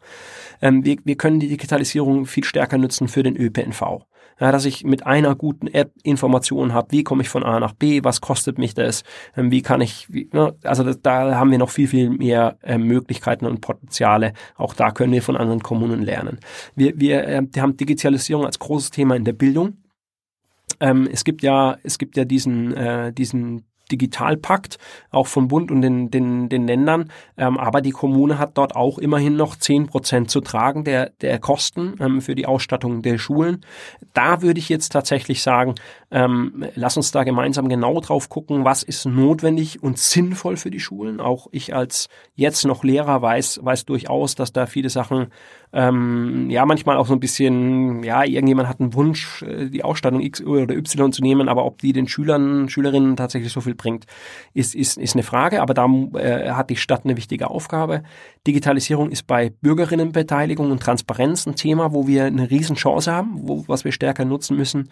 Ähm, 0.61 0.85
wir, 0.85 0.97
wir 1.05 1.17
können 1.17 1.41
die 1.41 1.49
Digitalisierung 1.49 2.27
viel 2.27 2.45
stärker 2.45 2.79
nutzen 2.79 3.09
für 3.09 3.23
den 3.23 3.37
ÖPNV. 3.37 4.07
Ja, 4.39 4.53
dass 4.53 4.67
ich 4.67 4.85
mit 4.85 5.07
einer 5.07 5.35
guten 5.35 5.67
App 5.67 5.93
Informationen 6.03 6.75
habe, 6.75 6.93
wie 6.93 7.05
komme 7.05 7.23
ich 7.23 7.29
von 7.31 7.43
A 7.43 7.59
nach 7.59 7.73
B, 7.73 8.05
was 8.05 8.21
kostet 8.21 8.59
mich 8.59 8.75
das, 8.75 9.03
ähm, 9.35 9.51
wie 9.51 9.63
kann 9.63 9.81
ich, 9.81 10.13
wie, 10.13 10.29
ne, 10.31 10.55
also 10.63 10.85
das, 10.85 11.01
da 11.01 11.37
haben 11.37 11.51
wir 11.51 11.57
noch 11.57 11.71
viel, 11.71 11.89
viel 11.89 12.11
mehr 12.11 12.59
äh, 12.63 12.77
Möglichkeiten 12.77 13.47
und 13.47 13.63
Potenziale. 13.63 14.35
Auch 14.57 14.75
da 14.75 14.91
können 14.91 15.15
wir 15.15 15.23
von 15.23 15.39
anderen 15.39 15.63
Kommunen 15.63 16.03
lernen. 16.03 16.39
Wir, 16.75 17.01
wir, 17.01 17.27
äh, 17.27 17.43
haben 17.57 17.79
Digitalisierung 17.79 18.45
als 18.45 18.59
großes 18.59 18.91
Thema 18.91 19.17
in 19.17 19.25
der 19.25 19.33
Bildung. 19.33 19.79
Ähm, 20.81 21.09
es 21.11 21.25
gibt 21.25 21.43
ja, 21.43 21.79
es 21.83 21.97
gibt 21.97 22.15
ja 22.19 22.27
diesen, 22.27 22.75
äh, 22.75 23.15
diesen 23.15 23.65
Digitalpakt, 23.91 24.79
auch 25.11 25.27
vom 25.27 25.49
Bund 25.49 25.71
und 25.71 25.83
den, 25.83 26.11
den, 26.11 26.49
den 26.49 26.67
Ländern. 26.67 27.11
Ähm, 27.37 27.59
aber 27.59 27.81
die 27.81 27.91
Kommune 27.91 28.39
hat 28.39 28.59
dort 28.59 28.77
auch 28.77 28.99
immerhin 28.99 29.37
noch 29.37 29.57
zehn 29.57 29.87
Prozent 29.87 30.31
zu 30.31 30.41
tragen 30.41 30.85
der, 30.85 31.11
der 31.21 31.39
Kosten 31.39 31.95
ähm, 32.01 32.21
für 32.21 32.35
die 32.35 32.47
Ausstattung 32.47 33.03
der 33.03 33.19
Schulen. 33.19 33.65
Da 34.15 34.43
würde 34.43 34.59
ich 34.59 34.69
jetzt 34.69 34.93
tatsächlich 34.93 35.43
sagen, 35.43 35.75
ähm, 36.11 36.65
lass 36.75 36.97
uns 36.97 37.11
da 37.11 37.25
gemeinsam 37.25 37.69
genau 37.69 38.01
drauf 38.01 38.29
gucken, 38.29 38.65
was 38.65 38.83
ist 38.83 39.07
notwendig 39.07 39.83
und 39.83 39.99
sinnvoll 39.99 40.57
für 40.57 40.71
die 40.71 40.81
Schulen. 40.81 41.21
Auch 41.21 41.49
ich 41.51 41.75
als 41.75 42.09
jetzt 42.35 42.65
noch 42.65 42.85
Lehrer 42.85 43.23
weiß, 43.23 43.61
weiß 43.63 43.87
durchaus, 43.87 44.37
dass 44.37 44.53
da 44.53 44.67
viele 44.67 44.89
Sachen 44.89 45.29
ähm, 45.73 46.49
ja 46.49 46.65
manchmal 46.65 46.97
auch 46.97 47.07
so 47.07 47.13
ein 47.13 47.21
bisschen, 47.21 48.03
ja, 48.05 48.25
irgendjemand 48.25 48.69
hat 48.69 48.81
einen 48.81 48.95
Wunsch, 48.95 49.43
äh, 49.43 49.69
die 49.69 49.83
Ausstattung 49.83 50.21
X 50.21 50.43
oder 50.43 50.77
Y 50.77 51.13
zu 51.13 51.23
nehmen, 51.23 51.49
aber 51.49 51.65
ob 51.65 51.79
die 51.79 51.93
den 51.93 52.07
Schülern, 52.07 52.69
Schülerinnen 52.69 53.17
tatsächlich 53.17 53.53
so 53.53 53.61
viel 53.61 53.75
bringt, 53.75 54.07
ist, 54.55 54.75
ist, 54.75 54.97
ist 54.97 55.15
eine 55.15 55.25
Frage. 55.25 55.61
Aber 55.61 55.75
da 55.75 55.87
äh, 56.15 56.51
hat 56.53 56.71
die 56.71 56.77
Stadt 56.77 57.05
eine 57.05 57.17
wichtige 57.17 57.51
Aufgabe. 57.51 58.05
Digitalisierung 58.47 59.11
ist 59.11 59.27
bei 59.27 59.51
Bürgerinnenbeteiligung 59.51 60.71
und 60.71 60.81
Transparenz 60.81 61.47
ein 61.47 61.57
Thema, 61.57 61.93
wo 61.93 62.07
wir 62.07 62.25
eine 62.25 62.49
Riesenchance 62.49 63.11
haben, 63.11 63.41
wo, 63.43 63.65
was 63.67 63.85
wir 63.85 63.93
stärker 63.93 64.25
nutzen 64.25 64.57
müssen. 64.57 64.89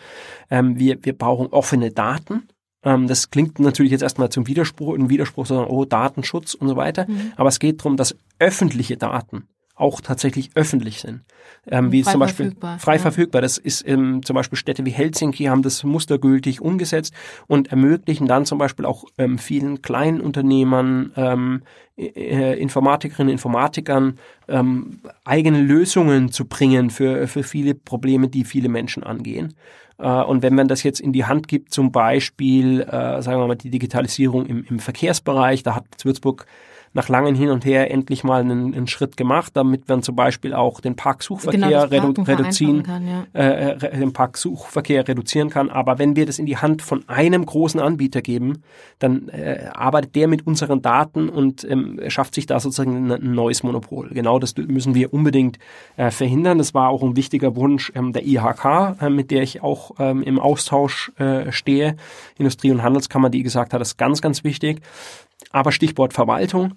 Ähm, 0.51 0.79
wir, 0.79 1.04
wir 1.05 1.17
brauchen 1.17 1.49
offene 1.49 1.91
Daten 1.91 2.49
ähm, 2.85 3.09
das 3.09 3.31
klingt 3.31 3.59
natürlich 3.59 3.93
jetzt 3.93 4.03
erstmal 4.03 4.29
zum 4.29 4.47
Widerspruch, 4.47 4.95
ein 4.95 5.09
Widerspruch, 5.09 5.47
sondern 5.47 5.67
oh, 5.67 5.85
Datenschutz 5.85 6.55
und 6.55 6.69
so 6.69 6.77
weiter. 6.77 7.07
Mhm. 7.09 7.33
Aber 7.37 7.49
es 7.49 7.59
geht 7.59 7.81
darum, 7.81 7.97
dass 7.97 8.17
öffentliche 8.39 8.97
Daten 8.97 9.49
auch 9.77 10.01
tatsächlich 10.01 10.51
öffentlich 10.55 11.01
sind. 11.01 11.23
Ähm, 11.67 11.91
wie 11.91 12.03
zum 12.03 12.21
Beispiel 12.21 12.47
verfügbar, 12.47 12.79
frei 12.79 12.95
ja. 12.95 12.99
verfügbar. 13.01 13.43
Das 13.43 13.59
ist 13.59 13.87
ähm, 13.89 14.23
zum 14.23 14.35
Beispiel 14.35 14.57
Städte 14.57 14.87
wie 14.87 14.91
Helsinki 14.91 15.45
haben 15.45 15.63
das 15.63 15.83
mustergültig 15.83 16.61
umgesetzt 16.61 17.13
und 17.49 17.69
ermöglichen 17.73 18.29
dann 18.29 18.47
zum 18.47 18.59
Beispiel 18.59 18.85
auch 18.85 19.05
ähm, 19.19 19.37
vielen 19.37 19.83
kleinen 19.83 20.21
Unternehmern, 20.21 21.13
ähm, 21.17 21.63
äh, 21.97 22.57
Informatikerinnen, 22.61 23.33
Informatikern 23.33 24.19
ähm, 24.47 25.01
eigene 25.25 25.61
Lösungen 25.61 26.31
zu 26.31 26.45
bringen 26.45 26.91
für, 26.91 27.27
für 27.27 27.43
viele 27.43 27.75
Probleme, 27.75 28.29
die 28.29 28.45
viele 28.45 28.69
Menschen 28.69 29.03
angehen. 29.03 29.55
Äh, 29.99 30.09
und 30.09 30.42
wenn 30.42 30.55
man 30.55 30.68
das 30.68 30.82
jetzt 30.82 31.01
in 31.01 31.12
die 31.12 31.24
Hand 31.24 31.49
gibt, 31.49 31.72
zum 31.72 31.92
Beispiel, 31.92 32.82
äh, 32.82 33.22
sagen 33.22 33.40
wir 33.40 33.47
mal, 33.47 33.57
die 33.57 33.70
Digitalisierung 33.70 34.47
im, 34.47 34.64
im 34.68 34.78
Verkehrsbereich, 34.78 35.62
da 35.62 35.74
hat 35.74 35.84
Würzburg 36.05 36.47
nach 36.95 37.09
langem 37.09 37.34
Hin 37.34 37.51
und 37.51 37.64
Her 37.64 37.90
endlich 37.90 38.22
mal 38.22 38.40
einen, 38.40 38.72
einen 38.72 38.86
Schritt 38.86 39.16
gemacht, 39.16 39.53
damit 39.55 39.88
man 39.88 40.03
zum 40.03 40.14
Beispiel 40.14 40.55
auch 40.55 40.80
den 40.80 40.95
Parksuchverkehr 40.95 41.88
genau, 41.88 42.07
redu 42.09 42.22
reduzieren, 42.22 42.84
kann, 42.84 43.07
ja. 43.07 43.26
äh, 43.34 43.72
äh 43.72 43.99
den 43.99 44.12
Parksuchverkehr 44.12 45.07
reduzieren 45.07 45.51
kann. 45.51 45.70
Aber 45.70 45.99
wenn 45.99 46.14
wir 46.14 46.24
das 46.24 46.38
in 46.38 46.47
die 46.47 46.57
Hand 46.57 46.82
von 46.82 47.07
einem 47.09 47.45
großen 47.45 47.80
Anbieter 47.80 48.22
geben, 48.22 48.62
dann 49.01 49.28
äh, 49.28 49.70
arbeitet 49.74 50.14
der 50.14 50.28
mit 50.28 50.47
unseren 50.47 50.82
Daten 50.82 51.28
und 51.28 51.68
ähm, 51.68 52.01
schafft 52.09 52.36
sich 52.36 52.47
da 52.47 52.61
sozusagen 52.61 53.11
ein, 53.11 53.12
ein, 53.12 53.34
neues 53.34 53.64
Monopol. 53.64 54.11
Genau 54.11 54.38
das 54.38 54.57
müssen 54.57 54.95
wir 54.95 55.12
unbedingt 55.12 55.59
äh, 55.97 56.12
verhindern. 56.12 56.59
Das 56.59 56.74
war 56.74 56.90
auch 56.90 57.03
ein 57.03 57.16
wichtiger 57.16 57.57
Wunsch 57.57 57.90
ähm, 57.97 58.12
der 58.12 58.24
IHK, 58.24 59.01
äh, 59.01 59.11
mit 59.11 59.32
der 59.32 59.42
ich 59.42 59.64
auch 59.64 59.92
ähm, 59.99 60.22
im 60.22 60.38
Austausch 60.38 61.11
äh, 61.18 61.51
stehe. 61.51 61.97
Industrie- 62.38 62.70
und 62.70 62.84
Handelskammer, 62.84 63.30
die 63.30 63.42
gesagt 63.42 63.72
hat, 63.72 63.80
das 63.80 63.88
ist 63.88 63.97
ganz, 63.97 64.22
ganz 64.22 64.45
wichtig. 64.45 64.80
Aber 65.51 65.72
Stichwort 65.72 66.12
Verwaltung. 66.12 66.74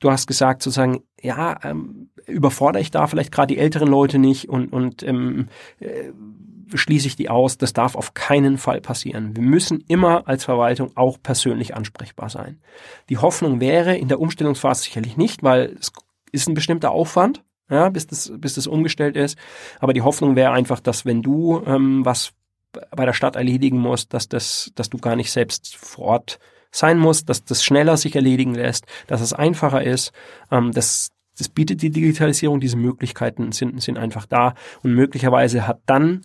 Du 0.00 0.10
hast 0.10 0.26
gesagt 0.26 0.62
sozusagen, 0.62 1.02
ja, 1.20 1.58
ähm, 1.64 2.10
überfordere 2.26 2.82
ich 2.82 2.90
da 2.90 3.06
vielleicht 3.06 3.32
gerade 3.32 3.54
die 3.54 3.58
älteren 3.58 3.88
Leute 3.88 4.18
nicht 4.18 4.48
und, 4.48 4.72
und 4.72 5.02
ähm, 5.02 5.48
äh, 5.80 6.10
schließe 6.74 7.06
ich 7.06 7.16
die 7.16 7.28
aus. 7.30 7.58
Das 7.58 7.72
darf 7.72 7.94
auf 7.94 8.14
keinen 8.14 8.58
Fall 8.58 8.80
passieren. 8.80 9.36
Wir 9.36 9.42
müssen 9.42 9.84
immer 9.88 10.26
als 10.26 10.44
Verwaltung 10.44 10.90
auch 10.96 11.18
persönlich 11.22 11.74
ansprechbar 11.74 12.28
sein. 12.28 12.60
Die 13.08 13.18
Hoffnung 13.18 13.60
wäre 13.60 13.96
in 13.96 14.08
der 14.08 14.20
Umstellungsphase 14.20 14.82
sicherlich 14.82 15.16
nicht, 15.16 15.42
weil 15.42 15.76
es 15.80 15.92
ist 16.32 16.48
ein 16.48 16.54
bestimmter 16.54 16.90
Aufwand, 16.90 17.42
ja, 17.70 17.88
bis 17.88 18.06
das, 18.06 18.32
bis 18.36 18.54
das 18.54 18.66
umgestellt 18.66 19.16
ist. 19.16 19.38
Aber 19.78 19.92
die 19.92 20.02
Hoffnung 20.02 20.36
wäre 20.36 20.52
einfach, 20.52 20.80
dass 20.80 21.04
wenn 21.06 21.22
du 21.22 21.62
ähm, 21.64 22.04
was 22.04 22.32
bei 22.90 23.06
der 23.06 23.14
Stadt 23.14 23.36
erledigen 23.36 23.78
musst, 23.78 24.12
dass 24.12 24.28
das, 24.28 24.72
dass 24.74 24.90
du 24.90 24.98
gar 24.98 25.16
nicht 25.16 25.32
selbst 25.32 25.76
vor 25.76 26.04
Ort 26.06 26.38
sein 26.70 26.98
muss, 26.98 27.24
dass 27.24 27.44
das 27.44 27.64
schneller 27.64 27.96
sich 27.96 28.16
erledigen 28.16 28.54
lässt, 28.54 28.86
dass 29.06 29.20
es 29.20 29.32
einfacher 29.32 29.82
ist, 29.82 30.12
ähm, 30.50 30.72
dass 30.72 31.10
das 31.38 31.48
bietet 31.48 31.82
die 31.82 31.90
Digitalisierung, 31.90 32.60
diese 32.60 32.76
Möglichkeiten 32.76 33.52
sind, 33.52 33.82
sind 33.82 33.98
einfach 33.98 34.26
da. 34.26 34.54
Und 34.82 34.94
möglicherweise 34.94 35.66
hat 35.66 35.80
dann 35.86 36.22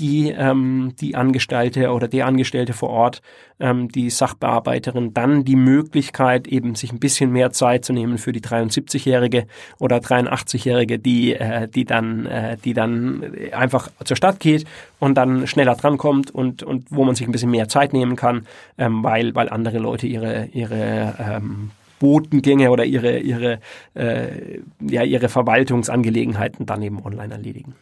die, 0.00 0.30
ähm, 0.30 0.94
die 1.00 1.16
Angestellte 1.16 1.90
oder 1.90 2.08
der 2.08 2.26
Angestellte 2.26 2.72
vor 2.72 2.88
Ort, 2.88 3.20
ähm, 3.60 3.88
die 3.88 4.08
Sachbearbeiterin, 4.08 5.12
dann 5.12 5.44
die 5.44 5.56
Möglichkeit, 5.56 6.48
eben 6.48 6.74
sich 6.74 6.92
ein 6.92 6.98
bisschen 6.98 7.30
mehr 7.30 7.50
Zeit 7.50 7.84
zu 7.84 7.92
nehmen 7.92 8.16
für 8.16 8.32
die 8.32 8.40
73-Jährige 8.40 9.46
oder 9.78 9.98
83-Jährige, 9.98 10.98
die, 10.98 11.34
äh, 11.34 11.68
die 11.68 11.84
dann, 11.84 12.24
äh, 12.24 12.56
die 12.56 12.72
dann 12.72 13.34
einfach 13.52 13.90
zur 14.04 14.16
Stadt 14.16 14.40
geht 14.40 14.64
und 14.98 15.14
dann 15.16 15.46
schneller 15.46 15.74
drankommt 15.74 16.30
und, 16.30 16.62
und 16.62 16.86
wo 16.90 17.04
man 17.04 17.14
sich 17.14 17.26
ein 17.26 17.32
bisschen 17.32 17.50
mehr 17.50 17.68
Zeit 17.68 17.92
nehmen 17.92 18.16
kann, 18.16 18.46
ähm, 18.78 19.04
weil, 19.04 19.34
weil 19.34 19.50
andere 19.50 19.78
Leute 19.78 20.06
ihre, 20.06 20.46
ihre 20.46 21.14
ähm, 21.18 21.70
Botengänge 21.98 22.70
oder 22.70 22.84
ihre, 22.84 23.18
ihre, 23.18 23.60
äh, 23.94 24.60
ja, 24.80 25.02
ihre 25.02 25.28
Verwaltungsangelegenheiten 25.28 26.66
dann 26.66 26.82
eben 26.82 27.04
online 27.04 27.32
erledigen. 27.32 27.74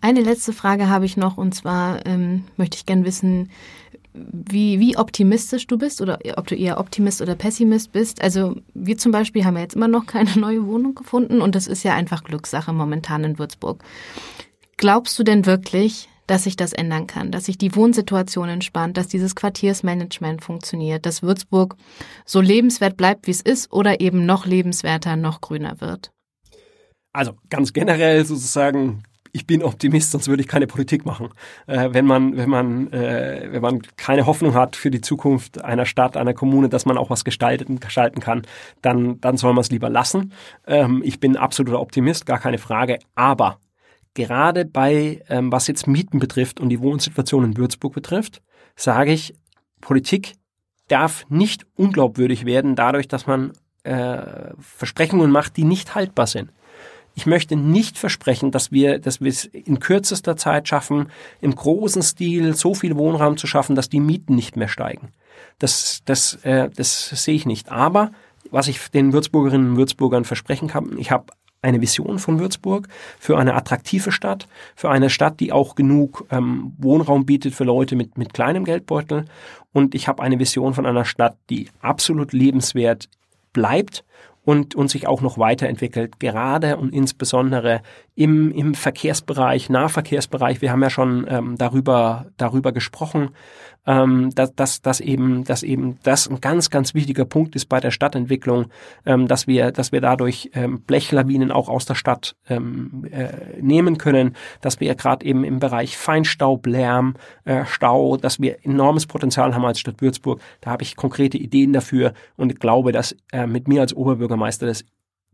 Eine 0.00 0.22
letzte 0.22 0.52
Frage 0.52 0.88
habe 0.88 1.04
ich 1.04 1.16
noch 1.16 1.36
und 1.36 1.54
zwar 1.54 2.06
ähm, 2.06 2.44
möchte 2.56 2.76
ich 2.76 2.86
gerne 2.86 3.04
wissen, 3.04 3.50
wie, 4.14 4.78
wie 4.78 4.96
optimistisch 4.96 5.66
du 5.66 5.76
bist 5.76 6.00
oder 6.00 6.20
ob 6.36 6.46
du 6.46 6.54
eher 6.54 6.78
Optimist 6.78 7.20
oder 7.20 7.34
Pessimist 7.34 7.92
bist. 7.92 8.22
Also 8.22 8.56
wir 8.72 8.96
zum 8.96 9.10
Beispiel 9.10 9.44
haben 9.44 9.56
ja 9.56 9.62
jetzt 9.62 9.74
immer 9.74 9.88
noch 9.88 10.06
keine 10.06 10.30
neue 10.38 10.66
Wohnung 10.66 10.94
gefunden 10.94 11.40
und 11.40 11.54
das 11.54 11.66
ist 11.66 11.82
ja 11.82 11.94
einfach 11.94 12.24
Glückssache 12.24 12.72
momentan 12.72 13.24
in 13.24 13.38
Würzburg. 13.38 13.82
Glaubst 14.76 15.18
du 15.18 15.24
denn 15.24 15.46
wirklich, 15.46 16.08
dass 16.26 16.44
sich 16.44 16.56
das 16.56 16.72
ändern 16.72 17.06
kann, 17.06 17.30
dass 17.30 17.44
sich 17.44 17.58
die 17.58 17.74
Wohnsituation 17.74 18.48
entspannt, 18.48 18.96
dass 18.96 19.08
dieses 19.08 19.34
Quartiersmanagement 19.34 20.42
funktioniert, 20.42 21.06
dass 21.06 21.22
Würzburg 21.22 21.76
so 22.24 22.40
lebenswert 22.40 22.96
bleibt, 22.96 23.26
wie 23.26 23.32
es 23.32 23.40
ist 23.40 23.72
oder 23.72 24.00
eben 24.00 24.26
noch 24.26 24.46
lebenswerter, 24.46 25.16
noch 25.16 25.40
grüner 25.40 25.80
wird? 25.80 26.12
Also 27.12 27.32
ganz 27.48 27.72
generell 27.72 28.24
sozusagen 28.24 29.04
ich 29.34 29.48
bin 29.48 29.64
Optimist, 29.64 30.12
sonst 30.12 30.28
würde 30.28 30.42
ich 30.42 30.48
keine 30.48 30.68
Politik 30.68 31.04
machen. 31.04 31.30
Äh, 31.66 31.88
wenn 31.90 32.06
man, 32.06 32.36
wenn 32.36 32.48
man, 32.48 32.92
äh, 32.92 33.48
wenn 33.50 33.60
man 33.60 33.82
keine 33.96 34.26
Hoffnung 34.26 34.54
hat 34.54 34.76
für 34.76 34.92
die 34.92 35.00
Zukunft 35.00 35.62
einer 35.64 35.86
Stadt, 35.86 36.16
einer 36.16 36.34
Kommune, 36.34 36.68
dass 36.68 36.86
man 36.86 36.96
auch 36.96 37.10
was 37.10 37.24
gestalten, 37.24 37.80
gestalten 37.80 38.20
kann, 38.20 38.42
dann, 38.80 39.20
dann 39.20 39.36
soll 39.36 39.52
man 39.52 39.62
es 39.62 39.72
lieber 39.72 39.90
lassen. 39.90 40.32
Ähm, 40.68 41.02
ich 41.04 41.18
bin 41.18 41.36
absoluter 41.36 41.80
Optimist, 41.80 42.26
gar 42.26 42.38
keine 42.38 42.58
Frage. 42.58 43.00
Aber 43.16 43.58
gerade 44.14 44.64
bei, 44.64 45.22
ähm, 45.28 45.52
was 45.52 45.66
jetzt 45.66 45.86
Mieten 45.86 46.18
betrifft 46.18 46.60
und 46.60 46.68
die 46.68 46.80
Wohnsituation 46.80 47.44
in 47.44 47.56
Würzburg 47.56 47.92
betrifft, 47.92 48.42
sage 48.76 49.12
ich, 49.12 49.34
Politik 49.80 50.34
darf 50.88 51.26
nicht 51.28 51.66
unglaubwürdig 51.76 52.44
werden 52.44 52.76
dadurch, 52.76 53.08
dass 53.08 53.26
man 53.26 53.52
äh, 53.84 54.54
Versprechungen 54.58 55.30
macht, 55.30 55.56
die 55.56 55.64
nicht 55.64 55.94
haltbar 55.94 56.26
sind. 56.26 56.50
Ich 57.16 57.26
möchte 57.26 57.54
nicht 57.54 57.96
versprechen, 57.96 58.50
dass 58.50 58.72
wir, 58.72 58.98
dass 58.98 59.20
wir 59.20 59.28
es 59.28 59.44
in 59.44 59.78
kürzester 59.78 60.36
Zeit 60.36 60.68
schaffen, 60.68 61.10
im 61.40 61.54
großen 61.54 62.02
Stil 62.02 62.54
so 62.54 62.74
viel 62.74 62.96
Wohnraum 62.96 63.36
zu 63.36 63.46
schaffen, 63.46 63.76
dass 63.76 63.88
die 63.88 64.00
Mieten 64.00 64.34
nicht 64.34 64.56
mehr 64.56 64.68
steigen. 64.68 65.12
Das, 65.58 66.02
das, 66.04 66.34
äh, 66.42 66.70
das 66.74 67.10
sehe 67.10 67.34
ich 67.34 67.46
nicht. 67.46 67.70
Aber 67.70 68.10
was 68.50 68.68
ich 68.68 68.88
den 68.90 69.12
Würzburgerinnen 69.12 69.70
und 69.70 69.76
Würzburgern 69.76 70.24
versprechen 70.24 70.68
kann, 70.68 70.98
ich 70.98 71.10
habe 71.10 71.32
eine 71.64 71.80
Vision 71.80 72.18
von 72.18 72.38
Würzburg 72.38 72.88
für 73.18 73.38
eine 73.38 73.54
attraktive 73.54 74.12
Stadt, 74.12 74.46
für 74.76 74.90
eine 74.90 75.10
Stadt, 75.10 75.40
die 75.40 75.52
auch 75.52 75.74
genug 75.74 76.26
ähm, 76.30 76.74
Wohnraum 76.78 77.26
bietet 77.26 77.54
für 77.54 77.64
Leute 77.64 77.96
mit, 77.96 78.16
mit 78.16 78.32
kleinem 78.34 78.64
Geldbeutel. 78.64 79.24
Und 79.72 79.94
ich 79.94 80.06
habe 80.06 80.22
eine 80.22 80.38
Vision 80.38 80.74
von 80.74 80.86
einer 80.86 81.04
Stadt, 81.04 81.36
die 81.50 81.68
absolut 81.80 82.32
lebenswert 82.32 83.08
bleibt 83.52 84.04
und, 84.44 84.74
und 84.74 84.88
sich 84.88 85.06
auch 85.06 85.20
noch 85.20 85.38
weiterentwickelt, 85.38 86.20
gerade 86.20 86.76
und 86.76 86.92
insbesondere 86.92 87.80
im, 88.16 88.52
im 88.52 88.74
Verkehrsbereich, 88.74 89.70
Nahverkehrsbereich. 89.70 90.62
Wir 90.62 90.70
haben 90.70 90.82
ja 90.82 90.90
schon 90.90 91.26
ähm, 91.28 91.56
darüber, 91.58 92.26
darüber 92.36 92.70
gesprochen, 92.70 93.30
ähm, 93.86 94.30
dass, 94.34 94.54
dass, 94.54 94.82
dass, 94.82 95.00
eben, 95.00 95.42
dass 95.44 95.64
eben 95.64 95.98
das 96.04 96.28
ein 96.28 96.40
ganz, 96.40 96.70
ganz 96.70 96.94
wichtiger 96.94 97.24
Punkt 97.24 97.56
ist 97.56 97.66
bei 97.66 97.80
der 97.80 97.90
Stadtentwicklung, 97.90 98.66
ähm, 99.04 99.26
dass, 99.26 99.48
wir, 99.48 99.72
dass 99.72 99.90
wir 99.90 100.00
dadurch 100.00 100.50
ähm, 100.54 100.82
Blechlawinen 100.82 101.50
auch 101.50 101.68
aus 101.68 101.86
der 101.86 101.96
Stadt 101.96 102.36
ähm, 102.48 103.04
äh, 103.10 103.60
nehmen 103.60 103.98
können, 103.98 104.36
dass 104.60 104.78
wir 104.78 104.94
gerade 104.94 105.26
eben 105.26 105.42
im 105.42 105.58
Bereich 105.58 105.96
Feinstaub, 105.96 106.66
Lärm, 106.66 107.14
äh, 107.44 107.64
Stau, 107.66 108.16
dass 108.16 108.40
wir 108.40 108.64
enormes 108.64 109.06
Potenzial 109.06 109.54
haben 109.54 109.64
als 109.64 109.80
Stadt 109.80 110.00
Würzburg. 110.00 110.40
Da 110.60 110.70
habe 110.70 110.84
ich 110.84 110.94
konkrete 110.94 111.36
Ideen 111.36 111.72
dafür 111.72 112.14
und 112.36 112.60
glaube, 112.60 112.92
dass 112.92 113.16
äh, 113.32 113.48
mit 113.48 113.66
mir 113.66 113.80
als 113.80 113.92
Oberbürgermeister 113.92 114.66
das 114.66 114.84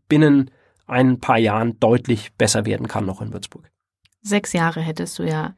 binnen 0.09 0.49
ein 0.91 1.19
paar 1.19 1.37
Jahren 1.37 1.79
deutlich 1.79 2.33
besser 2.33 2.65
werden 2.65 2.87
kann 2.87 3.05
noch 3.05 3.21
in 3.21 3.33
Würzburg. 3.33 3.71
Sechs 4.21 4.53
Jahre 4.53 4.81
hättest 4.81 5.17
du 5.17 5.23
ja 5.23 5.55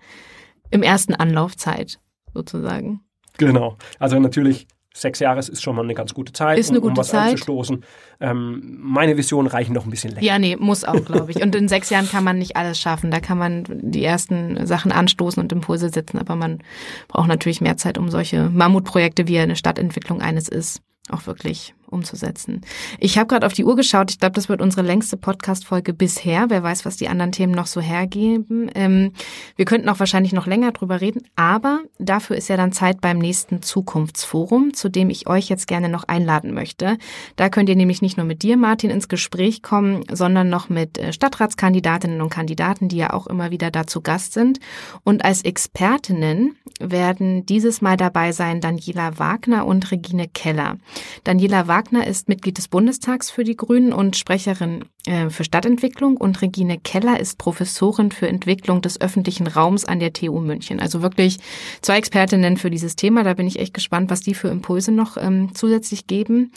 im 0.69 0.83
ersten 0.83 1.13
Anlauf 1.15 1.57
Zeit 1.57 1.99
sozusagen. 2.33 3.01
Genau. 3.37 3.77
Also 3.99 4.19
natürlich 4.19 4.67
sechs 4.93 5.19
Jahre 5.19 5.39
ist 5.39 5.61
schon 5.61 5.75
mal 5.75 5.83
eine 5.83 5.95
ganz 5.95 6.13
gute 6.13 6.33
Zeit, 6.33 6.59
ist 6.59 6.69
eine 6.69 6.79
um, 6.79 6.83
gute 6.83 6.91
um 6.91 6.97
was 6.97 7.07
Zeit. 7.07 7.31
anzustoßen. 7.31 7.83
Ähm, 8.19 8.77
meine 8.79 9.17
Visionen 9.17 9.47
reichen 9.47 9.73
noch 9.73 9.85
ein 9.85 9.89
bisschen 9.89 10.11
länger. 10.11 10.23
Ja, 10.23 10.37
nee, 10.37 10.55
muss 10.55 10.83
auch, 10.83 11.03
glaube 11.03 11.31
ich. 11.31 11.41
Und 11.41 11.55
in 11.55 11.67
sechs 11.67 11.89
Jahren 11.89 12.07
kann 12.07 12.23
man 12.23 12.37
nicht 12.37 12.55
alles 12.55 12.79
schaffen. 12.79 13.09
Da 13.09 13.19
kann 13.19 13.39
man 13.39 13.63
die 13.67 14.03
ersten 14.03 14.67
Sachen 14.67 14.91
anstoßen 14.91 15.41
und 15.41 15.51
Impulse 15.51 15.89
setzen, 15.89 16.19
aber 16.19 16.35
man 16.35 16.59
braucht 17.07 17.27
natürlich 17.27 17.59
mehr 17.59 17.75
Zeit, 17.77 17.97
um 17.97 18.09
solche 18.09 18.49
Mammutprojekte, 18.49 19.27
wie 19.27 19.39
eine 19.39 19.55
Stadtentwicklung 19.55 20.21
eines 20.21 20.47
ist, 20.47 20.81
auch 21.09 21.25
wirklich 21.25 21.73
umzusetzen. 21.93 22.61
Ich 22.99 23.17
habe 23.17 23.27
gerade 23.27 23.45
auf 23.45 23.53
die 23.53 23.63
Uhr 23.63 23.75
geschaut. 23.75 24.11
Ich 24.11 24.19
glaube, 24.19 24.33
das 24.33 24.49
wird 24.49 24.61
unsere 24.61 24.81
längste 24.81 25.15
Podcast-Folge 25.15 25.93
bisher. 25.93 26.49
Wer 26.49 26.63
weiß, 26.63 26.85
was 26.85 26.97
die 26.97 27.07
anderen 27.07 27.31
Themen 27.31 27.53
noch 27.53 27.67
so 27.67 27.79
hergeben. 27.79 28.69
Ähm, 28.75 29.13
wir 29.55 29.65
könnten 29.65 29.89
auch 29.89 29.99
wahrscheinlich 29.99 30.33
noch 30.33 30.47
länger 30.47 30.71
drüber 30.71 30.99
reden, 30.99 31.21
aber 31.35 31.81
dafür 31.99 32.35
ist 32.35 32.49
ja 32.49 32.57
dann 32.57 32.71
Zeit 32.71 33.01
beim 33.01 33.19
nächsten 33.19 33.61
Zukunftsforum, 33.61 34.73
zu 34.73 34.89
dem 34.89 35.09
ich 35.09 35.27
euch 35.27 35.49
jetzt 35.49 35.67
gerne 35.67 35.89
noch 35.89 36.05
einladen 36.05 36.53
möchte. 36.53 36.97
Da 37.35 37.49
könnt 37.49 37.69
ihr 37.69 37.75
nämlich 37.75 38.01
nicht 38.01 38.17
nur 38.17 38.25
mit 38.25 38.43
dir, 38.43 38.57
Martin, 38.57 38.89
ins 38.89 39.07
Gespräch 39.07 39.61
kommen, 39.61 40.03
sondern 40.11 40.49
noch 40.49 40.69
mit 40.69 40.97
äh, 40.97 41.13
Stadtratskandidatinnen 41.13 42.21
und 42.21 42.29
Kandidaten, 42.29 42.87
die 42.87 42.97
ja 42.97 43.13
auch 43.13 43.27
immer 43.27 43.51
wieder 43.51 43.71
dazu 43.71 44.01
Gast 44.01 44.33
sind. 44.33 44.59
Und 45.03 45.23
als 45.23 45.43
Expertinnen 45.43 46.55
werden 46.79 47.45
dieses 47.45 47.81
Mal 47.81 47.97
dabei 47.97 48.31
sein 48.31 48.61
Daniela 48.61 49.19
Wagner 49.19 49.65
und 49.65 49.91
Regine 49.91 50.27
Keller. 50.27 50.77
Daniela 51.23 51.67
Wagner 51.67 51.82
Wagner 51.83 52.07
ist 52.07 52.29
Mitglied 52.29 52.57
des 52.57 52.69
Bundestags 52.69 53.29
für 53.29 53.43
die 53.43 53.57
Grünen 53.57 53.91
und 53.91 54.15
Sprecherin 54.15 54.85
äh, 55.05 55.29
für 55.29 55.43
Stadtentwicklung 55.43 56.15
und 56.15 56.41
Regine 56.41 56.79
Keller 56.79 57.19
ist 57.19 57.37
Professorin 57.37 58.09
für 58.09 58.25
Entwicklung 58.25 58.81
des 58.81 59.01
öffentlichen 59.01 59.47
Raums 59.47 59.83
an 59.83 59.99
der 59.99 60.13
TU 60.13 60.39
München. 60.39 60.79
Also 60.79 61.01
wirklich 61.01 61.39
zwei 61.81 61.97
Expertinnen 61.97 62.55
für 62.55 62.69
dieses 62.69 62.95
Thema. 62.95 63.25
Da 63.25 63.33
bin 63.33 63.47
ich 63.47 63.59
echt 63.59 63.73
gespannt, 63.73 64.09
was 64.09 64.21
die 64.21 64.33
für 64.33 64.47
Impulse 64.47 64.93
noch 64.93 65.17
ähm, 65.17 65.53
zusätzlich 65.55 66.07
geben. 66.07 66.53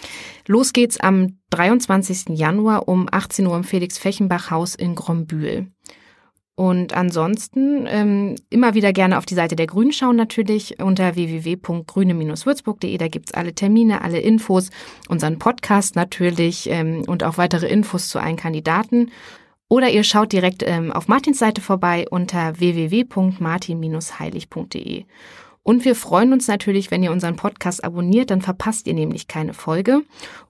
Los 0.47 0.73
geht's 0.73 1.01
am 1.01 1.39
23. 1.51 2.39
Januar 2.39 2.87
um 2.87 3.09
18 3.11 3.49
Uhr 3.49 3.57
im 3.57 3.65
Felix-Fechenbach-Haus 3.65 4.77
in 4.77 4.95
Grombühl. 4.95 5.73
Und 6.57 6.95
ansonsten 6.95 7.87
ähm, 7.87 8.35
immer 8.49 8.73
wieder 8.73 8.95
gerne 8.95 9.19
auf 9.19 9.27
die 9.27 9.35
Seite 9.35 9.57
der 9.57 9.67
Grünen 9.67 9.93
schauen 9.93 10.17
natürlich 10.17 10.81
unter 10.81 11.15
www.grüne-würzburg.de. 11.15 12.97
Da 12.97 13.09
gibt's 13.09 13.35
alle 13.35 13.55
Termine, 13.55 14.01
alle 14.01 14.21
Infos, 14.21 14.71
unseren 15.11 15.39
Podcast 15.39 15.97
natürlich 15.97 16.71
ähm, 16.71 17.03
und 17.07 17.25
auch 17.25 17.37
weitere 17.37 17.67
Infos 17.67 18.09
zu 18.09 18.19
allen 18.19 18.37
Kandidaten. 18.37 19.11
Oder 19.69 19.91
ihr 19.91 20.03
schaut 20.03 20.33
direkt 20.33 20.63
ähm, 20.67 20.93
auf 20.93 21.09
Martins 21.09 21.39
Seite 21.39 21.61
vorbei 21.61 22.07
unter 22.11 22.59
www.martin-heilig.de. 22.59 25.05
Und 25.67 25.85
wir 25.85 25.97
freuen 25.97 26.33
uns 26.33 26.47
natürlich, 26.47 26.93
wenn 26.93 27.03
ihr 27.03 27.11
unseren 27.11 27.35
Podcast 27.35 27.83
abonniert, 27.83 28.31
dann 28.31 28.41
verpasst 28.41 28.87
ihr 28.87 28.95
nämlich 28.95 29.27
keine 29.27 29.53
Folge. 29.53 30.03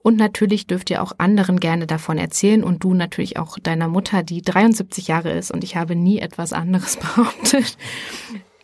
Und 0.03 0.15
natürlich 0.15 0.67
dürft 0.67 0.91
ihr 0.91 1.01
auch 1.01 1.13
anderen 1.17 1.59
gerne 1.59 1.87
davon 1.87 2.19
erzählen 2.19 2.63
und 2.63 2.83
du 2.83 2.93
natürlich 2.93 3.39
auch 3.39 3.57
deiner 3.57 3.87
Mutter, 3.87 4.21
die 4.21 4.43
73 4.43 5.07
Jahre 5.07 5.31
ist 5.31 5.49
und 5.49 5.63
ich 5.63 5.75
habe 5.75 5.95
nie 5.95 6.19
etwas 6.19 6.53
anderes 6.53 6.97
behauptet. 6.97 7.77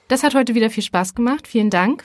Das 0.07 0.21
hat 0.21 0.35
heute 0.35 0.53
wieder 0.53 0.69
viel 0.69 0.83
Spaß 0.83 1.15
gemacht. 1.15 1.47
Vielen 1.47 1.71
Dank. 1.71 2.03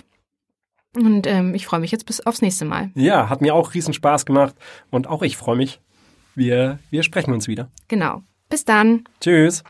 Und 0.96 1.26
ähm, 1.26 1.54
ich 1.54 1.66
freue 1.66 1.80
mich 1.80 1.92
jetzt 1.92 2.06
bis 2.06 2.24
aufs 2.24 2.40
nächste 2.40 2.64
Mal. 2.64 2.90
Ja, 2.94 3.28
hat 3.28 3.42
mir 3.42 3.54
auch 3.54 3.74
riesen 3.74 3.92
Spaß 3.92 4.24
gemacht 4.24 4.54
und 4.90 5.08
auch 5.08 5.20
ich 5.20 5.36
freue 5.36 5.56
mich. 5.56 5.78
Wir, 6.34 6.78
wir 6.88 7.02
sprechen 7.02 7.34
uns 7.34 7.48
wieder. 7.48 7.68
Genau. 7.88 8.22
Bis 8.48 8.64
dann. 8.64 9.04
Tschüss. 9.20 9.62